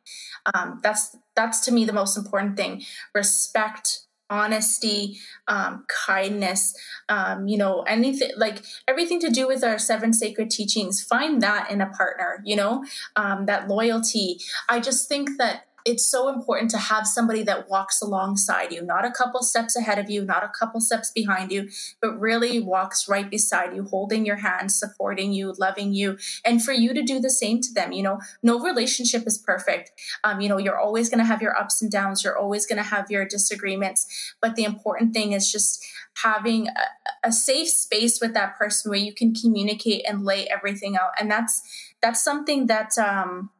Um, 0.54 0.80
that's 0.82 1.16
that's 1.34 1.60
to 1.60 1.72
me 1.72 1.84
the 1.84 1.92
most 1.92 2.16
important 2.16 2.56
thing. 2.56 2.82
Respect 3.14 4.05
honesty, 4.30 5.18
um, 5.48 5.84
kindness, 5.88 6.74
um, 7.08 7.46
you 7.46 7.56
know, 7.56 7.82
anything 7.82 8.30
like 8.36 8.64
everything 8.88 9.20
to 9.20 9.30
do 9.30 9.46
with 9.46 9.62
our 9.62 9.78
seven 9.78 10.12
sacred 10.12 10.50
teachings. 10.50 11.02
Find 11.02 11.40
that 11.42 11.70
in 11.70 11.80
a 11.80 11.86
partner, 11.86 12.42
you 12.44 12.56
know, 12.56 12.84
um, 13.16 13.46
that 13.46 13.68
loyalty. 13.68 14.40
I 14.68 14.80
just 14.80 15.08
think 15.08 15.38
that 15.38 15.66
it's 15.86 16.04
so 16.04 16.28
important 16.28 16.68
to 16.72 16.78
have 16.78 17.06
somebody 17.06 17.44
that 17.44 17.70
walks 17.70 18.02
alongside 18.02 18.72
you, 18.72 18.82
not 18.82 19.04
a 19.04 19.10
couple 19.12 19.40
steps 19.40 19.76
ahead 19.76 20.00
of 20.00 20.10
you, 20.10 20.24
not 20.24 20.42
a 20.42 20.48
couple 20.48 20.80
steps 20.80 21.12
behind 21.12 21.52
you, 21.52 21.68
but 22.02 22.18
really 22.18 22.58
walks 22.58 23.08
right 23.08 23.30
beside 23.30 23.74
you, 23.74 23.84
holding 23.84 24.26
your 24.26 24.36
hand, 24.36 24.72
supporting 24.72 25.32
you, 25.32 25.54
loving 25.58 25.94
you, 25.94 26.18
and 26.44 26.62
for 26.62 26.72
you 26.72 26.92
to 26.92 27.02
do 27.02 27.20
the 27.20 27.30
same 27.30 27.60
to 27.60 27.72
them. 27.72 27.92
You 27.92 28.02
know, 28.02 28.20
no 28.42 28.58
relationship 28.58 29.28
is 29.28 29.38
perfect. 29.38 29.92
Um, 30.24 30.40
you 30.40 30.48
know, 30.48 30.58
you're 30.58 30.78
always 30.78 31.08
going 31.08 31.20
to 31.20 31.24
have 31.24 31.40
your 31.40 31.56
ups 31.56 31.80
and 31.80 31.90
downs, 31.90 32.24
you're 32.24 32.36
always 32.36 32.66
going 32.66 32.82
to 32.82 32.88
have 32.88 33.08
your 33.08 33.24
disagreements, 33.24 34.34
but 34.42 34.56
the 34.56 34.64
important 34.64 35.14
thing 35.14 35.32
is 35.32 35.52
just 35.52 35.86
having 36.22 36.66
a, 36.66 37.28
a 37.28 37.32
safe 37.32 37.68
space 37.68 38.20
with 38.20 38.34
that 38.34 38.56
person 38.58 38.90
where 38.90 38.98
you 38.98 39.14
can 39.14 39.32
communicate 39.34 40.04
and 40.08 40.24
lay 40.24 40.48
everything 40.48 40.96
out. 40.96 41.10
And 41.20 41.30
that's 41.30 41.62
that's 42.02 42.22
something 42.22 42.66
that 42.66 42.98
um, 42.98 43.50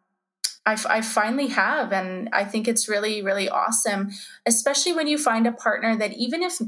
I, 0.66 0.76
I 0.88 1.00
finally 1.00 1.46
have 1.46 1.92
and 1.92 2.28
i 2.32 2.44
think 2.44 2.66
it's 2.66 2.88
really 2.88 3.22
really 3.22 3.48
awesome 3.48 4.10
especially 4.44 4.92
when 4.92 5.06
you 5.06 5.16
find 5.16 5.46
a 5.46 5.52
partner 5.52 5.96
that 5.96 6.14
even 6.14 6.42
if 6.42 6.60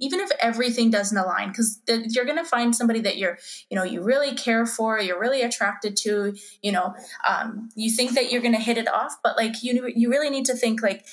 even 0.00 0.20
if 0.20 0.30
everything 0.40 0.90
doesn't 0.90 1.16
align 1.16 1.48
because 1.48 1.80
you're 1.86 2.24
going 2.24 2.38
to 2.38 2.44
find 2.44 2.74
somebody 2.74 3.00
that 3.00 3.18
you're 3.18 3.38
you 3.70 3.76
know 3.76 3.84
you 3.84 4.02
really 4.02 4.34
care 4.34 4.64
for 4.64 4.98
you're 4.98 5.20
really 5.20 5.42
attracted 5.42 5.96
to 5.98 6.34
you 6.62 6.72
know 6.72 6.94
um, 7.28 7.68
you 7.76 7.90
think 7.90 8.12
that 8.12 8.32
you're 8.32 8.42
going 8.42 8.54
to 8.54 8.60
hit 8.60 8.78
it 8.78 8.88
off 8.88 9.16
but 9.22 9.36
like 9.36 9.62
you 9.62 9.92
you 9.94 10.10
really 10.10 10.30
need 10.30 10.46
to 10.46 10.54
think 10.54 10.82
like 10.82 11.04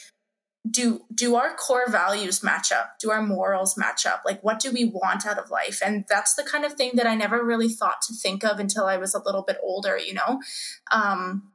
do 0.70 1.06
do 1.14 1.36
our 1.36 1.56
core 1.56 1.90
values 1.90 2.44
match 2.44 2.72
up? 2.72 3.00
Do 3.00 3.12
our 3.12 3.22
morals 3.22 3.78
match 3.78 4.06
up? 4.06 4.24
Like 4.26 4.44
what 4.44 4.60
do 4.60 4.72
we 4.72 4.86
want 4.86 5.26
out 5.26 5.40
of 5.40 5.50
life? 5.50 5.82
And 5.84 6.04
that's 6.10 6.36
the 6.36 6.44
kind 6.44 6.66
of 6.66 6.74
thing 6.74 6.92
that 6.96 7.08
i 7.08 7.16
never 7.16 7.44
really 7.44 7.70
thought 7.70 8.02
to 8.04 8.14
think 8.14 8.44
of 8.44 8.60
until 8.60 8.86
i 8.86 8.98
was 8.98 9.14
a 9.14 9.24
little 9.24 9.42
bit 9.42 9.58
older 9.64 9.98
you 9.98 10.14
know? 10.14 10.42
Um, 10.92 11.52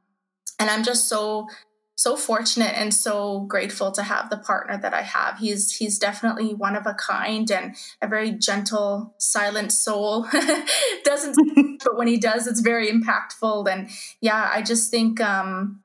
and 0.59 0.69
i'm 0.69 0.83
just 0.83 1.07
so 1.07 1.47
so 1.95 2.17
fortunate 2.17 2.77
and 2.77 2.93
so 2.93 3.41
grateful 3.41 3.91
to 3.91 4.03
have 4.03 4.29
the 4.29 4.37
partner 4.37 4.77
that 4.77 4.93
I 4.93 5.01
have. 5.01 5.39
He's 5.39 5.75
he's 5.75 5.97
definitely 5.97 6.53
one 6.53 6.75
of 6.75 6.85
a 6.85 6.93
kind 6.93 7.49
and 7.49 7.75
a 8.01 8.07
very 8.07 8.31
gentle, 8.31 9.15
silent 9.17 9.71
soul. 9.71 10.27
Doesn't 11.03 11.37
but 11.83 11.97
when 11.97 12.07
he 12.07 12.17
does 12.17 12.47
it's 12.47 12.59
very 12.59 12.91
impactful 12.91 13.71
and 13.71 13.89
yeah, 14.19 14.49
I 14.53 14.61
just 14.61 14.91
think 14.91 15.21
um 15.21 15.81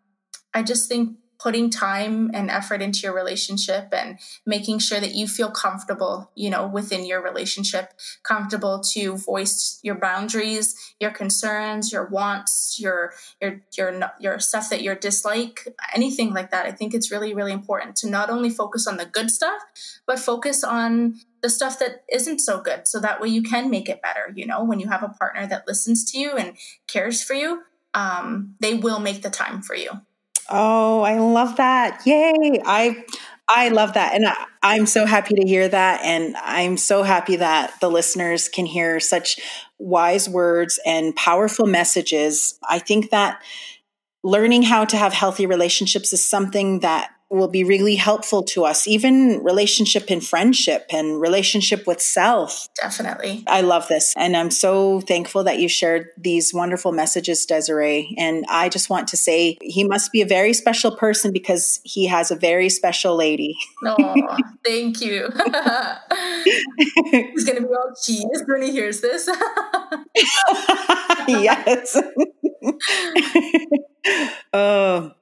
I 0.52 0.62
just 0.62 0.88
think 0.88 1.16
putting 1.40 1.70
time 1.70 2.30
and 2.34 2.50
effort 2.50 2.82
into 2.82 3.00
your 3.00 3.14
relationship 3.14 3.88
and 3.92 4.18
making 4.44 4.78
sure 4.78 5.00
that 5.00 5.14
you 5.14 5.26
feel 5.26 5.50
comfortable, 5.50 6.30
you 6.34 6.50
know, 6.50 6.66
within 6.66 7.06
your 7.06 7.22
relationship, 7.22 7.92
comfortable 8.22 8.80
to 8.80 9.16
voice 9.16 9.80
your 9.82 9.94
boundaries, 9.94 10.94
your 11.00 11.10
concerns, 11.10 11.92
your 11.92 12.06
wants, 12.06 12.78
your 12.78 13.12
your 13.40 13.60
your 13.76 14.12
your 14.20 14.38
stuff 14.38 14.68
that 14.70 14.82
you 14.82 14.94
dislike, 14.94 15.66
anything 15.94 16.34
like 16.34 16.50
that. 16.50 16.66
I 16.66 16.72
think 16.72 16.94
it's 16.94 17.10
really 17.10 17.32
really 17.34 17.52
important 17.52 17.96
to 17.96 18.10
not 18.10 18.30
only 18.30 18.50
focus 18.50 18.86
on 18.86 18.98
the 18.98 19.06
good 19.06 19.30
stuff, 19.30 19.62
but 20.06 20.18
focus 20.18 20.62
on 20.62 21.20
the 21.42 21.48
stuff 21.48 21.78
that 21.78 22.04
isn't 22.12 22.40
so 22.40 22.60
good 22.60 22.86
so 22.86 23.00
that 23.00 23.20
way 23.20 23.28
you 23.28 23.42
can 23.42 23.70
make 23.70 23.88
it 23.88 24.02
better, 24.02 24.30
you 24.34 24.46
know, 24.46 24.62
when 24.62 24.78
you 24.78 24.88
have 24.88 25.02
a 25.02 25.08
partner 25.08 25.46
that 25.46 25.66
listens 25.66 26.04
to 26.10 26.18
you 26.18 26.32
and 26.32 26.56
cares 26.86 27.22
for 27.22 27.32
you, 27.32 27.62
um, 27.94 28.56
they 28.60 28.74
will 28.74 29.00
make 29.00 29.22
the 29.22 29.30
time 29.30 29.62
for 29.62 29.74
you. 29.74 29.90
Oh, 30.50 31.02
I 31.02 31.18
love 31.18 31.56
that. 31.56 32.02
Yay. 32.06 32.60
I 32.64 33.04
I 33.52 33.68
love 33.68 33.94
that. 33.94 34.14
And 34.14 34.26
I, 34.62 34.76
am 34.76 34.86
so 34.86 35.06
happy 35.06 35.34
to 35.34 35.46
hear 35.46 35.68
that. 35.68 36.02
And 36.04 36.36
I'm 36.36 36.76
so 36.76 37.02
happy 37.02 37.34
that 37.36 37.74
the 37.80 37.90
listeners 37.90 38.48
can 38.48 38.64
hear 38.64 39.00
such 39.00 39.40
wise 39.78 40.28
words 40.28 40.78
and 40.86 41.16
powerful 41.16 41.66
messages. 41.66 42.56
I 42.68 42.78
think 42.78 43.10
that 43.10 43.42
learning 44.22 44.62
how 44.62 44.84
to 44.84 44.96
have 44.96 45.12
healthy 45.12 45.46
relationships 45.46 46.12
is 46.12 46.24
something 46.24 46.80
that 46.80 47.10
will 47.30 47.48
be 47.48 47.64
really 47.64 47.96
helpful 47.96 48.42
to 48.42 48.64
us, 48.64 48.88
even 48.88 49.42
relationship 49.42 50.10
and 50.10 50.24
friendship 50.24 50.86
and 50.90 51.20
relationship 51.20 51.86
with 51.86 52.00
self. 52.00 52.68
Definitely. 52.80 53.44
I 53.46 53.60
love 53.60 53.86
this. 53.88 54.14
And 54.16 54.36
I'm 54.36 54.50
so 54.50 55.00
thankful 55.00 55.44
that 55.44 55.60
you 55.60 55.68
shared 55.68 56.08
these 56.18 56.52
wonderful 56.52 56.90
messages, 56.92 57.46
Desiree. 57.46 58.14
And 58.18 58.44
I 58.48 58.68
just 58.68 58.90
want 58.90 59.06
to 59.08 59.16
say 59.16 59.58
he 59.62 59.84
must 59.84 60.10
be 60.10 60.22
a 60.22 60.26
very 60.26 60.52
special 60.52 60.96
person 60.96 61.32
because 61.32 61.80
he 61.84 62.06
has 62.06 62.32
a 62.32 62.36
very 62.36 62.68
special 62.68 63.16
lady. 63.16 63.56
Oh, 63.84 64.26
thank 64.64 65.00
you. 65.00 65.28
He's 67.10 67.44
going 67.44 67.62
to 67.62 67.68
be 67.68 67.74
all 67.74 67.92
cheese 68.02 68.42
when 68.46 68.62
he 68.62 68.72
hears 68.72 69.00
this. 69.00 69.26
yes. 71.28 71.96
oh, 74.52 75.12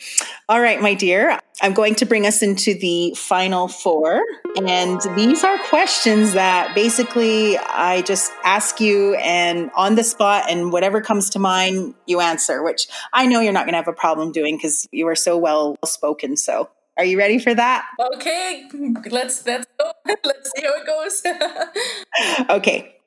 all 0.48 0.60
right, 0.60 0.80
my 0.80 0.94
dear. 0.94 1.38
I'm 1.60 1.72
going 1.74 1.94
to 1.96 2.06
bring 2.06 2.26
us 2.26 2.42
into 2.42 2.74
the 2.74 3.14
final 3.16 3.68
four. 3.68 4.22
And 4.64 5.00
these 5.16 5.44
are 5.44 5.58
questions 5.64 6.32
that 6.34 6.74
basically 6.74 7.58
I 7.58 8.02
just 8.02 8.32
ask 8.44 8.80
you 8.80 9.14
and 9.16 9.70
on 9.74 9.94
the 9.94 10.04
spot, 10.04 10.44
and 10.48 10.72
whatever 10.72 11.00
comes 11.00 11.30
to 11.30 11.38
mind, 11.38 11.94
you 12.06 12.20
answer, 12.20 12.62
which 12.62 12.88
I 13.12 13.26
know 13.26 13.40
you're 13.40 13.52
not 13.52 13.64
going 13.64 13.72
to 13.72 13.78
have 13.78 13.88
a 13.88 13.92
problem 13.92 14.32
doing 14.32 14.56
because 14.56 14.88
you 14.92 15.06
are 15.08 15.16
so 15.16 15.36
well 15.36 15.76
spoken. 15.84 16.36
So, 16.36 16.70
are 16.96 17.04
you 17.04 17.16
ready 17.18 17.38
for 17.38 17.54
that? 17.54 17.86
Okay, 18.00 18.68
let's 19.10 19.46
let's 19.46 19.66
go. 19.78 19.92
Let's 20.24 20.50
see 20.56 20.62
how 20.64 20.74
it 20.74 20.86
goes. 20.86 22.50
okay. 22.50 22.97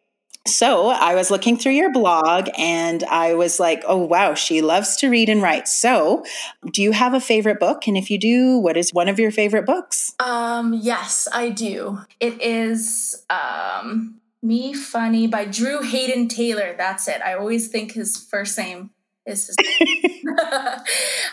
So 0.47 0.89
I 0.89 1.13
was 1.13 1.29
looking 1.29 1.57
through 1.57 1.73
your 1.73 1.91
blog 1.91 2.49
and 2.57 3.03
I 3.03 3.35
was 3.35 3.59
like, 3.59 3.83
oh, 3.87 3.97
wow, 3.97 4.33
she 4.33 4.61
loves 4.61 4.95
to 4.97 5.09
read 5.09 5.29
and 5.29 5.41
write. 5.41 5.67
So 5.67 6.25
do 6.71 6.81
you 6.81 6.91
have 6.91 7.13
a 7.13 7.19
favorite 7.19 7.59
book? 7.59 7.87
And 7.87 7.95
if 7.95 8.09
you 8.09 8.17
do, 8.17 8.57
what 8.57 8.75
is 8.75 8.91
one 8.91 9.07
of 9.07 9.19
your 9.19 9.31
favorite 9.31 9.65
books? 9.65 10.15
Um, 10.19 10.73
yes, 10.73 11.27
I 11.31 11.49
do. 11.49 11.99
It 12.19 12.41
is 12.41 13.23
um, 13.29 14.19
Me 14.41 14.73
Funny 14.73 15.27
by 15.27 15.45
Drew 15.45 15.83
Hayden 15.83 16.27
Taylor. 16.27 16.73
That's 16.75 17.07
it. 17.07 17.21
I 17.21 17.35
always 17.35 17.67
think 17.67 17.91
his 17.91 18.17
first 18.17 18.57
name 18.57 18.89
is 19.25 19.55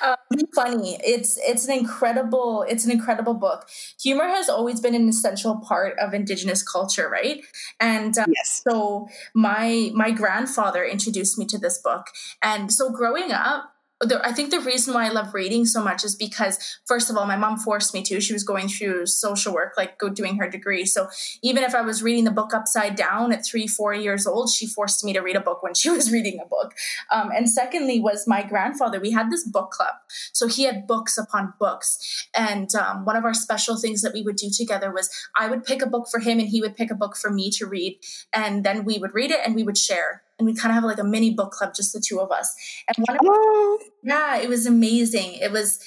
um, 0.03 0.17
funny. 0.55 0.99
It's 1.03 1.39
it's 1.39 1.67
an 1.67 1.79
incredible 1.79 2.65
it's 2.69 2.85
an 2.85 2.91
incredible 2.91 3.35
book. 3.35 3.69
Humor 4.03 4.29
has 4.29 4.49
always 4.49 4.81
been 4.81 4.95
an 4.95 5.09
essential 5.09 5.57
part 5.57 5.99
of 5.99 6.15
Indigenous 6.15 6.63
culture, 6.63 7.09
right? 7.09 7.43
And 7.81 8.17
um, 8.19 8.33
yes. 8.35 8.63
so 8.69 9.09
my 9.35 9.91
my 9.95 10.11
grandfather 10.11 10.85
introduced 10.85 11.39
me 11.39 11.47
to 11.47 11.59
this 11.59 11.79
book, 11.79 12.09
and 12.43 12.73
so 12.73 12.91
growing 12.91 13.33
up, 13.33 13.73
the, 14.01 14.25
I 14.25 14.33
think 14.33 14.51
the 14.51 14.61
reason 14.61 14.95
why 14.95 15.07
I 15.07 15.11
love 15.11 15.35
reading 15.35 15.67
so 15.67 15.83
much 15.83 16.05
is 16.05 16.15
because, 16.15 16.79
first 16.87 17.11
of 17.11 17.17
all, 17.17 17.27
my 17.27 17.37
mom 17.37 17.57
forced 17.59 17.93
me 17.93 18.03
to. 18.05 18.21
She 18.21 18.33
was 18.33 18.45
going 18.45 18.69
through 18.69 19.07
social 19.07 19.53
work, 19.53 19.75
like 19.77 19.99
go 19.99 20.09
doing 20.09 20.37
her 20.39 20.49
degree. 20.49 20.85
So 20.85 21.09
even 21.43 21.65
if 21.65 21.75
I 21.75 21.81
was 21.81 22.03
reading 22.03 22.25
the 22.25 22.31
book 22.31 22.55
upside 22.55 22.95
down 22.95 23.33
at 23.33 23.45
three, 23.45 23.67
four 23.67 23.93
years 23.93 24.27
old, 24.27 24.51
she 24.51 24.67
forced 24.67 25.05
me 25.05 25.13
to 25.15 25.21
read 25.21 25.35
a 25.35 25.41
book 25.41 25.63
when 25.63 25.75
she 25.79 25.91
was 25.91 26.13
reading 26.13 26.39
a 26.41 26.47
book. 26.47 26.75
Um, 27.11 27.31
and 27.35 27.51
secondly, 27.51 28.01
was 28.01 28.29
my 28.29 28.43
grandfather. 28.43 29.01
We 29.01 29.11
had 29.11 29.31
this 29.31 29.45
book 29.45 29.73
club, 29.73 29.95
so 30.33 30.47
he 30.47 30.63
had 30.63 30.87
books 30.87 31.19
upon 31.19 31.55
books. 31.59 32.27
And 32.35 32.73
um, 32.77 33.05
one 33.05 33.17
of 33.17 33.25
our 33.25 33.35
special 33.35 33.77
things 33.77 34.03
that 34.03 34.15
we 34.15 34.23
would 34.23 34.37
do 34.37 34.51
together 34.51 34.93
was 34.93 35.11
I 35.37 35.49
would 35.49 35.65
pick 35.65 35.83
a 35.83 35.87
book 35.87 36.07
for 36.09 36.21
him, 36.21 36.39
and 36.39 36.49
he 36.49 36.61
would 36.61 36.77
pick 36.77 36.91
a 36.91 36.95
book 36.95 37.17
for 37.17 37.31
me 37.31 37.51
to 37.53 37.67
read, 37.67 37.99
and 38.33 38.65
then 38.65 38.85
we 38.85 38.99
would 38.99 39.15
read 39.15 39.31
it 39.31 39.41
and 39.45 39.55
we 39.55 39.65
would 39.65 39.79
share 39.79 40.23
and 40.39 40.47
we 40.47 40.55
kind 40.55 40.71
of 40.71 40.75
have 40.75 40.85
like 40.85 40.99
a 40.99 41.05
mini 41.05 41.35
book 41.35 41.53
club, 41.53 41.75
just 41.75 41.93
the 41.93 42.01
two 42.01 42.21
of 42.21 42.31
us. 42.31 42.55
And 42.87 43.05
one 43.07 43.17
of 43.17 43.23
oh. 43.25 43.79
yeah, 44.03 44.37
it 44.37 44.49
was 44.49 44.67
amazing. 44.67 45.35
It 45.35 45.51
was 45.51 45.81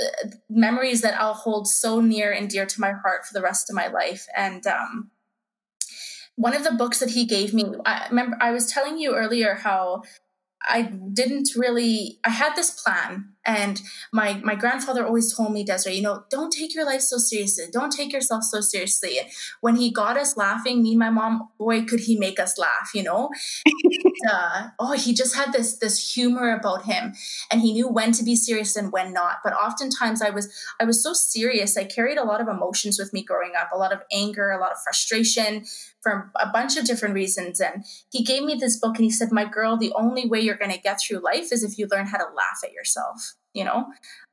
uh, 0.00 0.28
memories 0.48 1.00
that 1.02 1.20
I'll 1.20 1.34
hold 1.34 1.68
so 1.68 2.00
near 2.00 2.30
and 2.30 2.48
dear 2.48 2.66
to 2.66 2.80
my 2.80 2.92
heart 2.92 3.26
for 3.26 3.34
the 3.34 3.42
rest 3.42 3.68
of 3.70 3.76
my 3.76 3.88
life. 3.88 4.26
And 4.36 4.66
um, 4.66 5.10
one 6.36 6.54
of 6.54 6.64
the 6.64 6.72
books 6.72 7.00
that 7.00 7.10
he 7.10 7.26
gave 7.26 7.52
me, 7.52 7.64
I 7.84 8.06
remember 8.08 8.36
I 8.40 8.52
was 8.52 8.70
telling 8.70 8.98
you 8.98 9.14
earlier 9.14 9.54
how 9.54 10.02
I 10.62 10.82
didn't 10.82 11.50
really 11.56 12.18
I 12.24 12.30
had 12.30 12.54
this 12.54 12.70
plan 12.70 13.32
and 13.46 13.80
my 14.12 14.40
my 14.42 14.54
grandfather 14.54 15.06
always 15.06 15.34
told 15.34 15.52
me 15.52 15.64
Desiree 15.64 15.96
you 15.96 16.02
know 16.02 16.24
don't 16.30 16.52
take 16.52 16.74
your 16.74 16.84
life 16.84 17.00
so 17.00 17.16
seriously. 17.16 17.64
Don't 17.72 17.92
take 17.92 18.12
yourself 18.12 18.44
so 18.44 18.60
seriously. 18.60 19.20
When 19.60 19.76
he 19.76 19.90
got 19.90 20.16
us 20.16 20.36
laughing 20.36 20.82
me 20.82 20.90
and 20.90 20.98
my 20.98 21.10
mom 21.10 21.48
boy 21.58 21.84
could 21.84 22.00
he 22.00 22.18
make 22.18 22.40
us 22.40 22.58
laugh 22.58 22.90
you 22.94 23.02
know? 23.02 23.30
And, 24.18 24.30
uh, 24.32 24.68
oh 24.78 24.92
he 24.92 25.12
just 25.14 25.36
had 25.36 25.52
this 25.52 25.78
this 25.78 26.14
humor 26.14 26.54
about 26.54 26.84
him. 26.84 27.14
And 27.50 27.60
he 27.60 27.72
knew 27.72 27.88
when 27.88 28.12
to 28.12 28.24
be 28.24 28.34
serious 28.34 28.74
and 28.74 28.90
when 28.90 29.12
not. 29.12 29.38
But 29.44 29.52
oftentimes 29.52 30.22
I 30.22 30.30
was 30.30 30.52
I 30.80 30.84
was 30.84 31.02
so 31.02 31.12
serious 31.12 31.76
I 31.76 31.84
carried 31.84 32.18
a 32.18 32.24
lot 32.24 32.40
of 32.40 32.48
emotions 32.48 32.98
with 32.98 33.12
me 33.12 33.22
growing 33.22 33.52
up 33.58 33.70
a 33.72 33.78
lot 33.78 33.92
of 33.92 34.00
anger 34.12 34.50
a 34.50 34.60
lot 34.60 34.72
of 34.72 34.78
frustration 34.82 35.64
for 36.06 36.30
a 36.36 36.48
bunch 36.52 36.76
of 36.76 36.84
different 36.84 37.14
reasons. 37.14 37.60
And 37.60 37.84
he 38.12 38.22
gave 38.22 38.44
me 38.44 38.54
this 38.54 38.78
book 38.78 38.94
and 38.96 39.04
he 39.04 39.10
said, 39.10 39.32
My 39.32 39.44
girl, 39.44 39.76
the 39.76 39.92
only 39.96 40.26
way 40.26 40.40
you're 40.40 40.56
going 40.56 40.70
to 40.70 40.78
get 40.78 41.00
through 41.00 41.18
life 41.18 41.52
is 41.52 41.64
if 41.64 41.78
you 41.78 41.88
learn 41.90 42.06
how 42.06 42.18
to 42.18 42.34
laugh 42.34 42.60
at 42.64 42.72
yourself. 42.72 43.34
You 43.56 43.64
know, 43.64 43.86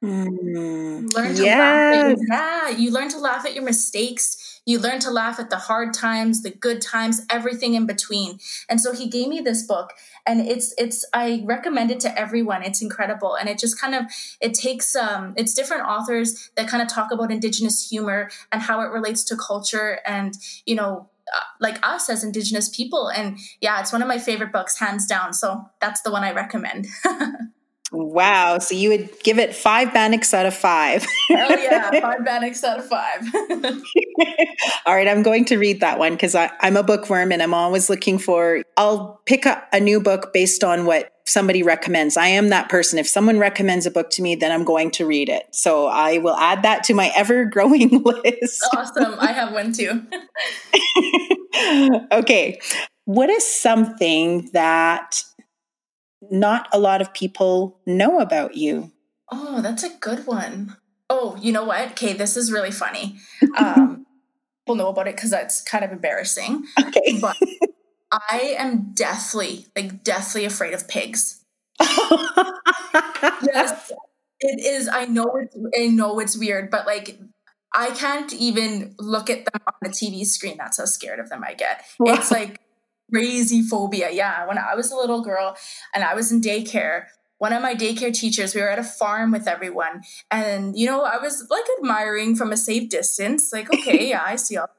mm, 0.03 1.13
learn 1.13 1.35
to 1.35 1.43
yes. 1.43 1.57
laugh. 1.57 2.11
At, 2.11 2.27
yeah, 2.27 2.77
you 2.77 2.91
learn 2.91 3.07
to 3.09 3.19
laugh 3.19 3.45
at 3.45 3.53
your 3.53 3.63
mistakes. 3.63 4.61
you 4.65 4.79
learn 4.79 4.99
to 4.99 5.11
laugh 5.11 5.39
at 5.39 5.49
the 5.49 5.57
hard 5.57 5.93
times, 5.93 6.41
the 6.41 6.49
good 6.49 6.81
times, 6.81 7.21
everything 7.29 7.73
in 7.73 7.85
between. 7.85 8.39
And 8.69 8.79
so 8.79 8.93
he 8.93 9.09
gave 9.09 9.27
me 9.27 9.39
this 9.39 9.63
book 9.65 9.93
and 10.25 10.41
it's 10.41 10.73
it's 10.77 11.05
I 11.13 11.43
recommend 11.45 11.91
it 11.91 11.99
to 12.01 12.19
everyone. 12.19 12.63
It's 12.63 12.81
incredible. 12.81 13.35
And 13.35 13.47
it 13.47 13.57
just 13.59 13.79
kind 13.79 13.95
of 13.95 14.05
it 14.41 14.53
takes 14.53 14.95
um 14.95 15.33
it's 15.37 15.53
different 15.53 15.83
authors 15.83 16.51
that 16.55 16.67
kind 16.67 16.83
of 16.83 16.89
talk 16.89 17.11
about 17.11 17.31
indigenous 17.31 17.89
humor 17.89 18.29
and 18.51 18.61
how 18.61 18.81
it 18.81 18.91
relates 18.91 19.23
to 19.25 19.37
culture 19.37 19.99
and 20.05 20.33
you 20.65 20.75
know 20.75 21.09
uh, 21.33 21.39
like 21.61 21.79
us 21.83 22.09
as 22.09 22.23
indigenous 22.23 22.67
people 22.69 23.07
and 23.07 23.37
yeah 23.61 23.79
it's 23.79 23.93
one 23.93 24.01
of 24.01 24.07
my 24.09 24.19
favorite 24.19 24.51
books 24.51 24.77
hands 24.77 25.07
down 25.07 25.33
so 25.33 25.63
that's 25.79 26.01
the 26.01 26.11
one 26.11 26.21
i 26.21 26.33
recommend 26.33 26.85
Wow. 27.93 28.57
So 28.57 28.73
you 28.73 28.89
would 28.89 29.09
give 29.21 29.37
it 29.37 29.55
five 29.55 29.93
Bannocks 29.93 30.33
out 30.33 30.47
of 30.47 30.55
five. 30.55 31.05
Hell 31.29 31.59
yeah. 31.59 31.91
Five 32.01 32.25
Bannocks 32.25 32.63
out 32.63 32.79
of 32.79 32.87
five. 32.87 33.21
All 34.87 34.95
right. 34.95 35.07
I'm 35.07 35.21
going 35.21 35.45
to 35.45 35.57
read 35.57 35.79
that 35.81 35.99
one 35.99 36.13
because 36.13 36.35
I'm 36.35 36.75
a 36.75 36.81
bookworm 36.81 37.31
and 37.31 37.43
I'm 37.43 37.53
always 37.53 37.91
looking 37.91 38.17
for, 38.17 38.63
I'll 38.77 39.21
pick 39.25 39.45
up 39.45 39.67
a 39.71 39.79
new 39.79 40.01
book 40.01 40.33
based 40.33 40.63
on 40.63 40.85
what 40.85 41.11
somebody 41.25 41.61
recommends. 41.61 42.17
I 42.17 42.27
am 42.27 42.49
that 42.49 42.67
person. 42.67 42.97
If 42.97 43.07
someone 43.07 43.37
recommends 43.37 43.85
a 43.85 43.91
book 43.91 44.09
to 44.11 44.23
me, 44.23 44.35
then 44.35 44.51
I'm 44.51 44.63
going 44.63 44.89
to 44.91 45.05
read 45.05 45.29
it. 45.29 45.43
So 45.51 45.87
I 45.87 46.17
will 46.17 46.35
add 46.35 46.63
that 46.63 46.83
to 46.85 46.95
my 46.95 47.11
ever 47.15 47.45
growing 47.45 48.01
list. 48.03 48.67
Awesome. 48.75 49.15
I 49.19 49.31
have 49.31 49.53
one 49.53 49.71
too. 49.71 50.01
okay. 52.11 52.59
What 53.05 53.29
is 53.29 53.45
something 53.45 54.49
that 54.53 55.23
not 56.31 56.67
a 56.71 56.79
lot 56.79 57.01
of 57.01 57.13
people 57.13 57.79
know 57.85 58.19
about 58.19 58.55
you? 58.55 58.91
Oh, 59.31 59.61
that's 59.61 59.83
a 59.83 59.89
good 59.99 60.25
one. 60.25 60.77
Oh, 61.09 61.37
you 61.41 61.51
know 61.51 61.63
what? 61.63 61.91
Okay, 61.91 62.13
this 62.13 62.37
is 62.37 62.51
really 62.51 62.71
funny. 62.71 63.17
Um, 63.57 64.05
people 64.65 64.75
know 64.75 64.87
about 64.87 65.07
it 65.07 65.15
because 65.15 65.29
that's 65.29 65.61
kind 65.61 65.83
of 65.83 65.91
embarrassing. 65.91 66.65
Okay. 66.79 67.19
But 67.19 67.37
I 68.11 68.55
am 68.57 68.93
deathly, 68.93 69.67
like, 69.75 70.03
deathly 70.03 70.45
afraid 70.45 70.73
of 70.73 70.87
pigs. 70.87 71.43
yes, 71.81 73.91
it 74.39 74.65
is. 74.65 74.87
I 74.87 75.05
know 75.05 75.35
it's. 75.35 75.55
I 75.77 75.87
know 75.87 76.19
it's 76.19 76.37
weird, 76.37 76.71
but 76.71 76.85
like, 76.85 77.19
I 77.73 77.91
can't 77.91 78.31
even 78.33 78.95
look 78.99 79.29
at 79.29 79.45
them 79.45 79.61
on 79.67 79.73
the 79.81 79.89
TV 79.89 80.25
screen. 80.25 80.55
That's 80.57 80.77
how 80.77 80.85
scared 80.85 81.19
of 81.19 81.29
them 81.29 81.43
I 81.43 81.53
get. 81.53 81.83
Wow. 81.99 82.13
It's 82.13 82.31
like 82.31 82.59
crazy 83.13 83.61
phobia. 83.61 84.09
Yeah. 84.11 84.47
When 84.47 84.57
I 84.57 84.75
was 84.75 84.91
a 84.91 84.95
little 84.95 85.21
girl 85.21 85.55
and 85.93 86.03
I 86.03 86.15
was 86.15 86.31
in 86.31 86.41
daycare, 86.41 87.05
one 87.37 87.53
of 87.53 87.61
my 87.61 87.75
daycare 87.75 88.13
teachers, 88.13 88.55
we 88.55 88.61
were 88.61 88.69
at 88.69 88.79
a 88.79 88.83
farm 88.83 89.31
with 89.31 89.47
everyone. 89.47 90.01
And, 90.31 90.77
you 90.77 90.87
know, 90.87 91.03
I 91.03 91.17
was 91.17 91.45
like 91.49 91.65
admiring 91.77 92.35
from 92.35 92.51
a 92.51 92.57
safe 92.57 92.89
distance, 92.89 93.51
like, 93.51 93.71
okay, 93.73 94.09
yeah, 94.09 94.23
I 94.25 94.37
see 94.37 94.57
all. 94.57 94.69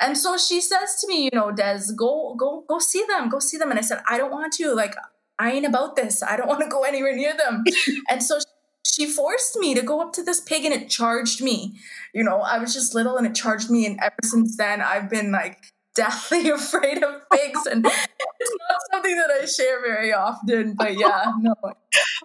And 0.00 0.16
so 0.18 0.36
she 0.36 0.60
says 0.60 1.00
to 1.00 1.08
me, 1.08 1.24
you 1.24 1.30
know, 1.32 1.52
Des, 1.52 1.92
go, 1.94 2.34
go, 2.34 2.64
go 2.68 2.78
see 2.78 3.04
them, 3.06 3.28
go 3.28 3.38
see 3.38 3.56
them. 3.56 3.70
And 3.70 3.78
I 3.78 3.82
said, 3.82 4.02
I 4.08 4.18
don't 4.18 4.32
want 4.32 4.52
to. 4.54 4.74
Like, 4.74 4.94
I 5.38 5.52
ain't 5.52 5.66
about 5.66 5.96
this. 5.96 6.22
I 6.22 6.36
don't 6.36 6.48
want 6.52 6.62
to 6.62 6.68
go 6.68 6.82
anywhere 6.82 7.14
near 7.14 7.34
them. 7.36 7.64
and 8.10 8.22
so 8.22 8.38
she 8.84 9.06
forced 9.06 9.56
me 9.56 9.74
to 9.74 9.82
go 9.82 10.00
up 10.00 10.12
to 10.14 10.22
this 10.22 10.40
pig 10.40 10.64
and 10.64 10.74
it 10.74 10.88
charged 10.88 11.42
me. 11.42 11.78
You 12.14 12.24
know, 12.24 12.40
I 12.40 12.58
was 12.58 12.72
just 12.72 12.94
little 12.94 13.16
and 13.16 13.26
it 13.26 13.34
charged 13.34 13.70
me. 13.70 13.86
And 13.86 13.98
ever 14.00 14.16
since 14.22 14.56
then, 14.56 14.80
I've 14.80 15.10
been 15.10 15.32
like 15.32 15.72
deathly 15.96 16.48
afraid 16.50 17.02
of 17.02 17.22
pigs 17.32 17.66
and 17.66 17.84
it's 17.86 18.56
not 18.68 18.80
something 18.92 19.16
that 19.16 19.30
I 19.30 19.46
share 19.46 19.80
very 19.80 20.12
often 20.12 20.74
but 20.74 20.96
yeah 20.96 21.32
no. 21.40 21.54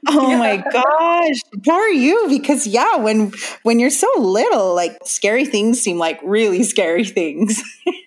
Oh 0.08 0.32
yeah. 0.32 0.38
my 0.38 0.58
gosh 0.58 1.42
poor 1.64 1.88
you? 1.88 2.28
Because 2.28 2.68
yeah 2.68 2.98
when 2.98 3.32
when 3.64 3.80
you're 3.80 3.90
so 3.90 4.08
little 4.18 4.76
like 4.76 4.98
scary 5.06 5.46
things 5.46 5.82
seem 5.82 5.98
like 5.98 6.20
really 6.24 6.64
scary 6.64 7.06
things. 7.06 7.64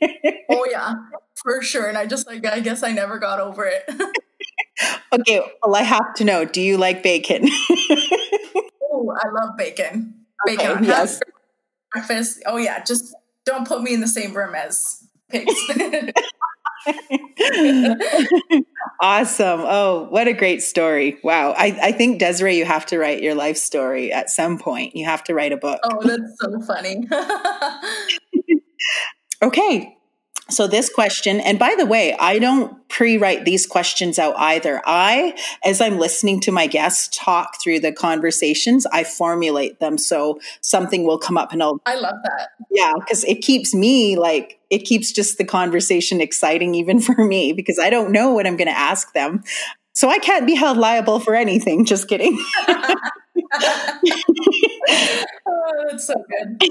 Oh 0.51 0.67
yeah 0.71 0.95
for 1.43 1.62
sure 1.62 1.89
and 1.89 1.99
I 1.99 2.07
just 2.07 2.27
like 2.27 2.47
I 2.47 2.61
guess 2.61 2.83
I 2.83 2.93
never 2.93 3.19
got 3.19 3.41
over 3.41 3.65
it. 3.65 3.83
Okay 5.12 5.41
well 5.62 5.75
I 5.75 5.83
have 5.83 6.15
to 6.17 6.25
know 6.25 6.45
do 6.45 6.61
you 6.61 6.77
like 6.77 7.03
bacon? 7.03 7.49
Oh 8.93 9.12
I 9.17 9.29
love 9.31 9.57
bacon. 9.57 10.15
Bacon. 10.47 10.67
okay, 10.79 10.87
yes. 10.87 11.21
breakfast 11.93 12.43
oh 12.47 12.57
yeah 12.59 12.83
just 12.85 13.15
don't 13.45 13.67
put 13.67 13.83
me 13.83 13.95
in 13.95 14.01
the 14.01 14.09
same 14.09 14.35
room 14.35 14.55
as 14.55 15.04
awesome. 19.01 19.61
Oh, 19.64 20.07
what 20.11 20.29
a 20.29 20.33
great 20.33 20.62
story. 20.62 21.18
Wow. 21.22 21.55
I, 21.57 21.79
I 21.83 21.93
think, 21.93 22.18
Desiree, 22.18 22.57
you 22.57 22.64
have 22.64 22.87
to 22.87 22.99
write 22.99 23.22
your 23.22 23.35
life 23.35 23.57
story 23.57 24.12
at 24.12 24.31
some 24.31 24.59
point. 24.59 24.95
You 24.95 25.05
have 25.07 25.25
to 25.25 25.35
write 25.35 25.53
a 25.53 25.57
book. 25.57 25.81
Oh, 25.85 26.01
that's 26.03 26.37
so 26.41 26.61
funny. 26.66 27.07
okay. 29.43 29.97
So, 30.51 30.66
this 30.66 30.90
question, 30.90 31.40
and 31.40 31.59
by 31.59 31.74
the 31.76 31.86
way, 31.86 32.14
I 32.20 32.38
don't 32.38 32.86
pre 32.90 33.16
write 33.16 33.47
these 33.47 33.66
questions 33.66 34.18
out 34.18 34.34
either. 34.36 34.82
I, 34.84 35.34
as 35.64 35.80
I'm 35.80 35.99
listening 35.99 36.38
to 36.40 36.53
my 36.53 36.66
guests 36.66 37.16
talk 37.16 37.62
through 37.62 37.80
the 37.80 37.92
conversations, 37.92 38.84
I 38.86 39.05
formulate 39.05 39.80
them. 39.80 39.97
So, 39.97 40.38
something 40.61 41.05
will 41.05 41.18
come 41.18 41.38
up 41.38 41.53
and 41.53 41.62
I'll. 41.62 41.80
I 41.86 41.95
love 41.95 42.16
that. 42.24 42.51
Yeah, 42.70 42.92
because 42.99 43.24
it 43.24 43.36
keeps 43.36 43.74
me 43.74 44.16
like, 44.18 44.61
it 44.68 44.80
keeps 44.80 45.12
just 45.12 45.38
the 45.38 45.47
conversation 45.47 46.20
exciting, 46.20 46.74
even 46.74 47.01
for 47.01 47.24
me, 47.24 47.55
because 47.55 47.78
I 47.78 47.88
don't 47.88 48.12
know 48.12 48.32
what 48.34 48.47
I'm 48.47 48.57
going 48.57 48.68
to 48.68 48.78
ask 48.78 49.14
them. 49.14 49.42
So, 49.95 50.11
I 50.11 50.18
can't 50.18 50.47
be 50.47 50.55
held 50.55 50.76
liable 50.76 51.20
for 51.20 51.34
anything. 51.34 51.86
Just 51.86 52.07
kidding. 52.07 52.38
oh, 55.47 55.86
that's 55.90 56.07
so 56.07 56.14
good. 56.30 56.68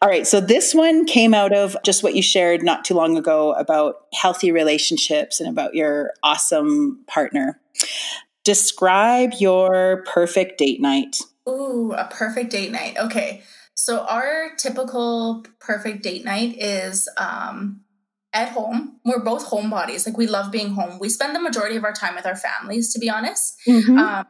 All 0.00 0.08
right. 0.08 0.26
So 0.26 0.40
this 0.40 0.74
one 0.74 1.04
came 1.04 1.34
out 1.34 1.52
of 1.52 1.76
just 1.84 2.02
what 2.02 2.14
you 2.14 2.22
shared 2.22 2.62
not 2.62 2.84
too 2.84 2.94
long 2.94 3.16
ago 3.16 3.52
about 3.52 4.06
healthy 4.14 4.52
relationships 4.52 5.40
and 5.40 5.48
about 5.48 5.74
your 5.74 6.12
awesome 6.22 7.04
partner. 7.06 7.60
Describe 8.44 9.32
your 9.38 10.04
perfect 10.06 10.58
date 10.58 10.80
night. 10.80 11.18
Ooh, 11.48 11.92
a 11.92 12.08
perfect 12.10 12.50
date 12.50 12.72
night. 12.72 12.96
Okay. 12.98 13.42
So 13.74 14.00
our 14.00 14.50
typical 14.56 15.44
perfect 15.60 16.02
date 16.02 16.24
night 16.24 16.56
is 16.58 17.08
um 17.16 17.80
at 18.32 18.50
home. 18.50 18.98
We're 19.04 19.22
both 19.22 19.46
homebodies. 19.46 20.06
Like 20.06 20.16
we 20.16 20.26
love 20.26 20.50
being 20.50 20.74
home. 20.74 20.98
We 20.98 21.08
spend 21.08 21.36
the 21.36 21.40
majority 21.40 21.76
of 21.76 21.84
our 21.84 21.92
time 21.92 22.14
with 22.14 22.26
our 22.26 22.36
families, 22.36 22.92
to 22.94 22.98
be 22.98 23.10
honest. 23.10 23.56
Mm-hmm. 23.66 23.98
Um, 23.98 24.26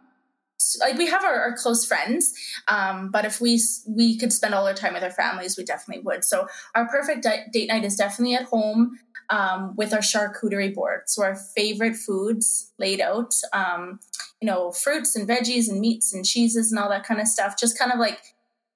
like 0.81 0.97
we 0.97 1.07
have 1.07 1.25
our, 1.25 1.35
our 1.35 1.57
close 1.57 1.85
friends 1.85 2.33
um, 2.69 3.11
but 3.11 3.25
if 3.25 3.41
we 3.41 3.61
we 3.87 4.17
could 4.19 4.33
spend 4.33 4.55
all 4.55 4.67
our 4.67 4.75
time 4.75 4.95
with 4.95 5.03
our 5.03 5.11
families 5.11 5.57
we 5.57 5.65
definitely 5.65 6.03
would 6.03 6.25
so 6.25 6.47
our 6.75 6.89
perfect 6.89 7.27
date 7.53 7.69
night 7.69 7.85
is 7.85 7.97
definitely 7.97 8.35
at 8.35 8.45
home 8.45 8.99
um, 9.31 9.75
with 9.77 9.93
our 9.93 10.01
charcuterie 10.01 10.75
board 10.75 11.03
so 11.07 11.23
our 11.23 11.35
favorite 11.35 11.97
foods 11.97 12.73
laid 12.79 13.01
out 13.01 13.35
um, 13.53 14.01
you 14.41 14.47
know 14.47 14.73
fruits 14.73 15.17
and 15.17 15.29
veggies 15.29 15.69
and 15.69 15.81
meats 15.81 16.13
and 16.13 16.25
cheeses 16.25 16.73
and 16.73 16.79
all 16.79 16.89
that 16.89 17.05
kind 17.05 17.21
of 17.21 17.27
stuff 17.27 17.59
just 17.59 17.79
kind 17.79 17.93
of 17.93 17.99
like 17.99 18.21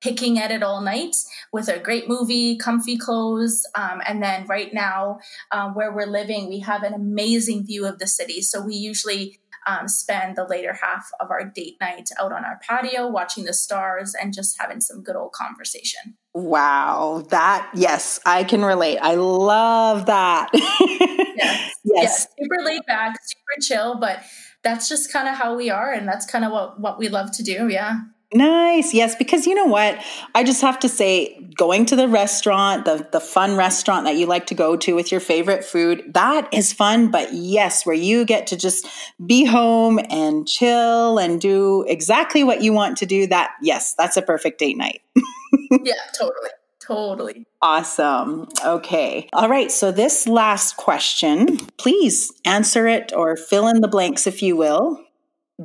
picking 0.00 0.38
at 0.38 0.50
it 0.50 0.62
all 0.62 0.80
night 0.80 1.16
with 1.52 1.68
a 1.68 1.78
great 1.78 2.08
movie, 2.08 2.56
comfy 2.56 2.96
clothes. 2.96 3.66
Um, 3.74 4.00
and 4.06 4.22
then 4.22 4.46
right 4.46 4.72
now, 4.72 5.18
um, 5.50 5.74
where 5.74 5.92
we're 5.92 6.06
living, 6.06 6.48
we 6.48 6.60
have 6.60 6.82
an 6.82 6.94
amazing 6.94 7.64
view 7.66 7.86
of 7.86 7.98
the 7.98 8.06
city. 8.06 8.42
So 8.42 8.60
we 8.60 8.74
usually 8.74 9.40
um, 9.66 9.88
spend 9.88 10.36
the 10.36 10.44
later 10.44 10.72
half 10.80 11.08
of 11.20 11.30
our 11.30 11.44
date 11.44 11.76
night 11.80 12.10
out 12.20 12.32
on 12.32 12.44
our 12.44 12.60
patio, 12.66 13.08
watching 13.08 13.44
the 13.44 13.52
stars 13.52 14.14
and 14.20 14.32
just 14.32 14.56
having 14.60 14.80
some 14.80 15.02
good 15.02 15.16
old 15.16 15.32
conversation. 15.32 16.16
Wow, 16.34 17.24
that 17.30 17.70
yes, 17.74 18.20
I 18.26 18.44
can 18.44 18.64
relate. 18.64 18.98
I 18.98 19.14
love 19.14 20.06
that. 20.06 20.50
yes, 20.54 21.36
yes. 21.36 21.74
yes, 21.84 22.26
super 22.38 22.64
laid 22.64 22.82
back, 22.86 23.16
super 23.22 23.60
chill, 23.66 23.98
but 23.98 24.22
that's 24.62 24.88
just 24.88 25.12
kind 25.12 25.28
of 25.28 25.34
how 25.34 25.56
we 25.56 25.70
are, 25.70 25.92
and 25.92 26.06
that's 26.06 26.26
kind 26.26 26.44
of 26.44 26.52
what 26.52 26.80
what 26.80 26.98
we 26.98 27.08
love 27.08 27.32
to 27.32 27.42
do. 27.42 27.68
Yeah. 27.68 28.00
Nice. 28.34 28.92
Yes, 28.92 29.14
because 29.14 29.46
you 29.46 29.54
know 29.54 29.66
what? 29.66 30.02
I 30.34 30.42
just 30.42 30.60
have 30.60 30.80
to 30.80 30.88
say 30.88 31.40
going 31.56 31.86
to 31.86 31.96
the 31.96 32.08
restaurant, 32.08 32.84
the 32.84 33.06
the 33.12 33.20
fun 33.20 33.56
restaurant 33.56 34.04
that 34.04 34.16
you 34.16 34.26
like 34.26 34.46
to 34.46 34.54
go 34.54 34.76
to 34.76 34.94
with 34.94 35.12
your 35.12 35.20
favorite 35.20 35.64
food, 35.64 36.02
that 36.14 36.52
is 36.52 36.72
fun, 36.72 37.10
but 37.10 37.32
yes, 37.32 37.86
where 37.86 37.94
you 37.94 38.24
get 38.24 38.48
to 38.48 38.56
just 38.56 38.86
be 39.24 39.44
home 39.44 40.00
and 40.10 40.46
chill 40.48 41.18
and 41.18 41.40
do 41.40 41.84
exactly 41.86 42.42
what 42.42 42.62
you 42.62 42.72
want 42.72 42.98
to 42.98 43.06
do, 43.06 43.28
that 43.28 43.52
yes, 43.62 43.94
that's 43.94 44.16
a 44.16 44.22
perfect 44.22 44.58
date 44.58 44.76
night. 44.76 45.02
yeah, 45.70 45.94
totally. 46.18 46.50
Totally. 46.80 47.46
Awesome. 47.62 48.46
Okay. 48.64 49.28
All 49.32 49.48
right. 49.48 49.72
So, 49.72 49.90
this 49.90 50.28
last 50.28 50.76
question, 50.76 51.56
please 51.78 52.32
answer 52.44 52.86
it 52.86 53.12
or 53.12 53.36
fill 53.36 53.66
in 53.66 53.80
the 53.80 53.88
blanks 53.88 54.26
if 54.28 54.40
you 54.40 54.56
will. 54.56 55.05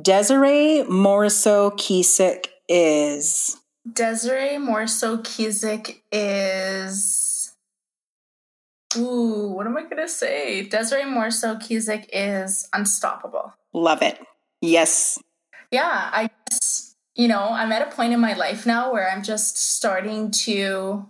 Desiree 0.00 0.84
Morrisseau 0.88 1.72
Keesick 1.76 2.46
is 2.68 3.58
Desiree 3.90 4.56
Morrisseau 4.56 5.22
Keesick 5.22 6.00
is 6.10 7.54
Ooh, 8.96 9.52
what 9.54 9.66
am 9.66 9.76
I 9.76 9.84
gonna 9.84 10.08
say? 10.08 10.62
Desiree 10.62 11.02
Morrisseau 11.02 11.60
Keesick 11.60 12.06
is 12.12 12.68
unstoppable. 12.72 13.52
Love 13.72 14.02
it. 14.02 14.18
Yes. 14.60 15.18
Yeah, 15.70 16.10
I 16.12 16.30
guess 16.48 16.92
you 17.14 17.28
know, 17.28 17.50
I'm 17.50 17.72
at 17.72 17.86
a 17.86 17.94
point 17.94 18.12
in 18.12 18.20
my 18.20 18.32
life 18.32 18.64
now 18.64 18.92
where 18.92 19.10
I'm 19.10 19.22
just 19.22 19.58
starting 19.58 20.30
to 20.30 21.06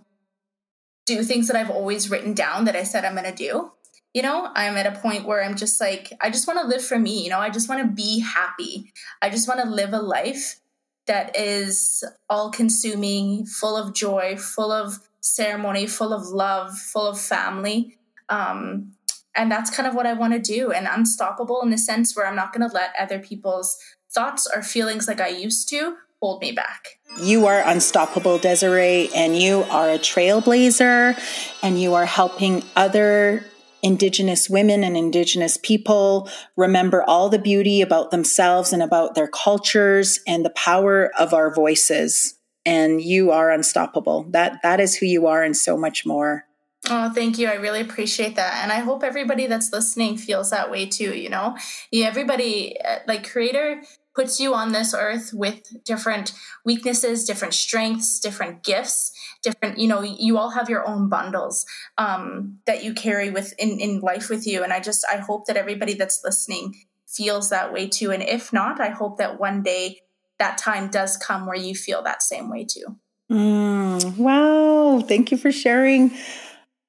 do 1.05 1.23
things 1.23 1.47
that 1.47 1.55
I've 1.55 1.69
always 1.69 2.09
written 2.09 2.33
down 2.33 2.65
that 2.65 2.75
I 2.75 2.83
said 2.83 3.05
I'm 3.05 3.15
going 3.15 3.29
to 3.29 3.35
do. 3.35 3.71
You 4.13 4.21
know, 4.21 4.51
I'm 4.53 4.77
at 4.77 4.85
a 4.85 4.99
point 4.99 5.25
where 5.25 5.43
I'm 5.43 5.55
just 5.55 5.81
like, 5.81 6.13
I 6.21 6.29
just 6.29 6.47
want 6.47 6.59
to 6.59 6.67
live 6.67 6.85
for 6.85 6.99
me. 6.99 7.23
You 7.23 7.29
know, 7.31 7.39
I 7.39 7.49
just 7.49 7.67
want 7.67 7.81
to 7.81 7.87
be 7.87 8.19
happy. 8.19 8.91
I 9.21 9.29
just 9.29 9.47
want 9.47 9.59
to 9.61 9.67
live 9.67 9.93
a 9.93 9.99
life 9.99 10.59
that 11.07 11.35
is 11.35 12.03
all 12.29 12.51
consuming, 12.51 13.45
full 13.45 13.75
of 13.75 13.93
joy, 13.93 14.37
full 14.37 14.71
of 14.71 14.99
ceremony, 15.19 15.87
full 15.87 16.13
of 16.13 16.27
love, 16.27 16.77
full 16.77 17.07
of 17.07 17.19
family. 17.19 17.97
Um, 18.29 18.93
and 19.35 19.51
that's 19.51 19.69
kind 19.69 19.87
of 19.87 19.95
what 19.95 20.05
I 20.05 20.13
want 20.13 20.33
to 20.33 20.39
do 20.39 20.71
and 20.71 20.87
unstoppable 20.89 21.61
in 21.61 21.71
the 21.71 21.77
sense 21.77 22.15
where 22.15 22.27
I'm 22.27 22.35
not 22.35 22.53
going 22.53 22.67
to 22.67 22.73
let 22.73 22.93
other 22.99 23.19
people's 23.19 23.77
thoughts 24.13 24.47
or 24.53 24.61
feelings 24.61 25.07
like 25.07 25.19
I 25.19 25.29
used 25.29 25.69
to 25.69 25.97
hold 26.21 26.41
me 26.41 26.51
back. 26.51 26.99
You 27.19 27.47
are 27.47 27.61
unstoppable, 27.65 28.37
Desiree, 28.37 29.09
and 29.13 29.37
you 29.37 29.63
are 29.63 29.89
a 29.89 29.99
trailblazer, 29.99 31.19
and 31.61 31.81
you 31.81 31.95
are 31.95 32.05
helping 32.05 32.63
other 32.75 33.45
Indigenous 33.83 34.49
women 34.49 34.83
and 34.83 34.97
Indigenous 34.97 35.57
people 35.57 36.29
remember 36.57 37.03
all 37.03 37.29
the 37.29 37.37
beauty 37.37 37.81
about 37.81 38.09
themselves 38.09 38.73
and 38.73 38.81
about 38.81 39.13
their 39.13 39.27
cultures 39.27 40.19
and 40.25 40.43
the 40.43 40.49
power 40.51 41.11
of 41.19 41.33
our 41.33 41.53
voices. 41.53 42.39
And 42.65 43.01
you 43.01 43.29
are 43.31 43.51
unstoppable. 43.51 44.25
That 44.31 44.61
that 44.63 44.79
is 44.79 44.95
who 44.95 45.05
you 45.05 45.27
are, 45.27 45.43
and 45.43 45.55
so 45.55 45.77
much 45.77 46.05
more. 46.05 46.45
Oh, 46.89 47.11
thank 47.13 47.37
you. 47.37 47.47
I 47.47 47.55
really 47.55 47.79
appreciate 47.79 48.35
that. 48.35 48.61
And 48.61 48.71
I 48.71 48.79
hope 48.79 49.03
everybody 49.03 49.47
that's 49.47 49.71
listening 49.71 50.17
feels 50.17 50.49
that 50.49 50.69
way 50.69 50.85
too, 50.85 51.15
you 51.15 51.29
know? 51.29 51.57
Yeah, 51.91 52.07
everybody 52.07 52.77
uh, 52.81 52.99
like 53.07 53.29
creator 53.29 53.81
puts 54.13 54.39
you 54.39 54.53
on 54.53 54.73
this 54.73 54.93
earth 54.93 55.31
with 55.33 55.61
different 55.85 56.33
weaknesses, 56.65 57.25
different 57.25 57.53
strengths, 57.53 58.19
different 58.19 58.63
gifts, 58.63 59.12
different, 59.43 59.77
you 59.77 59.87
know, 59.87 60.01
you 60.01 60.37
all 60.37 60.49
have 60.49 60.69
your 60.69 60.87
own 60.87 61.09
bundles 61.09 61.65
um, 61.97 62.59
that 62.65 62.83
you 62.83 62.93
carry 62.93 63.29
with 63.29 63.53
in, 63.59 63.79
in 63.79 63.99
life 63.99 64.29
with 64.29 64.47
you. 64.47 64.63
And 64.63 64.73
I 64.73 64.79
just 64.79 65.05
I 65.11 65.17
hope 65.17 65.45
that 65.45 65.57
everybody 65.57 65.93
that's 65.93 66.21
listening 66.23 66.75
feels 67.07 67.49
that 67.49 67.71
way 67.71 67.87
too. 67.87 68.11
And 68.11 68.23
if 68.23 68.51
not, 68.51 68.81
I 68.81 68.89
hope 68.89 69.17
that 69.17 69.39
one 69.39 69.61
day 69.61 69.99
that 70.39 70.57
time 70.57 70.89
does 70.89 71.17
come 71.17 71.45
where 71.45 71.55
you 71.55 71.75
feel 71.75 72.01
that 72.03 72.23
same 72.23 72.49
way 72.49 72.65
too. 72.65 72.97
Mm, 73.31 74.17
wow. 74.17 75.01
Thank 75.07 75.31
you 75.31 75.37
for 75.37 75.51
sharing 75.51 76.11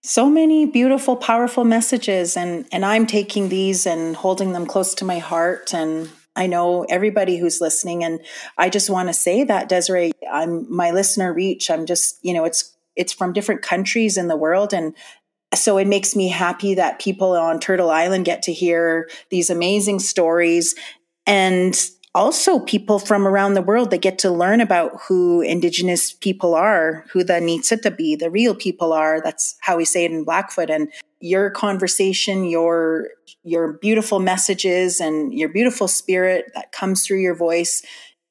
so 0.03 0.29
many 0.29 0.67
beautiful 0.67 1.17
powerful 1.17 1.65
messages 1.65 2.37
and 2.37 2.67
and 2.71 2.85
i'm 2.85 3.07
taking 3.07 3.49
these 3.49 3.87
and 3.87 4.15
holding 4.17 4.53
them 4.53 4.67
close 4.67 4.95
to 4.95 5.03
my 5.03 5.19
heart 5.19 5.73
and 5.73 6.11
i 6.37 6.47
know 6.47 6.85
everybody 6.85 7.37
who's 7.37 7.61
listening 7.61 8.05
and 8.05 8.21
i 8.59 8.69
just 8.69 8.91
want 8.91 9.09
to 9.09 9.15
say 9.15 9.45
that 9.45 9.69
desiree 9.69 10.13
i'm 10.31 10.73
my 10.75 10.91
listener 10.91 11.33
reach 11.33 11.71
i'm 11.71 11.87
just 11.87 12.19
you 12.23 12.33
know 12.33 12.45
it's 12.45 12.77
it's 12.97 13.13
from 13.13 13.33
different 13.33 13.63
countries 13.63 14.17
in 14.17 14.29
the 14.29 14.37
world 14.37 14.73
and 14.73 14.95
so 15.55 15.79
it 15.79 15.87
makes 15.87 16.17
me 16.17 16.29
happy 16.29 16.75
that 16.75 16.99
people 16.99 17.33
on 17.33 17.61
turtle 17.61 17.91
island 17.91 18.25
get 18.25 18.43
to 18.43 18.53
hear 18.53 19.09
these 19.31 19.51
amazing 19.51 20.01
stories. 20.01 20.75
And 21.27 21.75
also 22.15 22.61
people 22.61 22.99
from 22.99 23.27
around 23.27 23.55
the 23.55 23.63
world 23.63 23.91
that 23.91 24.01
get 24.01 24.19
to 24.21 24.31
learn 24.31 24.61
about 24.61 24.93
who 25.03 25.41
indigenous 25.41 26.13
people 26.13 26.55
are, 26.55 27.05
who 27.13 27.25
the 27.25 27.35
Niitsitapi, 27.35 28.19
the 28.19 28.31
real 28.31 28.55
people 28.55 28.93
are. 28.93 29.21
That's 29.21 29.57
how 29.61 29.77
we 29.77 29.85
say 29.85 30.05
it 30.05 30.13
in 30.13 30.25
Blackfoot. 30.25 30.71
And 30.71 30.93
your 31.21 31.51
conversation, 31.51 32.45
your 32.45 33.09
your 33.43 33.75
beautiful 33.75 34.21
messages 34.21 35.01
and 35.01 35.35
your 35.35 35.49
beautiful 35.49 35.89
spirit 35.89 36.51
that 36.55 36.73
comes 36.73 37.05
through 37.05 37.21
your 37.21 37.35
voice. 37.35 37.83